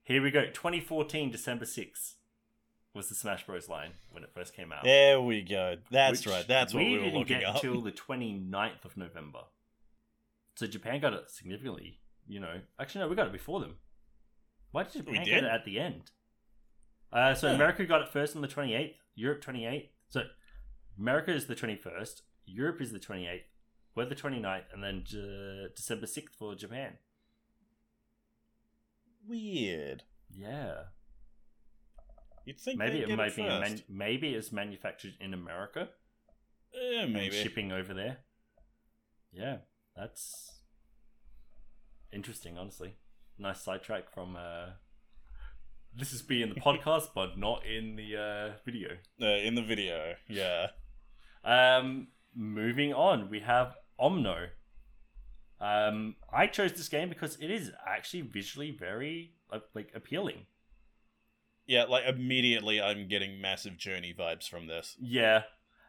Here 0.09 0.23
we 0.23 0.31
go. 0.31 0.47
2014, 0.47 1.31
December 1.31 1.67
6th 1.67 2.15
was 2.95 3.11
the 3.11 3.15
Smash 3.15 3.45
Bros. 3.45 3.69
line 3.69 3.91
when 4.11 4.25
it 4.25 4.31
first 4.35 4.57
came 4.57 4.73
out. 4.73 4.83
There 4.83 5.21
we 5.21 5.43
go. 5.43 5.77
That's 5.91 6.27
right. 6.27 6.49
That's 6.49 6.73
what 6.73 6.83
we, 6.83 6.93
were 6.93 6.99
didn't 7.01 7.19
looking 7.19 7.41
get 7.41 7.45
up. 7.47 7.61
till 7.61 7.83
the 7.83 7.93
29th 7.93 8.87
of 8.87 8.97
November. 8.97 9.41
So 10.55 10.67
Japan 10.67 11.03
got 11.03 11.13
it 11.13 11.29
significantly, 11.29 12.01
you 12.27 12.41
know. 12.41 12.63
Actually, 12.81 13.03
no, 13.03 13.09
we 13.09 13.17
got 13.17 13.27
it 13.27 13.35
before 13.35 13.61
them. 13.61 13.75
Why 14.71 14.85
did 14.85 14.95
Japan 14.95 15.25
did? 15.25 15.27
get 15.27 15.45
it 15.45 15.51
at 15.51 15.67
the 15.67 15.79
end? 15.79 16.11
Uh, 17.13 17.35
so 17.35 17.49
Huh. 17.49 17.55
America 17.57 17.85
got 17.85 18.01
it 18.01 18.09
first 18.09 18.35
on 18.35 18.41
the 18.41 18.49
28th, 18.49 18.95
Europe 19.15 19.45
28th. 19.45 19.89
So 20.09 20.23
America 20.99 21.35
is 21.35 21.49
the 21.49 21.55
21st, 21.55 22.23
Europe 22.47 22.81
is 22.81 22.93
the 22.93 22.99
28th, 22.99 23.43
we're 23.95 24.07
the 24.07 24.15
29th, 24.15 24.73
and 24.73 24.83
then 24.83 25.05
uh, 25.13 25.69
December 25.77 26.07
6th 26.07 26.35
for 26.39 26.55
Japan. 26.55 26.95
Weird. 29.27 30.03
Yeah. 30.31 30.75
You'd 32.45 32.59
think 32.59 32.79
Maybe 32.79 33.01
it 33.01 33.15
might 33.17 33.37
be 33.37 33.43
man- 33.43 33.83
maybe 33.89 34.35
it's 34.35 34.53
manufactured 34.53 35.15
in 35.21 35.35
America. 35.35 35.89
And 36.73 37.13
maybe. 37.13 37.35
shipping 37.37 37.73
over 37.73 37.93
there. 37.93 38.19
Yeah, 39.33 39.59
that's 39.97 40.51
interesting, 42.13 42.57
honestly. 42.57 42.95
Nice 43.39 43.61
sidetrack 43.61 44.13
from 44.13 44.37
uh 44.37 44.71
this 45.95 46.13
is 46.13 46.23
being 46.23 46.49
the 46.55 46.61
podcast, 46.61 47.09
but 47.15 47.39
not 47.39 47.65
in 47.67 47.97
the 47.97 48.17
uh 48.17 48.53
video. 48.65 48.91
Uh, 49.21 49.27
in 49.27 49.55
the 49.55 49.63
video, 49.63 50.15
yeah. 50.29 50.69
Um 51.45 52.09
moving 52.35 52.95
on, 52.95 53.29
we 53.31 53.41
have 53.41 53.75
Omno. 54.01 54.49
Um 55.61 56.17
I 56.33 56.47
chose 56.47 56.73
this 56.73 56.89
game 56.89 57.09
because 57.09 57.37
it 57.41 57.51
is 57.51 57.73
actually 57.87 58.23
visually 58.23 58.71
very 58.71 59.33
uh, 59.53 59.61
like 59.75 59.91
appealing. 59.95 60.47
Yeah, 61.67 61.85
like 61.85 62.05
immediately 62.07 62.81
I'm 62.81 63.09
getting 63.09 63.41
massive 63.41 63.77
journey 63.77 64.15
vibes 64.19 64.49
from 64.49 64.67
this. 64.67 64.97
Yeah. 65.01 65.43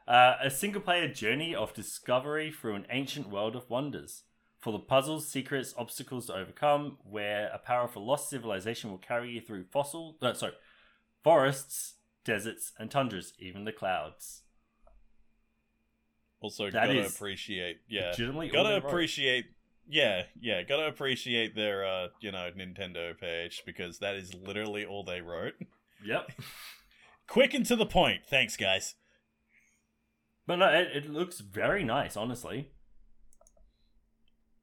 Uh, 0.08 0.36
a 0.44 0.50
single 0.50 0.82
player 0.82 1.08
journey 1.08 1.54
of 1.54 1.74
discovery 1.74 2.52
through 2.52 2.76
an 2.76 2.86
ancient 2.90 3.30
world 3.30 3.56
of 3.56 3.70
wonders. 3.70 4.24
Full 4.60 4.76
of 4.76 4.88
puzzles, 4.88 5.30
secrets, 5.30 5.74
obstacles 5.78 6.26
to 6.26 6.34
overcome, 6.34 6.98
where 7.04 7.50
a 7.54 7.60
powerful 7.60 8.06
lost 8.06 8.30
civilization 8.30 8.90
will 8.90 8.98
carry 8.98 9.32
you 9.32 9.40
through 9.40 9.66
fossil, 9.72 10.18
uh, 10.22 10.34
sorry, 10.34 10.54
forests, 11.24 11.96
deserts, 12.26 12.74
and 12.78 12.92
tundras, 12.92 13.34
even 13.40 13.64
the 13.64 13.72
clouds. 13.72 14.42
Also, 16.42 16.66
That 16.72 16.88
gotta 16.88 17.06
appreciate, 17.06 17.82
yeah, 17.88 18.08
Legitimately, 18.08 18.50
gotta 18.50 18.76
appreciate, 18.78 19.46
yeah, 19.90 20.24
yeah, 20.40 20.62
gotta 20.64 20.86
appreciate 20.88 21.56
their, 21.56 21.84
uh, 21.84 22.08
you 22.22 22.32
know, 22.32 22.50
Nintendo 22.56 23.18
page 23.20 23.64
because 23.66 24.00
that 24.00 24.16
is 24.16 24.34
literally 24.36 24.86
all 24.86 25.04
they 25.04 25.20
wrote. 25.22 25.56
Yep. 26.06 26.32
Quick 27.28 27.54
and 27.56 27.66
to 27.66 27.76
the 27.76 27.86
point. 27.86 28.22
Thanks, 28.26 28.56
guys. 28.56 28.96
But 30.48 30.58
no, 30.58 30.68
it, 30.70 30.88
it 30.96 31.10
looks 31.10 31.40
very 31.40 31.84
nice, 31.84 32.16
honestly. 32.16 32.70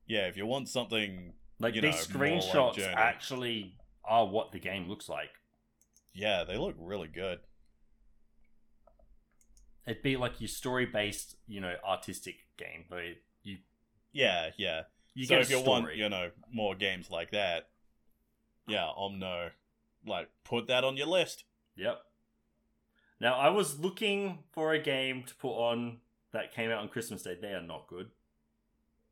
Yeah, 0.06 0.26
if 0.28 0.36
you 0.36 0.46
want 0.46 0.68
something, 0.68 1.34
Like 1.58 1.74
You 1.74 1.80
these 1.80 2.08
know, 2.08 2.18
more 2.18 2.28
like 2.28 2.42
screenshots 2.42 2.92
actually 2.94 3.74
are 4.04 4.26
what 4.26 4.52
the 4.52 4.60
game 4.60 4.88
looks 4.88 5.08
like. 5.08 5.30
yeah, 6.14 6.44
they 6.44 6.56
look 6.56 6.76
really 6.78 7.08
good. 7.08 7.40
It'd 9.86 10.02
be 10.02 10.16
like 10.16 10.40
your 10.40 10.48
story-based, 10.48 11.36
you 11.46 11.60
know, 11.60 11.74
artistic 11.86 12.36
game, 12.56 12.84
but 12.88 13.02
you 13.42 13.58
Yeah, 14.12 14.50
yeah. 14.56 14.82
You 15.16 15.24
so 15.24 15.36
get 15.36 15.42
if 15.42 15.50
you 15.50 15.60
want, 15.60 15.96
you 15.96 16.08
know, 16.10 16.30
more 16.52 16.74
games 16.74 17.10
like 17.10 17.30
that, 17.30 17.70
yeah, 18.68 18.86
Omno, 18.98 19.50
like 20.06 20.28
put 20.44 20.66
that 20.68 20.84
on 20.84 20.96
your 20.98 21.06
list. 21.06 21.44
Yep. 21.76 21.98
Now 23.18 23.34
I 23.36 23.48
was 23.48 23.80
looking 23.80 24.40
for 24.52 24.74
a 24.74 24.78
game 24.78 25.22
to 25.24 25.34
put 25.34 25.56
on 25.56 25.98
that 26.32 26.52
came 26.52 26.70
out 26.70 26.80
on 26.80 26.88
Christmas 26.88 27.22
Day. 27.22 27.38
They 27.40 27.54
are 27.54 27.62
not 27.62 27.86
good 27.88 28.10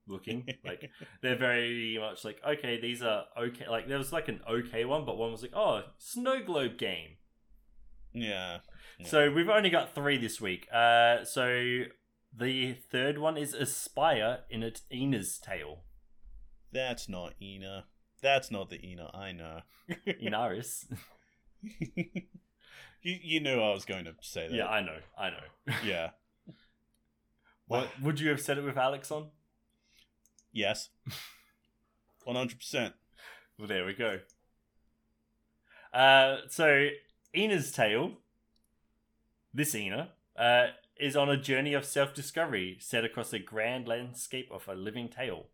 looking. 0.07 0.47
Like 0.65 0.91
they're 1.23 1.39
very 1.39 1.97
much 1.99 2.23
like 2.23 2.39
okay, 2.47 2.79
these 2.79 3.03
are 3.03 3.25
okay. 3.39 3.67
Like 3.67 3.89
there 3.89 3.99
was 3.99 4.13
like 4.13 4.29
an 4.29 4.41
okay 4.49 4.85
one, 4.85 5.07
but 5.07 5.17
one 5.17 5.33
was 5.33 5.41
like 5.41 5.55
oh, 5.55 5.85
snow 5.97 6.43
globe 6.45 6.77
game. 6.77 7.17
yeah, 8.13 8.59
Yeah. 8.99 9.07
So 9.07 9.33
we've 9.33 9.49
only 9.49 9.71
got 9.71 9.95
three 9.95 10.19
this 10.19 10.39
week. 10.39 10.69
Uh, 10.71 11.25
so 11.25 11.85
the 12.37 12.75
third 12.75 13.17
one 13.17 13.39
is 13.39 13.55
Aspire 13.55 14.41
in 14.51 14.63
its 14.63 14.83
Ina's 14.93 15.39
Tale. 15.39 15.85
That's 16.75 17.09
not 17.09 17.33
Ina. 17.41 17.85
That's 18.21 18.51
not 18.51 18.69
the 18.69 18.85
Ina 18.85 19.11
I 19.15 19.33
know. 19.33 19.61
Inaris. 20.07 20.85
you 21.63 22.27
you 23.03 23.41
knew 23.41 23.61
I 23.61 23.73
was 23.73 23.87
going 23.87 24.05
to 24.05 24.15
say 24.21 24.49
that. 24.49 24.55
yeah, 24.55 24.67
I 24.67 24.83
know, 24.83 24.99
I 25.17 25.31
know. 25.31 25.75
yeah. 25.87 26.11
What 27.67 27.89
would 28.03 28.21
you 28.21 28.29
have 28.29 28.41
said 28.41 28.59
it 28.59 28.65
with 28.65 28.77
Alex 28.77 29.11
on? 29.11 29.29
Yes. 30.53 30.91
One 32.25 32.37
hundred 32.37 32.59
percent. 32.59 32.95
Well, 33.59 33.69
there 33.69 33.87
we 33.87 33.95
go. 33.95 34.19
Uh, 35.93 36.39
so 36.49 36.89
Ina's 37.33 37.71
tale, 37.71 38.13
this 39.53 39.75
Ina, 39.75 40.11
uh, 40.37 40.67
is 40.99 41.17
on 41.17 41.31
a 41.31 41.37
journey 41.37 41.73
of 41.73 41.85
self-discovery 41.85 42.79
set 42.81 43.05
across 43.05 43.33
a 43.33 43.39
grand 43.39 43.87
landscape 43.87 44.49
of 44.51 44.67
a 44.67 44.75
living 44.75 45.09
tale. 45.09 45.47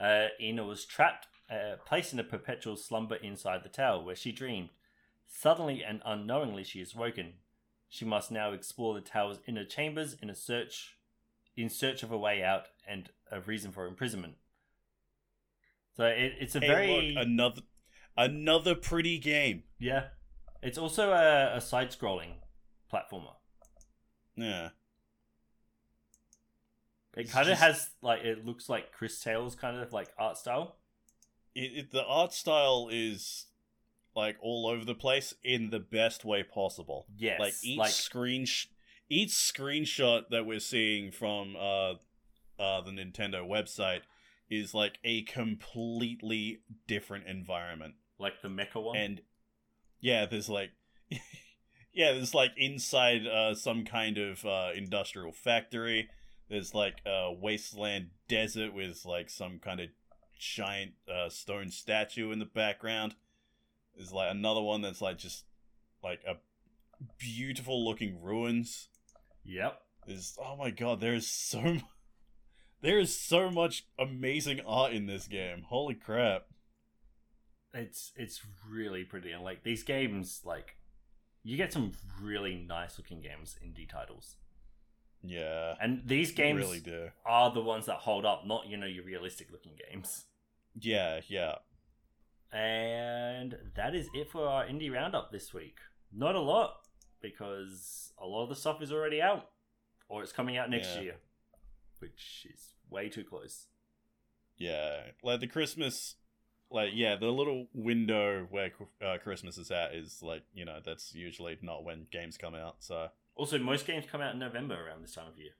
Uh, 0.00 0.26
Ina 0.40 0.64
was 0.64 0.84
trapped, 0.84 1.26
uh, 1.50 1.76
placed 1.86 2.12
in 2.12 2.18
a 2.18 2.24
perpetual 2.24 2.76
slumber 2.76 3.16
inside 3.16 3.62
the 3.62 3.68
tower 3.68 4.02
where 4.02 4.16
she 4.16 4.32
dreamed. 4.32 4.70
Suddenly 5.26 5.82
and 5.82 6.02
unknowingly, 6.04 6.64
she 6.64 6.80
is 6.80 6.94
woken. 6.94 7.34
She 7.88 8.04
must 8.04 8.30
now 8.30 8.52
explore 8.52 8.94
the 8.94 9.00
tower's 9.00 9.40
inner 9.46 9.64
chambers 9.64 10.14
in 10.22 10.30
a 10.30 10.34
search, 10.34 10.96
in 11.56 11.68
search 11.68 12.02
of 12.02 12.10
a 12.10 12.18
way 12.18 12.42
out 12.42 12.66
and 12.88 13.10
a 13.30 13.40
reason 13.40 13.70
for 13.72 13.86
imprisonment. 13.86 14.34
So 15.96 16.04
it, 16.06 16.32
it's 16.40 16.54
a 16.54 16.60
Hey, 16.60 16.66
very 16.68 17.14
look, 17.14 17.26
another 17.26 17.62
another 18.16 18.74
pretty 18.74 19.18
game. 19.18 19.64
yeah. 19.78 20.04
It's 20.62 20.78
also 20.78 21.10
a, 21.10 21.56
a 21.56 21.60
side-scrolling 21.60 22.34
platformer. 22.92 23.34
Yeah. 24.36 24.68
It 27.16 27.30
kind 27.30 27.48
of 27.50 27.58
has 27.58 27.90
like 28.00 28.22
it 28.22 28.44
looks 28.44 28.68
like 28.68 28.92
Cris 28.92 29.20
Tales 29.20 29.54
kind 29.54 29.76
of 29.76 29.92
like 29.92 30.08
art 30.18 30.38
style. 30.38 30.76
It, 31.54 31.72
it, 31.76 31.90
the 31.90 32.04
art 32.04 32.32
style 32.32 32.88
is 32.90 33.46
like 34.16 34.36
all 34.40 34.66
over 34.66 34.84
the 34.84 34.94
place 34.94 35.34
in 35.44 35.70
the 35.70 35.80
best 35.80 36.24
way 36.24 36.42
possible. 36.42 37.06
Yes, 37.16 37.38
like 37.38 37.54
each 37.62 37.78
like 37.78 37.90
screen 37.90 38.46
sh- 38.46 38.66
each 39.10 39.30
screenshot 39.30 40.22
that 40.30 40.46
we're 40.46 40.60
seeing 40.60 41.10
from 41.10 41.54
uh 41.56 41.94
uh 42.58 42.80
the 42.80 42.90
Nintendo 42.90 43.46
website 43.46 44.00
is 44.48 44.72
like 44.74 44.98
a 45.04 45.22
completely 45.22 46.60
different 46.86 47.26
environment. 47.26 47.94
like 48.18 48.40
the 48.42 48.48
mecha 48.48 48.82
one. 48.82 48.96
And 48.96 49.20
yeah, 50.00 50.24
there's 50.26 50.48
like 50.48 50.70
yeah, 51.92 52.12
there's 52.12 52.34
like 52.34 52.52
inside 52.56 53.26
uh 53.26 53.54
some 53.54 53.84
kind 53.84 54.16
of 54.16 54.44
uh 54.46 54.70
industrial 54.74 55.32
factory. 55.32 56.08
There's 56.52 56.74
like 56.74 57.00
a 57.06 57.32
wasteland 57.32 58.10
desert 58.28 58.74
with 58.74 59.06
like 59.06 59.30
some 59.30 59.58
kind 59.58 59.80
of 59.80 59.88
giant 60.38 60.92
uh, 61.10 61.30
stone 61.30 61.70
statue 61.70 62.30
in 62.30 62.40
the 62.40 62.44
background. 62.44 63.14
There's 63.96 64.12
like 64.12 64.30
another 64.30 64.60
one 64.60 64.82
that's 64.82 65.00
like 65.00 65.16
just 65.16 65.46
like 66.04 66.20
a 66.28 66.34
beautiful 67.16 67.82
looking 67.82 68.20
ruins. 68.20 68.90
yep. 69.42 69.80
There's 70.06 70.36
oh 70.38 70.54
my 70.56 70.68
god, 70.68 71.00
there 71.00 71.14
is 71.14 71.26
so 71.26 71.58
m- 71.64 71.84
there 72.82 72.98
is 72.98 73.18
so 73.18 73.50
much 73.50 73.86
amazing 73.98 74.60
art 74.66 74.92
in 74.92 75.06
this 75.06 75.28
game. 75.28 75.62
Holy 75.70 75.94
crap. 75.94 76.42
It's 77.72 78.12
it's 78.14 78.42
really 78.70 79.04
pretty 79.04 79.32
and 79.32 79.42
like 79.42 79.62
these 79.62 79.84
games 79.84 80.42
like 80.44 80.76
you 81.42 81.56
get 81.56 81.72
some 81.72 81.92
really 82.20 82.56
nice 82.56 82.98
looking 82.98 83.22
games 83.22 83.56
in 83.62 83.70
indie 83.70 83.88
titles. 83.88 84.36
Yeah. 85.22 85.74
And 85.80 86.02
these 86.04 86.32
games 86.32 86.60
really 86.60 86.80
do. 86.80 87.08
are 87.24 87.52
the 87.52 87.60
ones 87.62 87.86
that 87.86 87.96
hold 87.96 88.24
up, 88.24 88.46
not 88.46 88.66
you 88.66 88.76
know 88.76 88.86
your 88.86 89.04
realistic 89.04 89.50
looking 89.52 89.72
games. 89.90 90.24
Yeah, 90.78 91.20
yeah. 91.28 91.56
And 92.52 93.56
that 93.76 93.94
is 93.94 94.08
it 94.14 94.30
for 94.30 94.46
our 94.46 94.64
indie 94.66 94.92
roundup 94.92 95.32
this 95.32 95.54
week. 95.54 95.78
Not 96.12 96.34
a 96.34 96.40
lot 96.40 96.74
because 97.20 98.12
a 98.18 98.26
lot 98.26 98.42
of 98.44 98.48
the 98.50 98.56
stuff 98.56 98.82
is 98.82 98.92
already 98.92 99.22
out 99.22 99.48
or 100.08 100.22
it's 100.22 100.32
coming 100.32 100.56
out 100.58 100.68
next 100.68 100.94
Yeah. 100.96 101.00
year, 101.02 101.16
which 102.00 102.46
is 102.52 102.74
way 102.90 103.08
too 103.08 103.24
close. 103.24 103.68
Yeah, 104.58 105.00
like 105.22 105.40
the 105.40 105.46
Christmas, 105.46 106.16
like 106.70 106.90
yeah, 106.94 107.16
the 107.16 107.26
little 107.30 107.68
window 107.72 108.46
where 108.50 108.70
uh, 109.04 109.16
Christmas 109.22 109.56
is 109.56 109.70
at 109.70 109.94
is 109.94 110.22
like 110.22 110.42
you 110.52 110.64
know 110.66 110.80
that's 110.84 111.14
usually 111.14 111.58
not 111.62 111.84
when 111.84 112.06
games 112.10 112.36
come 112.36 112.54
out. 112.54 112.76
So 112.80 113.08
Also, 113.34 113.58
most 113.58 113.86
games 113.86 114.04
come 114.10 114.20
out 114.20 114.34
in 114.34 114.38
November 114.38 114.86
around 114.86 115.02
this 115.02 115.14
time 115.14 115.28
of 115.28 115.38
year. 115.38 115.52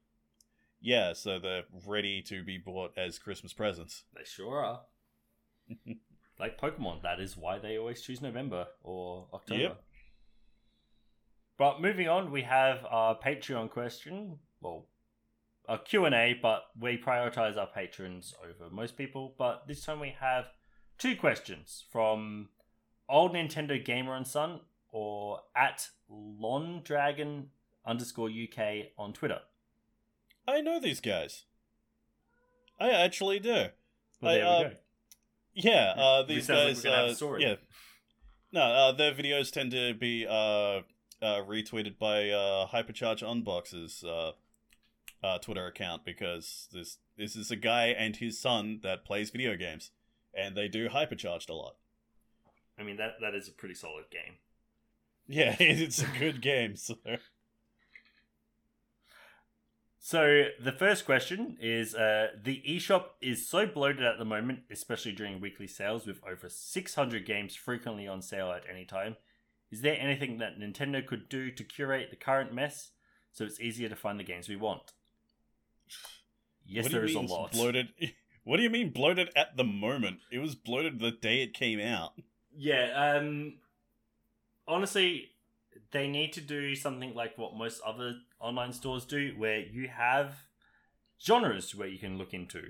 yeah, 0.81 1.13
so 1.13 1.39
they're 1.39 1.65
ready 1.87 2.23
to 2.23 2.43
be 2.43 2.59
bought 2.59 2.93
as 2.97 3.19
Christmas 3.19 3.53
presents. 3.53 4.05
They 4.15 4.25
sure 4.25 4.65
are. 4.65 4.81
like 6.39 6.61
Pokemon, 6.61 7.03
that 7.03 7.21
is 7.21 7.37
why 7.37 7.59
they 7.59 7.79
always 7.79 8.03
choose 8.03 8.21
November 8.21 8.67
or 8.83 9.29
October. 9.33 9.63
Yep. 9.63 9.83
But 11.59 11.81
moving 11.81 12.09
on, 12.09 12.33
we 12.33 12.43
have 12.43 12.85
our 12.89 13.17
Patreon 13.17 13.71
question. 13.71 14.39
Well, 14.61 14.87
a 15.69 15.79
Q&A, 15.79 16.39
but 16.41 16.65
we 16.79 16.99
prioritize 16.99 17.57
our 17.57 17.69
patrons 17.69 18.35
over 18.43 18.69
most 18.75 18.97
people. 18.97 19.35
But 19.39 19.69
this 19.69 19.85
time 19.85 20.01
we 20.01 20.15
have 20.19 20.47
two 20.99 21.15
questions 21.15 21.85
from 21.93 22.49
Old 23.09 23.35
Nintendo 23.35 23.83
Gamer 23.83 24.17
and 24.17 24.27
Son 24.27 24.61
or 24.91 25.41
at 25.57 25.89
Londragon 26.11 27.47
underscore 27.87 28.29
UK 28.29 28.89
on 28.99 29.13
Twitter. 29.13 29.41
I 30.47 30.61
know 30.61 30.81
these 30.81 31.01
guys. 31.01 31.45
I 32.81 32.91
actually 32.91 33.39
do. 33.39 33.67
Well, 34.21 34.33
I, 34.33 34.35
there 34.35 34.47
uh, 34.47 34.59
we 34.59 34.65
go. 34.65 34.71
Yeah, 35.55 35.95
uh, 35.97 36.23
these 36.23 36.49
like 36.49 36.59
guys. 36.59 36.85
we're 36.85 36.91
gonna 36.91 37.09
have 37.09 37.23
a 37.23 37.27
uh, 37.27 37.37
yeah, 37.37 37.55
no, 38.53 38.61
uh, 38.61 38.93
their 38.93 39.13
videos 39.13 39.51
tend 39.51 39.71
to 39.73 39.95
be 39.95 40.27
uh, 40.27 40.81
uh, 41.23 41.43
retweeted 41.47 41.99
by 41.99 42.31
uh, 42.31 42.67
Hypercharge 42.69 43.23
Unboxed's 43.23 44.05
uh, 44.05 44.33
uh, 45.23 45.39
Twitter 45.39 45.67
account 45.67 46.05
because 46.05 46.69
this 46.73 46.99
this 47.17 47.37
is 47.37 47.51
a 47.51 47.57
guy 47.57 47.87
and 47.89 48.17
his 48.17 48.39
son 48.39 48.81
that 48.83 49.05
plays 49.05 49.31
video 49.31 49.57
games, 49.57 49.91
and 50.35 50.57
they 50.57 50.69
do 50.69 50.89
Hypercharged 50.89 51.49
a 51.49 51.55
lot. 51.55 51.77
I 52.79 52.83
mean, 52.83 52.97
that, 52.97 53.17
that 53.21 53.35
is 53.35 53.49
a 53.49 53.53
pretty 53.53 53.75
solid 53.75 54.07
game. 54.11 54.37
Yeah, 55.29 55.55
it's 55.61 56.03
a 56.03 56.19
good 56.19 56.41
game. 56.41 56.77
So 56.77 56.97
So 60.05 60.47
the 60.61 60.73
first 60.73 61.05
question 61.07 61.57
is: 61.61 61.95
uh, 61.95 62.31
the 62.43 62.61
eShop 62.69 63.05
is 63.21 63.49
so 63.49 63.69
bloated 63.69 64.03
at 64.03 64.19
the 64.19 64.25
moment, 64.25 64.63
especially 64.69 65.13
during 65.13 65.41
weekly 65.41 65.69
sales, 65.69 66.09
with 66.09 66.21
over 66.29 66.49
600 66.49 67.25
games 67.25 67.55
frequently 67.55 68.09
on 68.09 68.21
sale 68.21 68.51
at 68.51 68.65
any 68.69 68.85
time. 68.85 69.15
Is 69.71 69.81
there 69.81 69.97
anything 69.97 70.39
that 70.39 70.59
Nintendo 70.59 71.07
could 71.07 71.29
do 71.29 71.53
to 71.53 71.63
curate 71.63 72.11
the 72.11 72.17
current 72.17 72.53
mess 72.53 72.91
so 73.31 73.45
it's 73.45 73.61
easier 73.61 73.89
to 73.89 73.95
find 73.95 74.19
the 74.19 74.25
games 74.25 74.49
we 74.49 74.57
want? 74.57 74.91
Yes, 76.67 76.87
what 76.87 76.91
do 76.91 76.97
you 76.97 77.01
there 77.01 77.09
is 77.09 77.15
a 77.15 77.21
mean 77.21 77.29
lot. 77.29 77.53
bloated. 77.53 77.89
What 78.45 78.57
do 78.57 78.65
you 78.65 78.71
mean 78.71 78.91
bloated 78.91 79.31
at 79.37 79.57
the 79.57 79.63
moment? 79.63 80.19
It 80.33 80.41
was 80.41 80.57
bloated 80.57 80.99
the 80.99 81.13
day 81.13 81.45
it 81.45 81.55
came 81.55 81.79
out. 81.79 82.15
Yeah, 82.53 83.15
um 83.21 83.55
honestly, 84.67 85.31
they 85.93 86.09
need 86.09 86.33
to 86.33 86.41
do 86.41 86.75
something 86.75 87.15
like 87.15 87.39
what 87.39 87.55
most 87.55 87.81
other 87.87 88.17
online 88.43 88.73
stores 88.73 89.05
do 89.05 89.33
where 89.37 89.61
you 89.61 89.89
have 89.89 90.35
genres 91.25 91.75
where 91.75 91.89
you 91.89 91.99
can 91.99 92.19
look 92.19 92.35
into. 92.35 92.63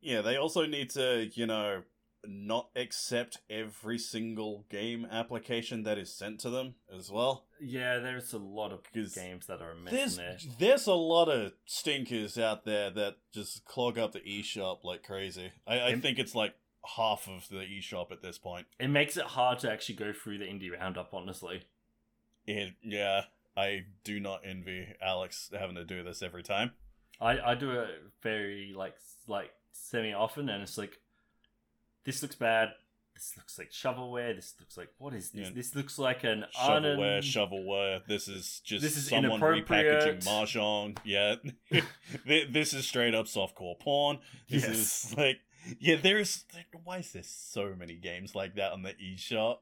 Yeah, 0.00 0.20
they 0.20 0.36
also 0.36 0.66
need 0.66 0.90
to, 0.90 1.30
you 1.32 1.46
know, 1.46 1.82
not 2.26 2.68
accept 2.76 3.38
every 3.50 3.98
single 3.98 4.64
game 4.70 5.06
application 5.10 5.82
that 5.84 5.98
is 5.98 6.12
sent 6.14 6.40
to 6.40 6.50
them 6.50 6.74
as 6.94 7.10
well. 7.10 7.46
Yeah, 7.60 7.98
there's 7.98 8.32
a 8.32 8.38
lot 8.38 8.72
of 8.72 8.80
games 8.92 9.46
that 9.46 9.60
are 9.60 9.72
a 9.72 9.76
mess 9.76 9.92
There's 9.92 10.16
there. 10.16 10.36
there's 10.58 10.86
a 10.86 10.94
lot 10.94 11.28
of 11.28 11.52
stinkers 11.64 12.38
out 12.38 12.64
there 12.64 12.90
that 12.90 13.16
just 13.32 13.64
clog 13.64 13.98
up 13.98 14.12
the 14.12 14.20
eShop 14.20 14.84
like 14.84 15.02
crazy. 15.02 15.52
I, 15.66 15.78
I 15.78 15.88
Im- 15.90 16.00
think 16.00 16.18
it's 16.18 16.34
like 16.34 16.54
half 16.96 17.26
of 17.28 17.48
the 17.48 17.64
eShop 17.64 18.12
at 18.12 18.22
this 18.22 18.38
point. 18.38 18.66
It 18.78 18.88
makes 18.88 19.16
it 19.16 19.24
hard 19.24 19.58
to 19.60 19.70
actually 19.70 19.96
go 19.96 20.12
through 20.12 20.38
the 20.38 20.44
indie 20.44 20.70
roundup, 20.70 21.12
honestly. 21.14 21.62
It, 22.46 22.74
yeah, 22.82 23.22
I 23.56 23.84
do 24.04 24.20
not 24.20 24.40
envy 24.44 24.88
Alex 25.02 25.50
having 25.58 25.76
to 25.76 25.84
do 25.84 26.02
this 26.02 26.22
every 26.22 26.42
time. 26.42 26.72
I, 27.20 27.38
I 27.38 27.54
do 27.54 27.70
it 27.70 27.88
very 28.22 28.72
like 28.76 28.94
like 29.28 29.50
semi 29.72 30.12
often, 30.12 30.48
and 30.48 30.62
it's 30.62 30.76
like, 30.76 30.98
this 32.04 32.22
looks 32.22 32.34
bad. 32.34 32.70
This 33.14 33.34
looks 33.36 33.56
like 33.58 33.70
shovelware. 33.70 34.34
This 34.34 34.54
looks 34.58 34.76
like 34.76 34.88
what 34.98 35.14
is 35.14 35.30
this? 35.30 35.46
Yeah. 35.48 35.54
This 35.54 35.74
looks 35.76 35.98
like 36.00 36.24
an 36.24 36.44
Shovelware, 36.58 37.18
un- 37.18 37.22
shovelware. 37.22 38.04
This 38.08 38.26
is 38.26 38.60
just 38.64 38.82
This 38.82 38.96
is 38.96 39.08
someone 39.08 39.40
repackaging 39.40 40.24
mahjong. 40.24 40.98
Yeah, 41.04 41.36
this 42.26 42.74
is 42.74 42.86
straight 42.86 43.14
up 43.14 43.26
softcore 43.26 43.78
porn. 43.78 44.18
This 44.50 44.64
Yes. 44.64 44.74
is 45.12 45.14
like, 45.16 45.38
yeah. 45.78 45.94
There's 46.02 46.44
like, 46.52 46.66
why 46.82 46.98
is 46.98 47.12
there 47.12 47.22
so 47.24 47.72
many 47.78 47.94
games 47.94 48.34
like 48.34 48.56
that 48.56 48.72
on 48.72 48.82
the 48.82 48.94
eShop? 48.94 49.58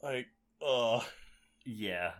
Like, 0.00 0.28
oh, 0.62 1.04
Yeah, 1.64 2.12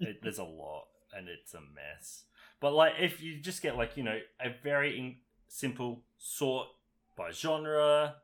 it, 0.00 0.20
there's 0.22 0.38
a 0.38 0.44
lot, 0.44 0.86
and 1.12 1.28
it's 1.28 1.54
a 1.54 1.60
mess. 1.60 2.24
But 2.60 2.72
like, 2.72 2.94
if 3.00 3.22
you 3.22 3.38
just 3.38 3.62
get 3.62 3.76
like 3.76 3.96
you 3.96 4.02
know 4.02 4.18
a 4.40 4.50
very 4.62 4.98
in- 4.98 5.16
simple 5.48 6.02
sort 6.18 6.68
by 7.16 7.30
genre, 7.30 8.16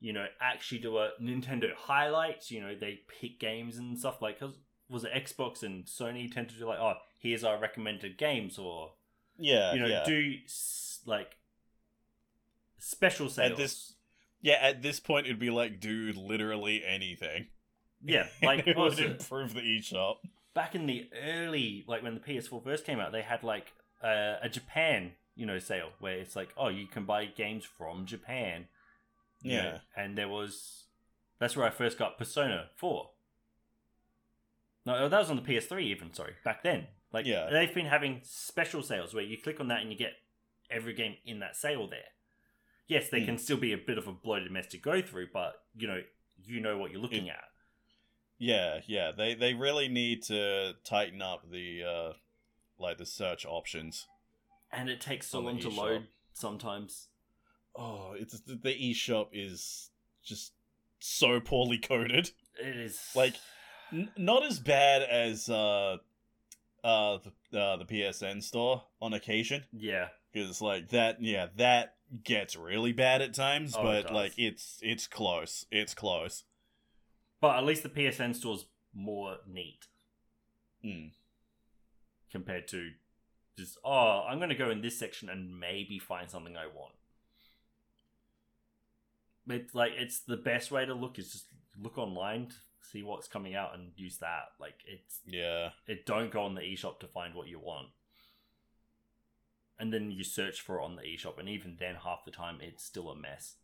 you 0.00 0.12
know, 0.12 0.26
actually 0.40 0.78
do 0.78 0.98
a 0.98 1.10
Nintendo 1.20 1.74
highlights. 1.74 2.50
You 2.50 2.60
know, 2.60 2.74
they 2.74 3.00
pick 3.20 3.38
games 3.38 3.76
and 3.78 3.98
stuff 3.98 4.22
like. 4.22 4.40
Cause 4.40 4.58
was 4.88 5.04
it 5.04 5.12
Xbox 5.12 5.62
and 5.62 5.84
Sony 5.84 6.32
tend 6.32 6.48
to 6.48 6.56
do 6.56 6.66
like, 6.66 6.80
oh, 6.80 6.94
here's 7.18 7.44
our 7.44 7.58
recommended 7.58 8.18
games, 8.18 8.58
or 8.58 8.92
yeah, 9.38 9.72
you 9.72 9.80
know, 9.80 9.86
yeah. 9.86 10.04
do 10.04 10.34
like 11.06 11.36
special 12.78 13.28
sales. 13.28 13.52
At 13.52 13.56
this- 13.56 13.94
yeah, 14.42 14.58
at 14.60 14.80
this 14.82 15.00
point, 15.00 15.26
it'd 15.26 15.38
be 15.38 15.50
like, 15.50 15.80
dude, 15.80 16.16
literally 16.16 16.82
anything. 16.84 17.48
Yeah, 18.04 18.26
like 18.42 18.66
it 18.66 18.76
would 18.76 18.98
improve 18.98 19.54
the 19.54 19.60
eShop. 19.60 20.16
back 20.54 20.74
in 20.74 20.86
the 20.86 21.08
early 21.24 21.84
like 21.86 22.02
when 22.02 22.14
the 22.14 22.20
PS4 22.20 22.62
first 22.64 22.84
came 22.84 22.98
out, 23.00 23.12
they 23.12 23.22
had 23.22 23.42
like 23.42 23.72
uh, 24.02 24.36
a 24.42 24.48
Japan, 24.48 25.12
you 25.36 25.46
know, 25.46 25.58
sale 25.58 25.90
where 26.00 26.18
it's 26.18 26.34
like, 26.36 26.50
oh, 26.56 26.68
you 26.68 26.86
can 26.86 27.04
buy 27.04 27.24
games 27.26 27.64
from 27.64 28.06
Japan. 28.06 28.66
Yeah. 29.42 29.62
know, 29.62 29.78
and 29.96 30.18
there 30.18 30.28
was 30.28 30.84
that's 31.38 31.56
where 31.56 31.66
I 31.66 31.70
first 31.70 31.98
got 31.98 32.18
Persona 32.18 32.68
4. 32.76 33.10
No, 34.86 35.08
that 35.08 35.18
was 35.18 35.30
on 35.30 35.36
the 35.36 35.42
PS3 35.42 35.82
even, 35.82 36.12
sorry, 36.14 36.34
back 36.44 36.62
then. 36.62 36.86
Like 37.12 37.26
Yeah. 37.26 37.48
they've 37.50 37.74
been 37.74 37.86
having 37.86 38.20
special 38.22 38.82
sales 38.82 39.14
where 39.14 39.24
you 39.24 39.36
click 39.38 39.60
on 39.60 39.68
that 39.68 39.80
and 39.80 39.90
you 39.90 39.98
get 39.98 40.12
every 40.70 40.94
game 40.94 41.16
in 41.24 41.40
that 41.40 41.56
sale 41.56 41.88
there. 41.88 42.00
Yes, 42.86 43.08
they 43.08 43.20
Hmm. 43.20 43.26
can 43.26 43.38
still 43.38 43.56
be 43.56 43.72
a 43.72 43.78
bit 43.78 43.98
of 43.98 44.06
a 44.08 44.12
bloated 44.12 44.50
mess 44.50 44.66
to 44.68 44.78
go 44.78 45.00
through, 45.02 45.28
but 45.32 45.62
you 45.76 45.86
know, 45.86 46.02
you 46.44 46.60
know 46.60 46.78
what 46.78 46.90
you're 46.90 47.00
looking 47.00 47.26
It- 47.26 47.30
at. 47.30 47.44
Yeah, 48.40 48.80
yeah. 48.86 49.12
They 49.16 49.34
they 49.34 49.52
really 49.52 49.86
need 49.88 50.22
to 50.24 50.72
tighten 50.82 51.20
up 51.20 51.44
the 51.52 51.84
uh 51.84 52.12
like 52.78 52.96
the 52.96 53.04
search 53.06 53.44
options. 53.46 54.06
And 54.72 54.88
it 54.88 55.00
takes 55.00 55.28
so 55.28 55.40
long 55.40 55.58
to 55.58 55.68
eShop. 55.68 55.76
load 55.76 56.06
sometimes. 56.32 57.08
Oh, 57.76 58.14
it's 58.16 58.40
the, 58.40 58.56
eShop 58.56 59.28
is 59.32 59.90
just 60.24 60.52
so 60.98 61.38
poorly 61.38 61.78
coded. 61.78 62.30
It 62.58 62.76
is 62.76 62.98
Like, 63.14 63.34
N- 63.92 64.10
not 64.16 64.44
as 64.44 64.58
bad 64.58 65.02
as 65.02 65.48
uh 65.50 65.98
uh 66.82 67.18
the 67.50 67.60
uh, 67.60 67.76
the 67.76 67.84
PSN 67.84 68.42
store 68.42 68.84
on 69.02 69.12
occasion 69.12 69.64
yeah, 69.72 70.08
because 70.32 70.62
like 70.62 70.88
that 70.88 71.20
yeah 71.20 71.48
that 71.56 71.96
gets 72.24 72.56
really 72.56 72.92
bad 72.92 73.20
at 73.20 73.34
times 73.34 73.74
Oh, 73.76 73.82
but 73.82 74.12
like 74.12 74.32
it's 74.38 74.78
it's 74.80 75.06
close 75.06 75.66
it's 75.70 75.94
close 75.94 76.44
but 77.40 77.56
at 77.56 77.64
least 77.64 77.82
the 77.82 77.88
PSN 77.88 78.34
store's 78.34 78.66
more 78.94 79.36
neat 79.46 79.86
mm. 80.84 81.10
compared 82.30 82.68
to 82.68 82.90
just 83.56 83.78
oh, 83.84 84.24
I'm 84.28 84.38
going 84.38 84.50
to 84.50 84.54
go 84.54 84.70
in 84.70 84.80
this 84.80 84.98
section 84.98 85.28
and 85.28 85.58
maybe 85.58 85.98
find 85.98 86.30
something 86.30 86.56
I 86.56 86.66
want. 86.66 86.94
It's 89.48 89.74
like 89.74 89.92
it's 89.96 90.20
the 90.20 90.36
best 90.36 90.70
way 90.70 90.84
to 90.86 90.94
look 90.94 91.18
is 91.18 91.32
just 91.32 91.46
look 91.80 91.98
online, 91.98 92.46
to 92.46 92.54
see 92.80 93.02
what's 93.02 93.28
coming 93.28 93.54
out, 93.54 93.74
and 93.74 93.92
use 93.96 94.18
that. 94.18 94.52
Like 94.58 94.76
it's 94.86 95.20
yeah 95.26 95.70
it 95.86 96.06
don't 96.06 96.30
go 96.30 96.42
on 96.42 96.54
the 96.54 96.62
eShop 96.62 97.00
to 97.00 97.06
find 97.06 97.34
what 97.34 97.48
you 97.48 97.58
want. 97.58 97.88
And 99.78 99.92
then 99.92 100.10
you 100.10 100.24
search 100.24 100.60
for 100.60 100.78
it 100.78 100.84
on 100.84 100.96
the 100.96 101.02
eShop, 101.02 101.38
and 101.38 101.48
even 101.48 101.76
then, 101.80 101.96
half 102.04 102.24
the 102.26 102.30
time, 102.30 102.58
it's 102.60 102.84
still 102.84 103.08
a 103.08 103.16
mess. 103.16 103.56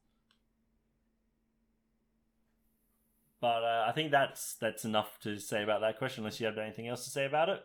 But 3.41 3.64
uh, 3.64 3.84
I 3.87 3.93
think 3.93 4.11
that's 4.11 4.55
that's 4.55 4.84
enough 4.84 5.18
to 5.20 5.39
say 5.39 5.62
about 5.62 5.80
that 5.82 5.99
question. 5.99 6.24
Unless 6.24 6.41
you 6.41 6.47
have 6.47 6.59
anything 6.59 6.89
else 6.89 7.05
to 7.05 7.11
say 7.11 7.26
about 7.26 7.49
it, 7.49 7.62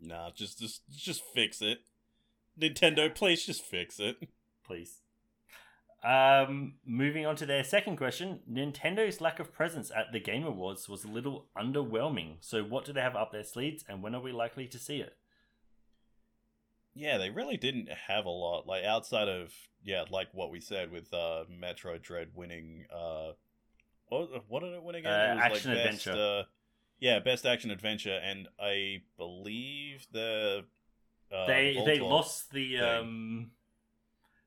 nah 0.00 0.30
just 0.30 0.58
just 0.58 0.82
just 0.90 1.22
fix 1.34 1.62
it 1.62 1.78
Nintendo 2.60 3.12
please 3.14 3.44
just 3.44 3.64
fix 3.64 3.98
it 3.98 4.16
please. 4.66 5.00
Um, 6.04 6.74
moving 6.84 7.26
on 7.26 7.36
to 7.36 7.46
their 7.46 7.62
second 7.62 7.96
question, 7.96 8.40
Nintendo's 8.50 9.20
lack 9.20 9.38
of 9.38 9.52
presence 9.52 9.92
at 9.94 10.12
the 10.12 10.18
Game 10.18 10.44
Awards 10.44 10.88
was 10.88 11.04
a 11.04 11.08
little 11.08 11.46
underwhelming. 11.56 12.38
So, 12.40 12.64
what 12.64 12.84
do 12.84 12.92
they 12.92 13.00
have 13.00 13.14
up 13.14 13.30
their 13.30 13.44
sleeves, 13.44 13.84
and 13.88 14.02
when 14.02 14.12
are 14.12 14.20
we 14.20 14.32
likely 14.32 14.66
to 14.66 14.80
see 14.80 14.96
it? 14.96 15.16
yeah 16.94 17.18
they 17.18 17.30
really 17.30 17.56
didn't 17.56 17.88
have 17.88 18.26
a 18.26 18.30
lot 18.30 18.66
like 18.66 18.84
outside 18.84 19.28
of 19.28 19.52
yeah 19.82 20.04
like 20.10 20.28
what 20.32 20.50
we 20.50 20.60
said 20.60 20.90
with 20.90 21.12
uh 21.14 21.44
Metroid 21.50 22.02
Dread 22.02 22.28
winning 22.34 22.84
uh 22.94 23.32
what 24.12 24.44
what 24.48 24.60
did 24.60 24.72
it 24.74 24.82
win 24.82 24.94
again 24.96 25.12
Uh, 25.12 25.34
it 25.34 25.38
action 25.40 25.70
like 25.74 25.84
best, 25.84 26.06
adventure. 26.06 26.40
uh, 26.40 26.42
yeah 27.00 27.18
best 27.18 27.46
action 27.46 27.70
adventure 27.70 28.18
and 28.22 28.48
I 28.60 29.02
believe 29.16 30.06
the 30.12 30.64
uh, 31.34 31.46
they 31.46 31.80
they 31.84 31.98
lost 32.00 32.52
the 32.52 32.76
thing. 32.76 32.82
um 32.82 33.50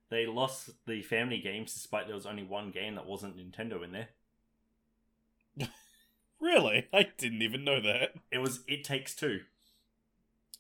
they 0.09 0.26
lost 0.28 0.70
the 0.86 1.01
family 1.01 1.39
games 1.39 1.74
despite 1.74 2.05
there 2.07 2.16
was 2.16 2.26
only 2.28 2.43
one 2.43 2.70
game 2.72 2.95
that 2.95 3.05
wasn't 3.07 3.36
Nintendo 3.38 3.84
in 3.84 3.91
there. 3.91 4.09
really 6.39 6.88
I 6.93 7.07
didn't 7.18 7.41
even 7.41 7.63
know 7.63 7.82
that 7.82 8.13
It 8.32 8.39
was 8.39 8.61
It 8.68 8.84
Takes 8.84 9.16
Two. 9.16 9.41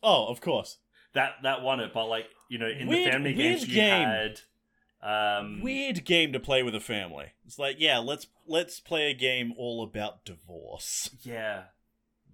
oh 0.01 0.27
of 0.27 0.41
course 0.41 0.77
That 1.13 1.35
that 1.43 1.61
won 1.61 1.79
it, 1.79 1.93
but 1.93 2.05
like 2.07 2.25
you 2.49 2.57
know, 2.59 2.67
in 2.67 2.87
Weird- 2.87 3.07
the 3.07 3.11
family 3.11 3.33
games 3.33 3.67
you 3.67 3.75
game. 3.75 4.07
had 4.07 4.41
um 5.05 5.61
weird 5.61 6.03
game 6.03 6.33
to 6.33 6.39
play 6.39 6.63
with 6.63 6.75
a 6.75 6.79
family. 6.79 7.27
It's 7.45 7.59
like, 7.59 7.77
yeah, 7.79 7.99
let's 7.99 8.27
let's 8.47 8.79
play 8.79 9.09
a 9.11 9.13
game 9.13 9.53
all 9.57 9.83
about 9.83 10.25
divorce. 10.25 11.09
Yeah. 11.21 11.63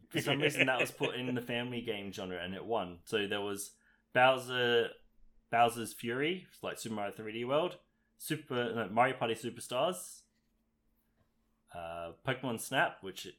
For 0.09 0.22
some 0.22 0.39
reason 0.41 0.65
that 0.67 0.80
was 0.80 0.91
put 0.91 1.15
in 1.15 1.34
the 1.34 1.41
family 1.41 1.82
game 1.82 2.11
genre 2.11 2.38
and 2.41 2.53
it 2.53 2.65
won. 2.65 2.99
So 3.05 3.28
there 3.28 3.41
was 3.41 3.72
Bowser 4.13 4.89
Bowser's 5.51 5.93
Fury, 5.93 6.47
like 6.61 6.80
Super 6.80 6.95
Mario 6.95 7.13
3D 7.13 7.47
World, 7.47 7.78
Super 8.17 8.74
no, 8.76 8.89
Mario 8.89 9.15
Party 9.15 9.36
Superstars, 9.36 10.22
uh, 11.76 12.11
Pokemon 12.28 12.59
Snap, 12.59 12.97
which 13.01 13.26
is 13.26 13.34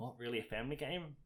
not 0.00 0.14
really 0.18 0.38
a 0.38 0.42
family 0.42 0.76
game. 0.76 1.16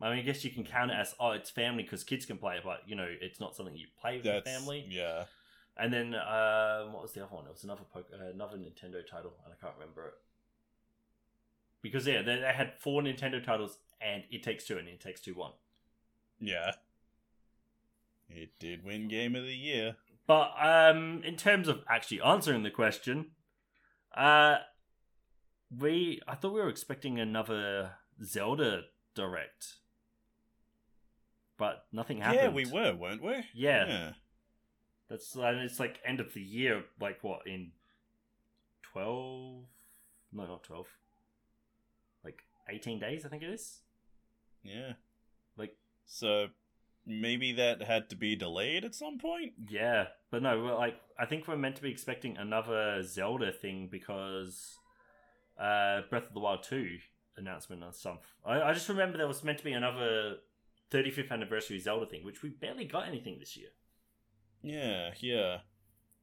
I 0.00 0.10
mean, 0.10 0.20
I 0.20 0.22
guess 0.22 0.44
you 0.44 0.50
can 0.50 0.64
count 0.64 0.90
it 0.90 0.94
as 0.94 1.14
oh, 1.20 1.32
it's 1.32 1.50
family 1.50 1.82
because 1.82 2.04
kids 2.04 2.24
can 2.26 2.38
play 2.38 2.56
it, 2.56 2.62
but 2.64 2.80
you 2.86 2.96
know, 2.96 3.06
it's 3.08 3.38
not 3.40 3.54
something 3.54 3.76
you 3.76 3.86
play 4.00 4.16
with 4.16 4.24
That's 4.24 4.44
the 4.44 4.50
family. 4.50 4.86
yeah. 4.88 5.24
And 5.80 5.92
then 5.92 6.14
um, 6.14 6.92
what 6.92 7.02
was 7.02 7.12
the 7.12 7.24
other 7.24 7.34
one? 7.34 7.46
It 7.46 7.52
was 7.52 7.64
another 7.64 7.82
Poke- 7.92 8.10
uh, 8.12 8.30
another 8.34 8.56
Nintendo 8.58 9.04
title, 9.06 9.32
and 9.44 9.54
I 9.54 9.64
can't 9.64 9.74
remember 9.78 10.08
it. 10.08 10.14
Because 11.82 12.06
yeah, 12.06 12.20
they, 12.22 12.36
they 12.36 12.52
had 12.54 12.74
four 12.78 13.00
Nintendo 13.00 13.42
titles, 13.42 13.78
and 14.00 14.24
It 14.30 14.42
Takes 14.42 14.66
Two, 14.66 14.76
and 14.76 14.86
It 14.88 15.00
Takes 15.00 15.20
Two 15.20 15.34
one. 15.34 15.52
Yeah. 16.38 16.72
It 18.28 18.50
did 18.58 18.84
win 18.84 19.08
game 19.08 19.34
of 19.34 19.44
the 19.44 19.54
year. 19.54 19.96
But 20.26 20.52
um, 20.60 21.22
in 21.24 21.36
terms 21.36 21.66
of 21.66 21.80
actually 21.88 22.20
answering 22.20 22.62
the 22.62 22.70
question, 22.70 23.30
uh, 24.16 24.58
we 25.76 26.20
I 26.28 26.34
thought 26.34 26.52
we 26.52 26.60
were 26.60 26.68
expecting 26.68 27.18
another 27.18 27.92
Zelda 28.22 28.82
direct, 29.14 29.76
but 31.56 31.86
nothing 31.92 32.20
happened. 32.20 32.40
Yeah, 32.42 32.48
we 32.50 32.66
were, 32.66 32.94
weren't 32.94 33.22
we? 33.22 33.44
Yeah, 33.54 33.86
Yeah. 33.86 34.10
That's 35.10 35.34
and 35.34 35.58
it's 35.58 35.80
like 35.80 35.98
end 36.06 36.20
of 36.20 36.32
the 36.32 36.40
year, 36.40 36.84
like 37.00 37.22
what 37.22 37.40
in 37.46 37.72
twelve? 38.82 39.64
No, 40.32 40.46
not 40.46 40.62
twelve. 40.62 40.86
Like 42.24 42.38
eighteen 42.70 43.00
days, 43.00 43.26
I 43.26 43.28
think 43.28 43.42
it 43.42 43.50
is. 43.50 43.80
Yeah. 44.62 44.92
Like- 45.56 45.76
so 46.06 46.46
maybe 47.06 47.52
that 47.52 47.82
had 47.82 48.08
to 48.10 48.16
be 48.16 48.36
delayed 48.36 48.84
at 48.84 48.94
some 48.94 49.18
point? 49.18 49.52
Yeah, 49.68 50.06
but 50.30 50.42
no, 50.42 50.62
we're 50.62 50.74
like 50.74 51.00
I 51.18 51.26
think 51.26 51.48
we're 51.48 51.56
meant 51.56 51.76
to 51.76 51.82
be 51.82 51.90
expecting 51.90 52.36
another 52.36 53.02
Zelda 53.02 53.52
thing 53.52 53.88
because 53.90 54.78
uh 55.58 56.02
Breath 56.08 56.28
of 56.28 56.34
the 56.34 56.40
Wild 56.40 56.62
2 56.62 56.98
announcement 57.36 57.82
or 57.82 57.92
stuff. 57.92 58.20
I, 58.44 58.60
I 58.62 58.72
just 58.72 58.88
remember 58.88 59.18
there 59.18 59.26
was 59.26 59.42
meant 59.42 59.58
to 59.58 59.64
be 59.64 59.72
another 59.72 60.36
35th 60.92 61.30
anniversary 61.30 61.78
Zelda 61.78 62.06
thing, 62.06 62.24
which 62.24 62.42
we 62.42 62.50
barely 62.50 62.84
got 62.84 63.08
anything 63.08 63.38
this 63.38 63.56
year. 63.56 63.68
Yeah, 64.62 65.12
yeah. 65.20 65.58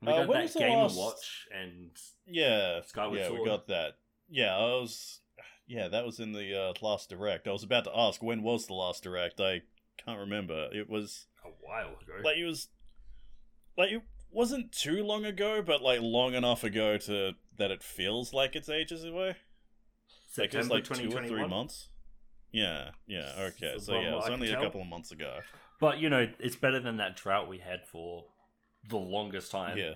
We 0.02 0.08
Uh, 0.10 0.26
got 0.26 0.34
that 0.34 0.54
the 0.54 0.60
Game 0.60 0.78
last- 0.78 0.98
Watch 0.98 1.48
and 1.52 1.92
Yeah. 2.26 2.82
Skyward 2.86 3.18
yeah, 3.20 3.28
Sword. 3.28 3.40
we 3.40 3.46
got 3.46 3.68
that. 3.68 3.98
Yeah, 4.30 4.56
I 4.56 4.62
was 4.80 5.22
yeah, 5.66 5.88
that 5.90 6.06
was 6.06 6.20
in 6.20 6.32
the 6.32 6.58
uh, 6.58 6.74
last 6.82 7.10
direct. 7.10 7.48
I 7.48 7.52
was 7.52 7.64
about 7.64 7.84
to 7.86 7.98
ask 7.98 8.22
when 8.24 8.42
was 8.44 8.68
the 8.68 8.74
last 8.74 9.04
direct. 9.04 9.40
I 9.42 9.64
can't 9.98 10.20
remember. 10.20 10.70
It 10.72 10.90
was 10.90 11.28
a 11.44 11.50
while 11.50 11.90
ago. 12.02 12.14
like 12.24 12.38
it 12.38 12.46
was 12.46 12.70
like 13.78 13.92
it 13.92 14.02
wasn't 14.32 14.72
too 14.72 15.04
long 15.04 15.26
ago, 15.26 15.62
but 15.62 15.82
like 15.82 16.00
long 16.02 16.34
enough 16.36 16.64
ago 16.64 16.98
to 17.00 17.34
that 17.58 17.72
it 17.72 17.82
feels 17.84 18.34
like 18.34 18.56
it's 18.56 18.70
ages 18.70 19.04
away. 19.04 19.36
Like 20.38 20.54
it 20.54 20.58
was 20.58 20.68
September 20.68 20.76
like 20.76 20.84
two 20.84 20.94
or 20.94 20.98
2021. 20.98 21.28
three 21.40 21.48
months. 21.50 21.90
Yeah, 22.52 22.92
yeah, 23.08 23.34
okay. 23.40 23.76
So 23.80 23.94
yeah, 24.00 24.12
it 24.14 24.16
was 24.16 24.30
only 24.30 24.52
a 24.52 24.56
couple 24.62 24.82
of 24.82 24.88
months 24.88 25.12
ago. 25.12 25.40
But 25.80 26.00
you 26.00 26.10
know, 26.10 26.28
it's 26.40 26.56
better 26.56 26.80
than 26.80 26.98
that 26.98 27.16
drought 27.16 27.48
we 27.48 27.60
had 27.60 27.86
for 27.86 28.26
the 28.88 28.98
longest 28.98 29.52
time. 29.52 29.78
Yeah. 29.78 29.94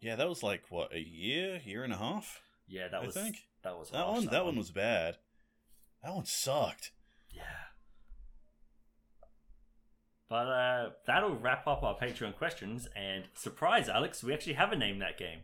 Yeah, 0.00 0.16
that 0.16 0.28
was 0.28 0.42
like 0.42 0.64
what, 0.68 0.92
a 0.94 1.00
year, 1.00 1.60
year 1.64 1.82
and 1.82 1.92
a 1.92 1.96
half? 1.96 2.42
Yeah, 2.68 2.88
that 2.88 3.02
I 3.02 3.06
was 3.06 3.14
think. 3.14 3.36
that 3.62 3.78
was 3.78 3.90
That 3.90 4.04
harsh, 4.04 4.16
one 4.16 4.26
that 4.26 4.44
one 4.44 4.56
was 4.56 4.70
bad. 4.70 5.16
That 6.02 6.14
one 6.14 6.26
sucked. 6.26 6.90
Yeah. 7.30 7.42
But 10.28 10.46
uh, 10.48 10.90
that'll 11.06 11.36
wrap 11.36 11.66
up 11.66 11.82
our 11.82 11.96
Patreon 11.96 12.36
questions. 12.36 12.88
And 12.96 13.24
surprise, 13.34 13.88
Alex, 13.88 14.22
we 14.22 14.32
actually 14.34 14.54
have 14.54 14.72
a 14.72 14.76
name 14.76 14.98
that 14.98 15.18
game. 15.18 15.40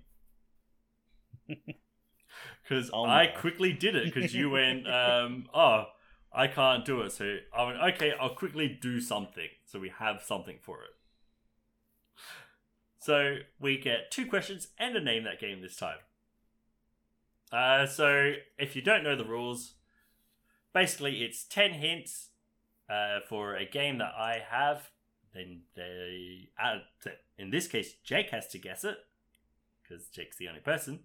Because 2.63 2.91
Oh, 2.93 3.05
I 3.05 3.27
no. 3.27 3.33
quickly 3.41 3.73
did 3.73 3.97
it 3.97 4.05
because 4.15 4.33
you 4.35 4.51
went, 4.51 4.87
um, 4.89 5.47
oh, 5.53 5.87
I 6.33 6.47
can't 6.47 6.85
do 6.85 7.01
it. 7.03 7.13
So 7.13 7.39
I 7.57 7.65
went, 7.65 7.79
okay, 7.95 8.13
I'll 8.19 8.35
quickly 8.35 8.69
do 8.81 9.01
something. 9.01 9.49
So 9.65 9.79
we 9.79 9.91
have 9.99 10.23
something 10.23 10.59
for 10.61 10.83
it. 10.83 10.91
So 13.01 13.39
we 13.59 13.79
get 13.79 14.11
two 14.11 14.27
questions 14.27 14.69
and 14.79 14.95
a 14.97 15.01
name 15.01 15.25
that 15.25 15.41
game 15.41 15.63
this 15.63 15.77
time. 15.77 15.99
Uh, 17.51 17.87
so 17.87 18.35
if 18.59 18.77
you 18.77 18.83
don't 18.83 19.03
know 19.03 19.17
the 19.17 19.25
rules, 19.25 19.75
basically 20.73 21.25
it's 21.25 21.45
10 21.45 21.73
hints 21.73 22.29
uh, 22.89 23.21
for 23.29 23.57
a 23.57 23.65
game 23.65 23.99
that 23.99 24.13
I 24.17 24.43
have. 24.51 24.91
Then 25.35 25.63
they, 25.75 26.51
uh, 26.63 26.79
in 27.39 27.51
this 27.51 27.67
case, 27.67 27.95
Jake 28.05 28.31
has 28.31 28.49
to 28.49 28.59
guess 28.59 28.85
it 28.85 28.99
because 29.83 30.07
Jake's 30.09 30.37
the 30.37 30.49
only 30.49 30.61
person. 30.61 31.01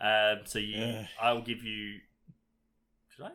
Um, 0.00 0.40
so 0.44 0.58
you. 0.58 1.06
I'll 1.20 1.42
give 1.42 1.62
you. 1.62 1.98
Should 3.14 3.24
I? 3.24 3.30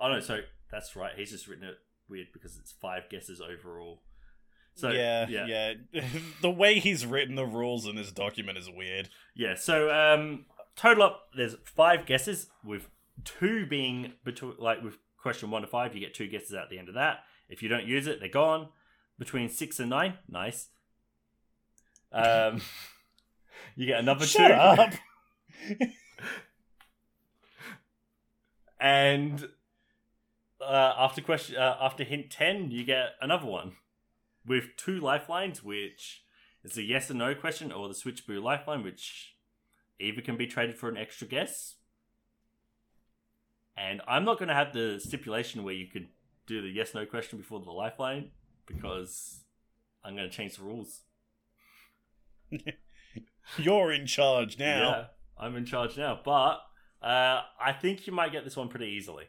Oh 0.00 0.08
no, 0.08 0.20
so 0.20 0.40
that's 0.70 0.96
right. 0.96 1.12
He's 1.16 1.30
just 1.30 1.46
written 1.46 1.64
it 1.64 1.78
weird 2.08 2.28
because 2.32 2.56
it's 2.58 2.72
five 2.72 3.08
guesses 3.10 3.40
overall. 3.40 4.02
So 4.74 4.90
yeah, 4.90 5.26
yeah, 5.28 5.74
yeah. 5.92 6.04
the 6.42 6.50
way 6.50 6.78
he's 6.78 7.04
written 7.04 7.34
the 7.34 7.44
rules 7.44 7.86
in 7.86 7.96
this 7.96 8.10
document 8.12 8.56
is 8.56 8.70
weird. 8.70 9.08
Yeah, 9.34 9.54
So 9.54 9.90
um, 9.90 10.46
total 10.76 11.02
up, 11.02 11.28
there's 11.36 11.56
five 11.64 12.06
guesses 12.06 12.46
with 12.64 12.88
two 13.24 13.66
being 13.66 14.14
between 14.24 14.54
like 14.58 14.82
with 14.82 14.96
question 15.18 15.50
one 15.50 15.62
to 15.62 15.68
five. 15.68 15.94
You 15.94 16.00
get 16.00 16.14
two 16.14 16.28
guesses 16.28 16.54
at 16.54 16.70
the 16.70 16.78
end 16.78 16.88
of 16.88 16.94
that. 16.94 17.20
If 17.48 17.62
you 17.62 17.68
don't 17.68 17.86
use 17.86 18.06
it, 18.06 18.20
they're 18.20 18.28
gone. 18.28 18.68
Between 19.18 19.50
six 19.50 19.78
and 19.78 19.90
nine, 19.90 20.14
nice. 20.28 20.68
Um, 22.10 22.62
you 23.76 23.86
get 23.86 24.00
another 24.00 24.24
Shut 24.24 24.48
two. 24.48 24.54
up. 24.54 24.94
and 28.80 29.46
uh, 30.60 30.94
after 30.98 31.20
question 31.20 31.56
uh, 31.56 31.76
after 31.80 32.04
hint 32.04 32.30
10 32.30 32.70
you 32.70 32.84
get 32.84 33.10
another 33.20 33.46
one 33.46 33.72
with 34.46 34.76
two 34.76 35.00
lifelines 35.00 35.62
which 35.62 36.22
is 36.64 36.76
a 36.76 36.82
yes 36.82 37.10
or 37.10 37.14
no 37.14 37.34
question 37.34 37.72
or 37.72 37.88
the 37.88 37.94
Switchaboo 37.94 38.42
lifeline 38.42 38.82
which 38.82 39.36
either 39.98 40.20
can 40.20 40.36
be 40.36 40.46
traded 40.46 40.76
for 40.76 40.88
an 40.88 40.96
extra 40.96 41.26
guess. 41.26 41.76
And 43.76 44.00
i'm 44.06 44.24
not 44.24 44.38
going 44.38 44.48
to 44.48 44.54
have 44.54 44.72
the 44.72 45.00
stipulation 45.02 45.62
where 45.62 45.74
you 45.74 45.86
could 45.86 46.08
do 46.46 46.60
the 46.60 46.68
yes 46.68 46.94
no 46.94 47.06
question 47.06 47.38
before 47.38 47.60
the 47.60 47.70
lifeline 47.70 48.30
because 48.66 49.44
i'm 50.04 50.16
going 50.16 50.28
to 50.28 50.34
change 50.36 50.56
the 50.56 50.64
rules. 50.64 51.02
You're 53.56 53.92
in 53.92 54.06
charge 54.06 54.58
now. 54.58 54.90
yeah 54.90 55.04
i'm 55.38 55.56
in 55.56 55.64
charge 55.64 55.96
now 55.96 56.20
but 56.22 56.60
uh, 57.02 57.40
i 57.60 57.72
think 57.72 58.06
you 58.06 58.12
might 58.12 58.32
get 58.32 58.44
this 58.44 58.56
one 58.56 58.68
pretty 58.68 58.86
easily 58.88 59.24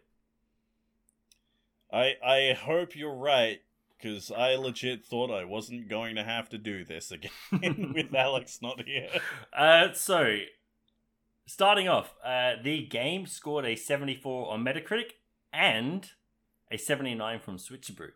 I 1.91 2.15
I 2.23 2.53
hope 2.53 2.95
you're 2.95 3.15
right 3.15 3.61
because 4.01 4.31
I 4.31 4.55
legit 4.55 5.05
thought 5.05 5.31
I 5.31 5.43
wasn't 5.43 5.89
going 5.89 6.15
to 6.15 6.23
have 6.23 6.49
to 6.49 6.57
do 6.57 6.83
this 6.83 7.11
again 7.11 7.31
with 7.95 8.13
Alex 8.13 8.59
not 8.61 8.83
here. 8.85 9.09
Uh, 9.53 9.93
so, 9.93 10.39
starting 11.45 11.87
off, 11.87 12.15
uh, 12.23 12.53
the 12.63 12.85
game 12.85 13.25
scored 13.25 13.65
a 13.65 13.75
74 13.75 14.51
on 14.51 14.63
Metacritic 14.65 15.11
and 15.53 16.09
a 16.71 16.77
79 16.77 17.39
from 17.39 17.57
Switchaboo. 17.57 18.11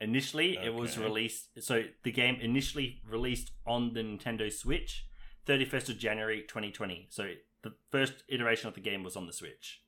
Initially, 0.00 0.58
it 0.62 0.74
was 0.74 0.98
released. 0.98 1.48
So, 1.60 1.84
the 2.02 2.12
game 2.12 2.36
initially 2.40 3.00
released 3.08 3.52
on 3.66 3.94
the 3.94 4.00
Nintendo 4.00 4.52
Switch, 4.52 5.06
31st 5.46 5.90
of 5.90 5.98
January 5.98 6.42
2020. 6.46 7.06
So, 7.10 7.30
the 7.62 7.74
first 7.90 8.24
iteration 8.28 8.68
of 8.68 8.74
the 8.74 8.80
game 8.80 9.02
was 9.02 9.16
on 9.16 9.26
the 9.26 9.32
Switch. 9.32 9.82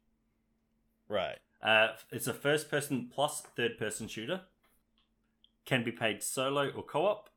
Right. 1.08 1.38
Uh, 1.62 1.88
it's 2.10 2.26
a 2.26 2.34
first 2.34 2.70
person 2.70 3.08
plus 3.12 3.40
third 3.56 3.78
person 3.78 4.08
shooter. 4.08 4.42
Can 5.64 5.84
be 5.84 5.92
played 5.92 6.22
solo 6.22 6.70
or 6.70 6.82
co 6.82 7.06
op. 7.06 7.28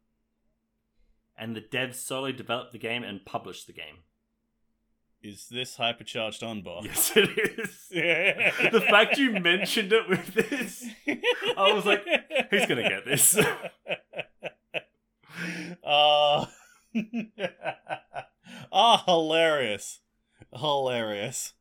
And 1.38 1.56
the 1.56 1.62
devs 1.62 1.96
solo 1.96 2.32
developed 2.32 2.72
the 2.72 2.78
game 2.78 3.04
and 3.04 3.26
published 3.26 3.68
the 3.68 3.74
game. 3.74 4.04
Is 5.24 5.48
this 5.50 5.78
Hypercharge 5.78 6.42
Unboxed? 6.42 6.88
Yes, 6.88 7.12
it 7.16 7.60
is. 7.60 7.88
the 8.72 8.82
fact 8.82 9.18
you 9.18 9.32
mentioned 9.40 9.94
it 9.94 10.10
with 10.10 10.34
this, 10.34 10.86
I 11.56 11.74
was 11.74 11.86
like, 11.86 12.04
who's 12.50 12.66
gonna 12.66 12.90
get 12.90 13.06
this? 13.06 13.38
Ah, 15.86 16.52
ah, 18.72 19.04
hilarious, 19.06 20.00
hilarious. 20.54 21.54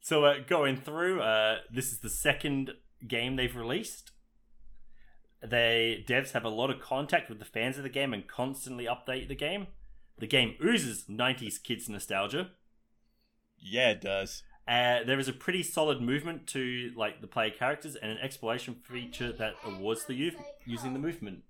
So, 0.00 0.24
uh, 0.24 0.36
going 0.46 0.76
through, 0.76 1.20
uh, 1.20 1.58
this 1.70 1.92
is 1.92 1.98
the 1.98 2.08
second 2.08 2.72
game 3.06 3.36
they've 3.36 3.54
released. 3.54 4.12
They 5.42 6.04
devs 6.06 6.32
have 6.32 6.44
a 6.44 6.50
lot 6.50 6.70
of 6.70 6.80
contact 6.80 7.28
with 7.28 7.38
the 7.38 7.44
fans 7.44 7.76
of 7.76 7.82
the 7.82 7.88
game 7.88 8.12
and 8.12 8.26
constantly 8.26 8.86
update 8.86 9.28
the 9.28 9.34
game. 9.34 9.68
The 10.18 10.26
game 10.26 10.54
oozes 10.62 11.04
90s 11.08 11.62
kids 11.62 11.88
nostalgia. 11.88 12.50
Yeah, 13.58 13.90
it 13.90 14.02
does. 14.02 14.42
Uh, 14.68 15.02
there 15.04 15.18
is 15.18 15.28
a 15.28 15.32
pretty 15.32 15.62
solid 15.62 16.00
movement 16.00 16.46
to 16.48 16.92
like 16.94 17.20
the 17.20 17.26
player 17.26 17.50
characters 17.50 17.96
and 17.96 18.12
an 18.12 18.18
exploration 18.18 18.76
feature 18.84 19.32
that 19.32 19.54
awards 19.64 20.04
the 20.04 20.14
youth 20.14 20.36
using 20.66 20.92
the 20.92 20.98
movement. 20.98 21.40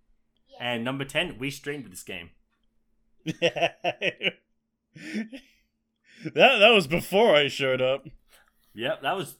And 0.60 0.84
number 0.84 1.04
10, 1.04 1.38
we 1.38 1.50
streamed 1.50 1.90
this 1.90 2.02
game. 2.02 2.30
that 3.24 4.36
that 6.34 6.70
was 6.70 6.86
before 6.86 7.34
I 7.34 7.48
showed 7.48 7.82
up. 7.82 8.06
Yep, 8.74 9.02
that 9.02 9.16
was 9.16 9.36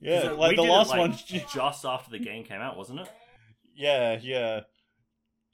Yeah, 0.00 0.30
like 0.32 0.50
we 0.50 0.56
the 0.56 0.62
did 0.62 0.68
it, 0.68 0.72
last 0.72 0.90
like, 0.90 0.98
one. 0.98 1.12
just 1.26 1.84
after 1.84 2.10
the 2.10 2.18
game 2.18 2.44
came 2.44 2.60
out, 2.60 2.76
wasn't 2.76 3.00
it? 3.00 3.08
Yeah, 3.74 4.18
yeah. 4.20 4.60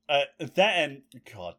Uh, 0.09 0.23
that 0.39 0.59
and 0.79 1.03
God, 1.35 1.55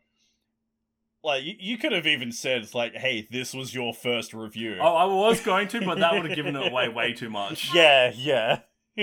like 1.23 1.43
you, 1.43 1.53
you 1.59 1.77
could 1.77 1.91
have 1.93 2.05
even 2.05 2.31
said 2.31 2.61
it's 2.61 2.75
like, 2.75 2.95
"Hey, 2.95 3.27
this 3.31 3.53
was 3.53 3.73
your 3.73 3.93
first 3.93 4.33
review." 4.33 4.77
Oh, 4.81 4.95
I 4.95 5.05
was 5.05 5.39
going 5.41 5.67
to, 5.69 5.81
but 5.83 5.99
that 5.99 6.13
would 6.13 6.25
have 6.25 6.35
given 6.35 6.55
it 6.55 6.71
away 6.71 6.89
way 6.89 7.13
too 7.21 7.29
much. 7.29 7.73
yeah, 7.73 8.11
yeah. 8.15 8.59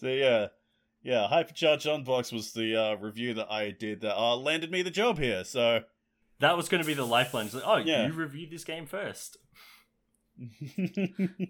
so 0.00 0.08
yeah, 0.08 0.48
yeah. 1.02 1.28
Hypercharge 1.30 1.86
Unboxed 1.92 2.32
was 2.32 2.52
the 2.52 2.74
uh, 2.76 2.94
review 2.96 3.34
that 3.34 3.50
I 3.50 3.70
did 3.70 4.00
that 4.00 4.16
uh, 4.18 4.36
landed 4.36 4.70
me 4.72 4.82
the 4.82 4.90
job 4.90 5.18
here. 5.18 5.44
So 5.44 5.80
That 6.40 6.56
was 6.56 6.68
going 6.68 6.82
to 6.82 6.86
be 6.86 6.94
the 6.94 7.06
lifeline. 7.06 7.48
Like, 7.52 7.62
oh, 7.64 7.76
Yeah. 7.76 8.06
you 8.08 8.12
reviewed 8.12 8.50
this 8.50 8.64
game 8.64 8.86
first. 8.86 9.36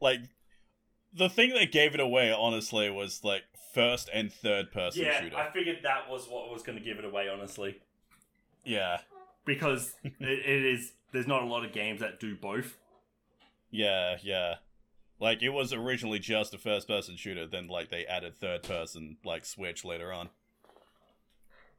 like 0.00 0.20
the 1.14 1.28
thing 1.28 1.50
that 1.54 1.72
gave 1.72 1.94
it 1.94 2.00
away, 2.00 2.32
honestly, 2.32 2.90
was 2.90 3.22
like 3.24 3.42
first 3.72 4.08
and 4.12 4.32
third 4.32 4.70
person 4.72 5.02
yeah, 5.04 5.20
shooter. 5.20 5.36
I 5.36 5.50
figured 5.50 5.78
that 5.82 6.08
was 6.10 6.26
what 6.28 6.50
was 6.50 6.62
going 6.62 6.78
to 6.78 6.84
give 6.84 6.98
it 6.98 7.04
away, 7.04 7.28
honestly, 7.28 7.80
Yeah, 8.64 8.98
because 9.44 9.94
it, 10.04 10.14
it 10.20 10.64
is. 10.64 10.92
There's 11.12 11.26
not 11.26 11.42
a 11.42 11.46
lot 11.46 11.64
of 11.64 11.72
games 11.72 12.00
that 12.00 12.20
do 12.20 12.34
both. 12.34 12.78
yeah, 13.70 14.16
yeah. 14.22 14.56
Like 15.20 15.42
it 15.42 15.50
was 15.50 15.72
originally 15.72 16.18
just 16.18 16.52
a 16.54 16.58
first 16.58 16.88
person 16.88 17.16
shooter, 17.16 17.46
then 17.46 17.68
like 17.68 17.90
they 17.90 18.04
added 18.06 18.34
third 18.36 18.62
person 18.64 19.18
like 19.24 19.44
switch 19.44 19.84
later 19.84 20.12
on. 20.12 20.30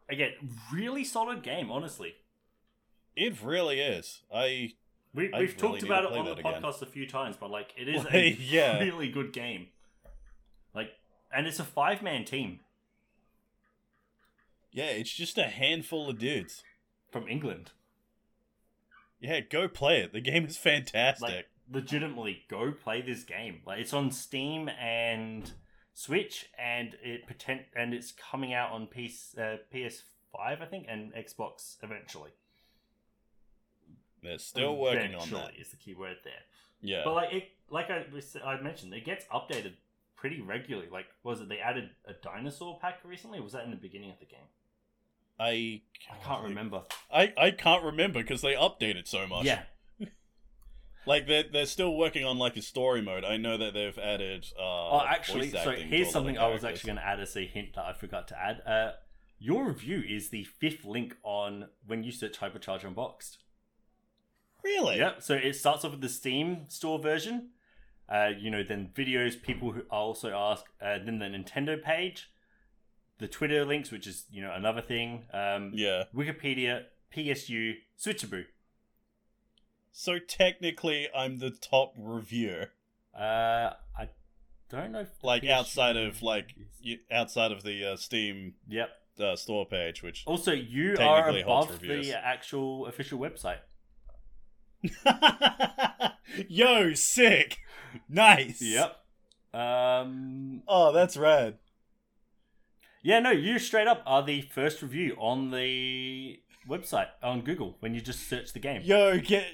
Again, 0.10 0.32
really 0.72 1.04
solid 1.04 1.44
game, 1.44 1.72
honestly. 1.72 2.16
It 3.16 3.42
really 3.44 3.80
is. 3.80 4.22
I 4.34 4.74
we 5.14 5.26
we've 5.26 5.32
really 5.34 5.48
talked 5.48 5.84
about 5.84 6.06
it 6.06 6.12
on 6.12 6.26
the 6.26 6.36
that 6.36 6.40
again. 6.40 6.62
podcast 6.62 6.82
a 6.82 6.86
few 6.88 7.08
times, 7.08 7.36
but 7.40 7.52
like, 7.52 7.74
it 7.78 7.88
is 7.88 8.04
Like, 8.06 8.14
a 8.14 8.30
yeah. 8.32 8.80
really 8.80 9.10
good 9.10 9.32
game. 9.34 9.68
Like, 10.74 10.92
and 11.36 11.46
it's 11.48 11.60
a 11.60 11.64
five 11.64 12.02
man 12.02 12.26
team 12.26 12.60
yeah, 14.74 14.86
it's 14.86 15.14
just 15.14 15.38
a 15.38 15.44
handful 15.44 16.10
of 16.10 16.18
dudes. 16.18 16.64
from 17.12 17.28
England. 17.28 17.72
Yeah, 19.20 19.40
go 19.40 19.68
play 19.68 20.02
it. 20.02 20.12
The 20.12 20.20
game 20.20 20.46
is 20.46 20.58
fantastic. 20.58 21.22
Like, 21.30 21.46
legitimately, 21.72 22.44
go 22.50 22.72
play 22.72 23.02
this 23.02 23.24
game. 23.24 23.62
Like, 23.66 23.80
it's 23.80 23.94
on 23.94 24.12
Steam 24.12 24.70
and 24.70 25.52
Switch, 25.94 26.50
and 26.58 26.98
it 27.04 27.26
pretend 27.28 27.62
and 27.76 27.94
it's 27.94 28.12
coming 28.12 28.52
out 28.54 28.72
on 28.72 28.88
PS 28.88 29.38
uh, 29.38 29.58
PS5, 29.74 30.02
I 30.62 30.66
think, 30.66 30.88
and 30.90 31.14
Xbox 31.14 31.78
eventually. 31.84 32.32
They're 34.24 34.38
still 34.38 34.78
working 34.78 35.16
on 35.16 35.30
that. 35.32 35.52
Is 35.60 35.70
the 35.70 35.78
key 35.78 35.94
word 35.94 36.18
there. 36.24 36.34
Yeah. 36.82 37.02
But 37.06 37.14
like 37.14 37.34
it, 37.34 37.50
like 37.70 37.90
I 37.90 38.06
I 38.46 38.62
mentioned, 38.62 38.94
it 38.94 39.06
gets 39.06 39.26
updated 39.26 39.74
pretty 40.16 40.42
regularly. 40.42 40.90
Like, 40.92 41.08
was 41.24 41.42
it 41.42 41.50
they 41.50 41.60
added 41.60 41.90
a 42.06 42.14
dinosaur 42.14 42.80
pack 42.80 43.00
recently? 43.04 43.40
Or 43.40 43.44
was 43.44 43.54
that 43.54 43.66
in 43.66 43.72
the 43.72 43.78
beginning 43.78 44.12
of 44.12 44.20
the 44.20 44.26
game? 44.26 44.48
I 45.40 45.82
I 46.12 46.24
can't 46.26 46.44
remember. 46.44 46.84
I, 47.12 47.34
I 47.38 47.52
can't 47.52 47.84
remember 47.84 48.22
because 48.22 48.42
they 48.42 48.54
updated 48.54 49.08
so 49.08 49.26
much. 49.28 49.46
Yeah, 49.46 49.64
Like 51.06 51.28
they're 51.28 51.44
they're 51.52 51.66
still 51.66 51.96
working 51.98 52.24
on 52.24 52.38
like 52.38 52.56
a 52.56 52.62
story 52.62 53.02
mode. 53.02 53.26
I 53.26 53.38
know 53.38 53.58
that 53.58 53.74
they've 53.74 53.98
added. 53.98 54.46
Uh, 54.58 54.62
Oh, 54.62 55.06
actually, 55.08 55.50
so 55.50 55.72
here's 55.72 56.12
something 56.12 56.38
I 56.38 56.48
was 56.48 56.64
actually 56.64 56.88
going 56.88 56.98
to 57.00 57.06
add 57.06 57.20
as 57.20 57.36
a 57.36 57.46
hint 57.46 57.74
that 57.76 57.86
I 57.86 57.94
forgot 57.94 58.28
to 58.30 58.40
add. 58.40 58.62
Uh, 58.66 58.92
your 59.40 59.66
review 59.66 60.02
is 60.08 60.30
the 60.30 60.44
fifth 60.46 60.86
link 60.86 61.18
on 61.24 61.68
when 61.86 62.04
you 62.04 62.12
search 62.12 62.40
Hypercharge 62.40 62.86
Unboxed. 62.86 63.40
Really? 64.64 64.98
Yep. 64.98 65.22
So 65.22 65.34
it 65.36 65.56
starts 65.56 65.84
off 65.84 65.92
with 65.92 66.02
the 66.02 66.10
Steam 66.10 66.66
store 66.70 67.00
version. 67.00 67.50
Uh, 68.10 68.30
you 68.38 68.50
know, 68.52 68.64
then 68.64 68.90
videos 68.94 69.42
people 69.42 69.72
who 69.72 69.82
also 69.90 70.32
ask, 70.36 70.66
uh, 70.82 70.98
then 71.04 71.20
the 71.20 71.26
Nintendo 71.26 71.82
page, 71.82 72.30
the 73.18 73.28
Twitter 73.28 73.66
links, 73.66 73.92
which 73.92 74.06
is 74.08 74.26
you 74.32 74.42
know 74.42 74.54
another 74.54 74.82
thing. 74.82 75.26
Um, 75.34 75.72
Yeah. 75.74 76.04
Wikipedia, 76.16 76.84
PSU, 77.16 77.76
Switchaboo. 77.98 78.46
So 79.92 80.18
technically, 80.20 81.08
I'm 81.16 81.38
the 81.40 81.52
top 81.52 81.94
reviewer. 81.98 82.72
Uh, 83.18 83.72
I 83.98 84.10
don't 84.70 84.92
know. 84.92 85.02
If 85.02 85.24
Like 85.24 85.44
PSU 85.44 85.52
outside 85.52 85.98
of 85.98 86.22
like 86.22 86.56
outside 87.12 87.52
of 87.52 87.64
the 87.64 87.86
uh, 87.94 87.96
Steam 87.96 88.56
Yep. 88.68 88.90
uh, 89.20 89.36
store 89.36 89.66
page, 89.66 90.02
which 90.04 90.24
Also, 90.26 90.52
you 90.52 90.96
are 91.00 91.30
above 91.30 91.80
the 91.80 92.14
actual 92.14 92.88
official 92.88 93.20
website. 93.20 93.60
yo 96.48 96.94
sick, 96.94 97.60
nice. 98.10 98.62
Yep. 98.62 98.98
Um. 99.54 100.64
Oh, 100.68 100.92
that's 100.92 101.16
rad. 101.16 101.58
Yeah, 103.04 103.20
no, 103.20 103.32
you 103.32 103.60
straight 103.60 103.88
up 103.88 104.02
are 104.06 104.24
the 104.24 104.42
first 104.42 104.82
review 104.82 105.16
on 105.20 105.52
the 105.52 106.40
website 106.68 107.08
on 107.22 107.42
Google 107.42 107.76
when 107.82 107.94
you 107.94 108.02
just 108.02 108.28
search 108.30 108.54
the 108.54 108.60
game. 108.60 108.82
Yo, 108.84 109.20
get 109.20 109.46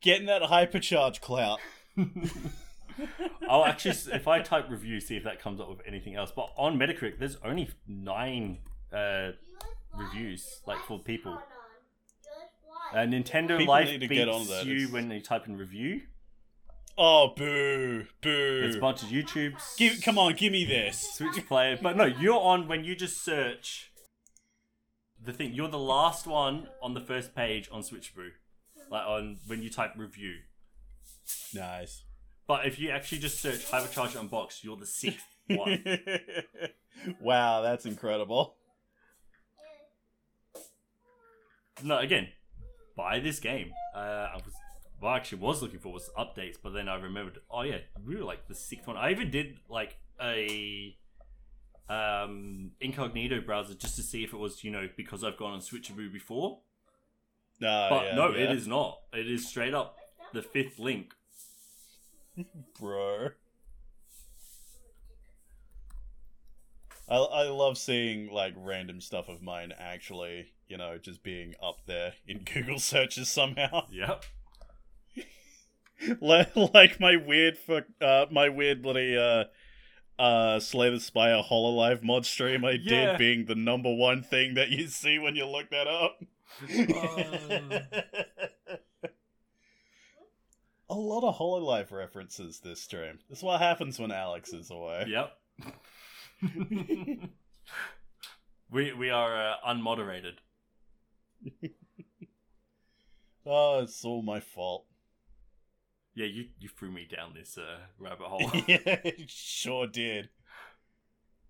getting 0.00 0.26
that 0.26 0.42
hypercharge 0.42 1.20
clout. 1.20 1.60
I'll 3.48 3.64
actually, 3.64 3.94
if 4.12 4.26
I 4.26 4.40
type 4.40 4.68
review, 4.70 5.00
see 5.00 5.16
if 5.16 5.24
that 5.24 5.40
comes 5.40 5.60
up 5.60 5.68
with 5.68 5.80
anything 5.86 6.16
else. 6.16 6.32
But 6.34 6.50
on 6.56 6.78
Metacritic, 6.78 7.18
there's 7.18 7.36
only 7.44 7.70
nine 7.86 8.58
uh, 8.92 9.32
reviews, 9.96 10.60
like 10.66 10.78
for 10.86 10.98
people. 10.98 11.38
Uh, 12.92 12.98
Nintendo 12.98 13.58
People 13.58 13.74
Life 13.74 14.00
beats 14.00 14.12
get 14.12 14.28
on 14.28 14.46
that. 14.46 14.64
you 14.66 14.88
when 14.88 15.10
you 15.10 15.20
type 15.20 15.46
in 15.46 15.56
review. 15.56 16.02
Oh, 16.98 17.34
boo, 17.36 18.06
boo. 18.22 18.62
It's 18.64 18.76
a 18.76 18.80
bunch 18.80 19.02
of 19.02 19.08
YouTubes. 19.10 19.76
Give, 19.76 20.00
come 20.02 20.18
on, 20.18 20.34
give 20.34 20.50
me 20.50 20.64
this. 20.64 21.14
Switch 21.14 21.46
player. 21.46 21.78
But 21.80 21.96
no, 21.96 22.04
you're 22.04 22.40
on 22.40 22.68
when 22.68 22.84
you 22.84 22.96
just 22.96 23.22
search 23.22 23.92
the 25.22 25.32
thing. 25.32 25.52
You're 25.52 25.68
the 25.68 25.78
last 25.78 26.26
one 26.26 26.68
on 26.82 26.94
the 26.94 27.00
first 27.00 27.34
page 27.34 27.68
on 27.70 27.82
Switch 27.82 28.14
Brew. 28.14 28.30
Like 28.90 29.06
on 29.06 29.38
when 29.46 29.62
you 29.62 29.68
type 29.68 29.92
review. 29.96 30.36
Nice. 31.54 32.04
But 32.46 32.66
if 32.66 32.78
you 32.78 32.90
actually 32.90 33.18
just 33.18 33.40
search 33.40 33.66
Hypercharge 33.70 34.18
Unboxed, 34.18 34.62
you're 34.64 34.76
the 34.76 34.86
sixth 34.86 35.26
one. 35.48 35.84
wow, 37.20 37.60
that's 37.60 37.84
incredible. 37.84 38.54
no, 41.82 41.98
again, 41.98 42.28
buy 42.96 43.20
this 43.20 43.38
game. 43.40 43.72
Uh, 43.94 44.28
I 44.32 44.34
was 44.36 44.54
what 44.98 45.10
I 45.10 45.16
actually 45.16 45.38
was 45.38 45.60
looking 45.62 45.78
for 45.78 45.92
was 45.92 46.10
updates, 46.18 46.56
but 46.62 46.72
then 46.72 46.88
I 46.88 46.96
remembered, 46.96 47.38
oh 47.50 47.62
yeah, 47.62 47.78
we 48.04 48.16
were 48.16 48.24
like 48.24 48.48
the 48.48 48.54
sixth 48.54 48.86
one. 48.86 48.96
I 48.96 49.10
even 49.10 49.30
did 49.30 49.58
like 49.68 49.98
a 50.20 50.96
um 51.88 52.72
incognito 52.80 53.40
browser 53.40 53.74
just 53.74 53.96
to 53.96 54.02
see 54.02 54.24
if 54.24 54.32
it 54.32 54.38
was, 54.38 54.64
you 54.64 54.70
know, 54.70 54.88
because 54.96 55.22
I've 55.22 55.36
gone 55.36 55.52
on 55.52 55.60
Switchaboo 55.60 56.12
before. 56.12 56.60
No, 57.60 57.86
But 57.90 58.04
yeah, 58.06 58.14
no, 58.14 58.28
yeah. 58.34 58.44
it 58.44 58.50
is 58.56 58.66
not. 58.66 59.00
It 59.12 59.30
is 59.30 59.46
straight 59.48 59.74
up 59.74 59.96
the 60.32 60.42
fifth 60.42 60.78
link. 60.78 61.12
bro. 62.80 63.28
I 67.08 67.16
I 67.16 67.42
love 67.48 67.78
seeing 67.78 68.30
like 68.32 68.54
random 68.56 69.00
stuff 69.00 69.28
of 69.28 69.42
mine 69.42 69.72
actually, 69.78 70.46
you 70.68 70.76
know, 70.76 70.98
just 70.98 71.22
being 71.22 71.54
up 71.62 71.78
there 71.86 72.14
in 72.26 72.38
Google 72.52 72.78
searches 72.78 73.28
somehow. 73.28 73.86
Yep. 73.90 74.24
like, 76.20 77.00
my 77.00 77.16
weird 77.16 77.56
for 77.56 77.86
uh 78.02 78.26
my 78.30 78.50
weird 78.50 78.82
bloody 78.82 79.16
uh 79.16 79.44
uh 80.18 80.60
Slay 80.60 80.90
the 80.90 81.00
Spire 81.00 81.42
Hololive 81.42 82.02
mod 82.02 82.26
stream 82.26 82.64
I 82.64 82.72
Yeah. 82.72 83.12
did 83.12 83.18
being 83.18 83.46
the 83.46 83.54
number 83.54 83.94
one 83.94 84.22
thing 84.22 84.54
that 84.54 84.70
you 84.70 84.88
see 84.88 85.18
when 85.18 85.36
you 85.36 85.46
look 85.46 85.70
that 85.70 85.86
up. 85.86 86.18
A 90.88 90.94
lot 90.94 91.24
of 91.26 91.36
Hololive 91.36 91.90
references 91.90 92.60
this 92.60 92.80
stream. 92.82 93.18
This 93.28 93.38
is 93.38 93.44
what 93.44 93.60
happens 93.60 93.98
when 93.98 94.12
Alex 94.12 94.52
is 94.52 94.70
away. 94.70 95.06
Yep. 95.08 95.32
we 98.70 98.92
we 98.92 99.10
are 99.10 99.50
uh, 99.50 99.54
unmoderated. 99.66 100.34
Oh, 103.48 103.80
it's 103.80 104.04
all 104.04 104.22
my 104.22 104.40
fault. 104.40 104.86
Yeah, 106.14 106.26
you 106.26 106.46
you 106.58 106.68
threw 106.68 106.90
me 106.90 107.06
down 107.08 107.32
this 107.34 107.56
uh, 107.58 107.76
rabbit 107.98 108.26
hole. 108.26 108.50
yeah, 108.66 108.96
sure 109.28 109.86
did. 109.86 110.30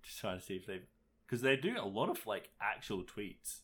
Just 0.02 0.18
trying 0.20 0.38
to 0.38 0.44
see 0.44 0.56
if 0.56 0.66
they 0.66 0.80
because 1.26 1.40
they 1.40 1.56
do 1.56 1.74
a 1.80 1.86
lot 1.86 2.10
of 2.10 2.26
like 2.26 2.50
actual 2.60 3.02
tweets. 3.02 3.60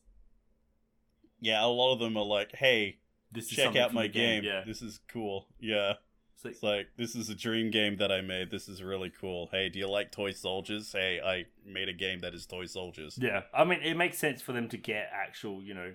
Yeah, 1.41 1.63
a 1.63 1.67
lot 1.67 1.93
of 1.93 1.99
them 1.99 2.17
are 2.17 2.25
like, 2.25 2.55
"Hey, 2.55 3.01
This 3.33 3.49
check 3.49 3.77
out 3.77 3.93
my 3.93 4.05
the 4.05 4.09
game. 4.09 4.45
Yeah, 4.45 4.63
This 4.65 4.81
is 4.81 5.01
cool." 5.13 5.49
Yeah, 5.61 5.95
It's 6.37 6.45
like- 6.45 6.55
it's 6.55 6.63
like 6.63 6.87
this 6.97 7.15
is 7.17 7.29
a 7.29 7.35
dream 7.35 7.71
game 7.71 7.97
that 7.97 8.11
I 8.13 8.21
made. 8.23 8.51
This 8.51 8.69
is 8.69 8.83
really 8.83 9.11
cool. 9.11 9.49
Hey, 9.53 9.69
do 9.69 9.79
you 9.81 9.89
like 9.89 10.11
toy 10.13 10.31
soldiers? 10.31 10.93
Hey, 10.93 11.21
I 11.23 11.47
made 11.71 11.89
a 11.91 11.93
game 11.93 12.21
that 12.21 12.33
is 12.33 12.47
toy 12.47 12.65
soldiers. 12.67 13.19
yeah. 13.21 13.43
I 13.53 13.65
mean, 13.65 13.81
it 13.83 13.97
makes 13.97 14.17
sense 14.19 14.41
for 14.41 14.53
them 14.53 14.69
to 14.71 14.77
get 14.79 15.11
actual, 15.13 15.63
you 15.63 15.75
know, 15.75 15.93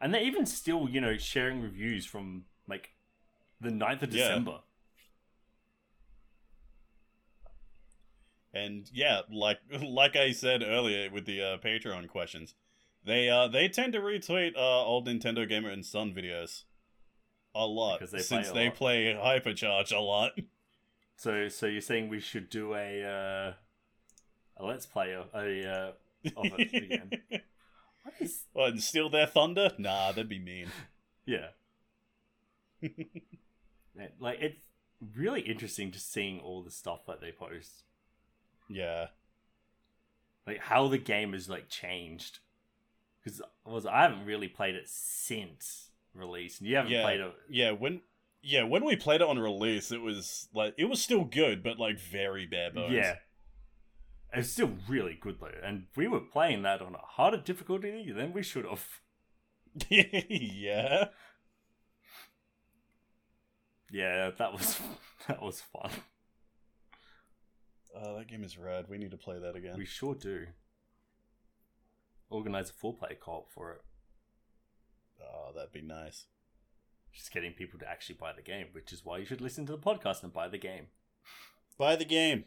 and 0.00 0.12
they're 0.14 0.22
even 0.22 0.46
still, 0.46 0.88
you 0.88 1.00
know, 1.00 1.16
sharing 1.16 1.60
reviews 1.62 2.06
from 2.06 2.44
like 2.68 2.90
the 3.60 3.70
9th 3.70 4.02
of 4.02 4.12
Yeah. 4.12 4.28
December. 4.28 4.60
And 8.52 8.88
yeah, 8.92 9.20
like 9.30 9.58
like 9.82 10.16
I 10.16 10.32
said 10.32 10.62
earlier 10.62 11.10
with 11.10 11.26
the 11.26 11.42
uh, 11.42 11.58
Patreon 11.58 12.08
questions, 12.08 12.54
they 13.04 13.28
uh 13.28 13.48
they 13.48 13.68
tend 13.68 13.92
to 13.92 14.00
retweet 14.00 14.56
uh 14.56 14.84
old 14.84 15.06
Nintendo 15.06 15.48
Gamer 15.48 15.70
and 15.70 15.84
Son 15.84 16.12
videos 16.14 16.64
a 17.54 17.66
lot 17.66 18.00
they 18.00 18.06
play 18.06 18.18
since 18.20 18.50
a 18.50 18.54
they 18.54 18.66
lot. 18.66 18.74
play 18.74 19.04
Hypercharge 19.14 19.94
a 19.94 20.00
lot. 20.00 20.32
So, 21.20 21.48
so 21.48 21.66
you're 21.66 21.80
saying 21.80 22.10
we 22.10 22.20
should 22.20 22.48
do 22.48 22.74
a 22.74 23.02
uh, 23.02 23.52
a 24.56 24.64
let's 24.64 24.86
play 24.86 25.10
a, 25.14 25.22
a 25.36 25.68
uh, 25.68 25.92
of 26.36 26.46
it 26.56 26.72
again? 26.72 27.10
What 28.08 28.14
is? 28.20 28.44
What, 28.52 28.70
and 28.70 28.82
steal 28.82 29.08
their 29.08 29.26
thunder? 29.26 29.72
Nah, 29.78 30.08
that'd 30.12 30.28
be 30.28 30.38
mean. 30.38 30.68
Yeah. 31.26 31.48
Like 34.20 34.38
it's 34.40 34.64
really 35.14 35.40
interesting 35.40 35.90
just 35.90 36.12
seeing 36.12 36.38
all 36.40 36.62
the 36.62 36.70
stuff 36.70 37.00
that 37.06 37.20
they 37.20 37.32
post, 37.32 37.82
Yeah. 38.70 39.08
like 40.46 40.58
how 40.60 40.88
the 40.88 40.98
game 40.98 41.32
has 41.32 41.48
like 41.48 41.68
changed. 41.68 42.38
Because 43.22 43.42
was 43.66 43.84
I 43.86 44.02
haven't 44.02 44.24
really 44.24 44.48
played 44.48 44.76
it 44.76 44.88
since 44.88 45.90
release, 46.14 46.58
and 46.60 46.68
you 46.68 46.76
haven't 46.76 46.92
Yeah. 46.92 47.02
played 47.02 47.20
it. 47.20 47.32
Yeah, 47.50 47.72
when 47.72 48.00
yeah, 48.40 48.62
when 48.62 48.84
we 48.84 48.94
played 48.96 49.20
it 49.20 49.26
on 49.26 49.38
release, 49.38 49.90
it 49.90 50.00
was 50.00 50.48
like 50.54 50.74
it 50.78 50.84
was 50.84 51.02
still 51.02 51.24
good, 51.24 51.62
but 51.64 51.78
like 51.78 51.98
very 51.98 52.46
bare 52.46 52.70
bones. 52.70 52.92
Yeah. 52.94 53.16
It's 54.32 54.50
still 54.50 54.72
really 54.88 55.18
good 55.20 55.38
though, 55.40 55.50
and 55.64 55.86
we 55.96 56.06
were 56.06 56.20
playing 56.20 56.62
that 56.62 56.82
on 56.82 56.94
a 56.94 56.98
harder 56.98 57.38
difficulty 57.38 58.12
than 58.12 58.32
we 58.32 58.42
should 58.42 58.66
have. 58.66 58.86
yeah. 59.88 61.08
Yeah, 63.90 64.30
that 64.36 64.52
was 64.52 64.78
that 65.28 65.42
was 65.42 65.60
fun. 65.60 65.90
Oh, 67.94 68.18
that 68.18 68.28
game 68.28 68.44
is 68.44 68.58
rad. 68.58 68.86
We 68.88 68.98
need 68.98 69.10
to 69.12 69.16
play 69.16 69.38
that 69.38 69.56
again. 69.56 69.76
We 69.76 69.86
sure 69.86 70.14
do. 70.14 70.46
Organize 72.30 72.70
a 72.70 72.74
four 72.74 72.94
player 72.94 73.16
co 73.18 73.32
op 73.32 73.50
for 73.50 73.72
it. 73.72 73.82
Oh, 75.22 75.52
that'd 75.54 75.72
be 75.72 75.80
nice. 75.80 76.26
Just 77.12 77.32
getting 77.32 77.52
people 77.52 77.78
to 77.80 77.88
actually 77.88 78.16
buy 78.20 78.32
the 78.34 78.42
game, 78.42 78.66
which 78.72 78.92
is 78.92 79.04
why 79.04 79.18
you 79.18 79.24
should 79.24 79.40
listen 79.40 79.64
to 79.66 79.72
the 79.72 79.78
podcast 79.78 80.22
and 80.22 80.32
buy 80.32 80.48
the 80.48 80.58
game. 80.58 80.88
Buy 81.78 81.96
the 81.96 82.04
game. 82.04 82.44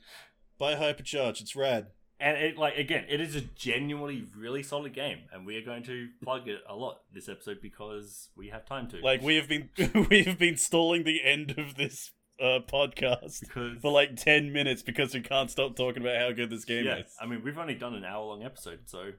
Buy 0.62 0.76
Hypercharge. 0.76 1.42
It's 1.42 1.56
rad. 1.56 1.88
And 2.20 2.38
it 2.38 2.56
like 2.56 2.78
again, 2.78 3.06
it 3.10 3.20
is 3.20 3.36
a 3.36 3.42
genuinely 3.42 4.26
really 4.38 4.62
solid 4.62 4.94
game, 4.94 5.22
and 5.34 5.44
we 5.44 5.58
are 5.58 5.66
going 5.66 5.82
to 5.86 6.10
plug 6.24 6.48
it 6.48 6.60
a 6.70 6.76
lot 6.76 7.02
this 7.12 7.28
episode 7.28 7.64
because 7.64 8.30
we 8.38 8.50
have 8.50 8.64
time 8.68 8.88
to. 8.90 8.98
Like 8.98 9.24
we 9.24 9.38
have 9.38 9.50
been 9.50 9.70
we 10.12 10.22
have 10.26 10.38
been 10.38 10.58
stalling 10.58 11.04
the 11.04 11.24
end 11.24 11.56
of 11.58 11.74
this 11.78 12.12
uh, 12.40 12.60
podcast 12.72 13.40
because 13.40 13.80
for 13.82 13.92
like 13.92 14.16
ten 14.18 14.54
minutes 14.54 14.84
because 14.84 15.16
we 15.16 15.22
can't 15.22 15.50
stop 15.50 15.76
talking 15.76 16.04
about 16.04 16.16
how 16.18 16.32
good 16.32 16.52
this 16.52 16.64
game 16.64 16.86
yeah, 16.86 16.98
is. 16.98 17.16
I 17.20 17.26
mean 17.26 17.42
we've 17.44 17.58
only 17.58 17.74
done 17.74 17.96
an 17.96 18.06
hour 18.06 18.24
long 18.24 18.44
episode, 18.44 18.82
so 18.86 19.14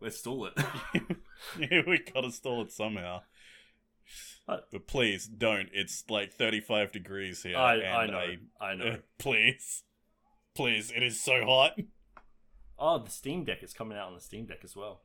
let's 0.00 0.16
stall 0.16 0.46
it. 0.46 0.54
yeah, 1.58 1.82
we 1.86 1.98
gotta 1.98 2.32
stall 2.32 2.62
it 2.62 2.72
somehow. 2.72 3.20
But- 4.46 4.68
But 4.72 4.86
please 4.86 5.26
don't. 5.26 5.68
It's 5.74 6.04
like 6.08 6.32
thirty-five 6.32 6.90
degrees 6.90 7.42
here. 7.42 7.58
I 7.58 7.74
and 7.76 7.86
I 7.86 8.06
know, 8.06 8.18
I- 8.60 8.64
I 8.64 8.74
know. 8.74 8.86
Uh, 8.86 8.96
please, 9.18 9.82
please. 10.54 10.90
It 10.94 11.02
is 11.02 11.20
so 11.20 11.44
hot. 11.44 11.78
Oh, 12.78 12.98
the 12.98 13.10
Steam 13.10 13.44
Deck 13.44 13.62
is 13.62 13.72
coming 13.72 13.96
out 13.98 14.08
on 14.08 14.14
the 14.14 14.20
Steam 14.20 14.46
Deck 14.46 14.60
as 14.64 14.74
well. 14.76 15.02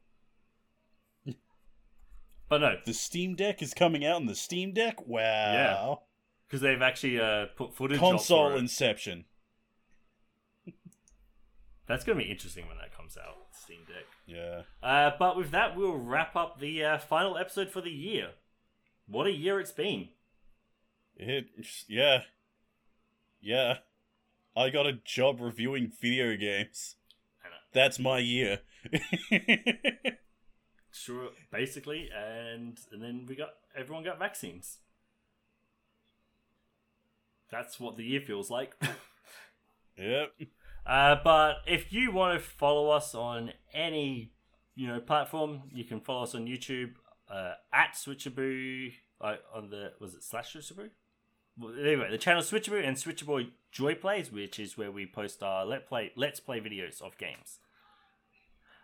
But 2.47 2.61
no, 2.61 2.77
The 2.83 2.95
Steam 2.95 3.35
Deck 3.35 3.61
is 3.61 3.75
coming 3.75 4.03
out 4.03 4.15
on 4.15 4.25
the 4.25 4.33
Steam 4.33 4.73
Deck. 4.73 5.05
Wow. 5.05 5.19
Yeah. 5.21 5.95
because 6.47 6.61
they've 6.61 6.81
actually 6.81 7.19
uh, 7.19 7.45
put 7.55 7.75
footage 7.75 7.99
Console 7.99 8.49
for 8.49 8.55
it. 8.55 8.59
Inception. 8.59 9.25
That's 11.87 12.03
going 12.03 12.17
to 12.17 12.23
be 12.25 12.31
interesting 12.31 12.67
when 12.67 12.77
that 12.77 12.95
comes 12.97 13.17
out. 13.17 13.35
Steam 13.51 13.81
Deck. 13.87 14.05
Yeah. 14.25 14.61
Uh, 14.81 15.11
but 15.19 15.37
with 15.37 15.51
that, 15.51 15.75
we'll 15.77 15.97
wrap 15.97 16.35
up 16.35 16.59
the 16.59 16.83
uh, 16.83 16.97
final 16.97 17.37
episode 17.37 17.69
for 17.69 17.81
the 17.81 17.91
year. 17.91 18.29
What 19.07 19.27
a 19.27 19.31
year 19.31 19.59
it's 19.59 19.71
been! 19.71 20.09
It. 21.17 21.49
Yeah. 21.87 22.21
Yeah. 23.41 23.77
I 24.59 24.69
got 24.69 24.85
a 24.85 24.93
job 24.93 25.39
reviewing 25.39 25.91
video 26.01 26.35
games. 26.35 26.95
That's 27.71 27.99
my 27.99 28.19
year. 28.19 28.59
Sure, 30.91 31.29
basically, 31.51 32.09
and 32.15 32.77
and 32.91 33.01
then 33.01 33.25
we 33.27 33.35
got 33.35 33.51
everyone 33.75 34.03
got 34.03 34.19
vaccines. 34.19 34.79
That's 37.51 37.79
what 37.79 37.95
the 37.95 38.03
year 38.03 38.21
feels 38.21 38.49
like. 38.49 38.73
yep. 39.97 40.31
Uh, 40.85 41.15
but 41.23 41.57
if 41.67 41.93
you 41.93 42.11
want 42.11 42.39
to 42.39 42.45
follow 42.45 42.89
us 42.89 43.13
on 43.13 43.53
any 43.73 44.31
you 44.75 44.87
know 44.87 44.99
platform, 44.99 45.63
you 45.71 45.83
can 45.83 46.01
follow 46.01 46.23
us 46.23 46.33
on 46.35 46.47
YouTube 46.47 46.93
uh, 47.31 47.53
at 47.71 47.93
Switchaboo. 47.93 48.91
Uh, 49.21 49.35
on 49.53 49.69
the 49.69 49.93
was 49.99 50.15
it 50.15 50.23
slash 50.23 50.55
Switchaboo? 50.55 50.89
Well, 51.59 51.73
anyway, 51.79 52.09
the 52.09 52.17
channel 52.17 52.41
Switchaboo 52.41 52.87
and 52.87 52.95
Switchaboo 52.95 53.49
Joy 53.71 53.95
Plays, 53.95 54.31
which 54.31 54.59
is 54.59 54.77
where 54.77 54.91
we 54.91 55.05
post 55.05 55.43
our 55.43 55.65
let 55.65 55.87
play 55.87 56.11
let's 56.15 56.39
play 56.39 56.59
videos 56.59 57.01
of 57.01 57.17
games. 57.17 57.59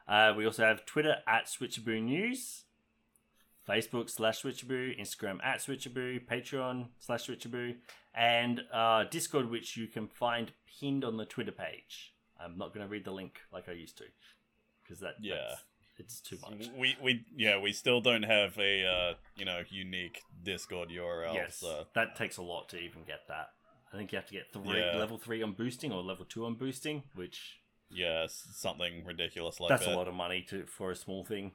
Uh, 0.08 0.34
we 0.36 0.46
also 0.46 0.64
have 0.64 0.86
Twitter 0.86 1.18
at 1.28 1.46
Switchaboo 1.46 2.04
News, 2.04 2.64
Facebook 3.68 4.10
slash 4.10 4.44
Switchaboo, 4.44 5.00
Instagram 5.00 5.44
at 5.44 5.60
Switchaboo, 5.60 6.26
Patreon 6.26 6.90
slash 7.00 7.28
Switchaboo, 7.28 7.76
and 8.14 8.62
uh, 8.72 9.06
Discord, 9.06 9.50
which 9.50 9.76
you 9.78 9.88
can 9.88 10.08
find 10.08 10.52
pinned 10.80 11.04
on 11.04 11.18
the 11.18 11.26
Twitter 11.26 11.52
page. 11.52 12.14
I'm 12.40 12.58
not 12.58 12.74
going 12.74 12.86
to 12.86 12.92
read 12.92 13.06
the 13.06 13.12
link 13.12 13.40
like 13.52 13.70
I 13.70 13.72
used 13.72 13.98
to 14.00 14.04
because 14.84 15.00
that 15.00 15.16
Yeah. 15.22 15.56
It's 15.98 16.20
too 16.22 16.38
much. 16.42 16.70
We 16.78 16.96
we 17.02 17.26
yeah 17.36 17.60
we 17.60 17.72
still 17.74 18.02
don't 18.02 18.24
have 18.24 18.58
a 18.60 18.86
uh, 18.86 19.14
you 19.36 19.46
know 19.46 19.62
unique 19.70 20.22
Discord 20.44 20.90
URL. 20.90 21.34
Yes, 21.34 21.58
So 21.58 21.86
that 21.96 22.16
takes 22.16 22.38
a 22.38 22.42
lot 22.44 22.70
to 22.70 22.78
even 22.78 23.04
get 23.06 23.28
that. 23.28 23.50
I 23.94 23.98
think 23.98 24.12
you 24.12 24.18
have 24.18 24.28
to 24.28 24.34
get 24.34 24.52
three 24.52 24.80
Yeah. 24.80 24.98
level 24.98 25.18
three 25.18 25.42
on 25.42 25.54
boosting 25.54 25.92
or 25.92 26.02
level 26.04 26.26
two 26.26 26.46
on 26.46 26.56
boosting, 26.56 27.04
which 27.14 27.60
yeah, 27.90 28.26
something 28.28 29.06
ridiculous 29.06 29.60
like 29.60 29.70
that's 29.70 29.86
that. 29.86 29.94
a 29.94 29.98
lot 29.98 30.08
of 30.08 30.14
money 30.14 30.42
to 30.50 30.66
for 30.66 30.92
a 30.92 30.96
small 30.96 31.24
thing. 31.24 31.52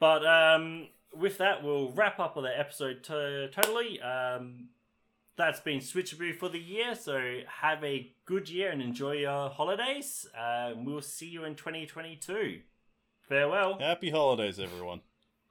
But 0.00 0.24
um, 0.26 0.88
with 1.14 1.38
that, 1.38 1.62
we'll 1.62 1.90
wrap 1.92 2.18
up 2.20 2.36
with 2.36 2.44
the 2.44 2.58
episode 2.58 3.02
to- 3.04 3.48
totally. 3.52 4.00
Um, 4.00 4.68
that's 5.38 5.60
been 5.60 5.78
Switchaboo 5.78 6.34
for 6.34 6.50
the 6.50 6.58
year, 6.58 6.94
so 6.94 7.38
have 7.46 7.82
a 7.82 8.12
good 8.26 8.50
year 8.50 8.70
and 8.70 8.82
enjoy 8.82 9.12
your 9.12 9.48
holidays. 9.48 10.26
Uh, 10.38 10.72
we'll 10.76 11.00
see 11.00 11.28
you 11.28 11.44
in 11.44 11.54
2022. 11.54 12.60
Farewell. 13.22 13.78
Happy 13.78 14.10
holidays, 14.10 14.58
everyone. 14.58 15.00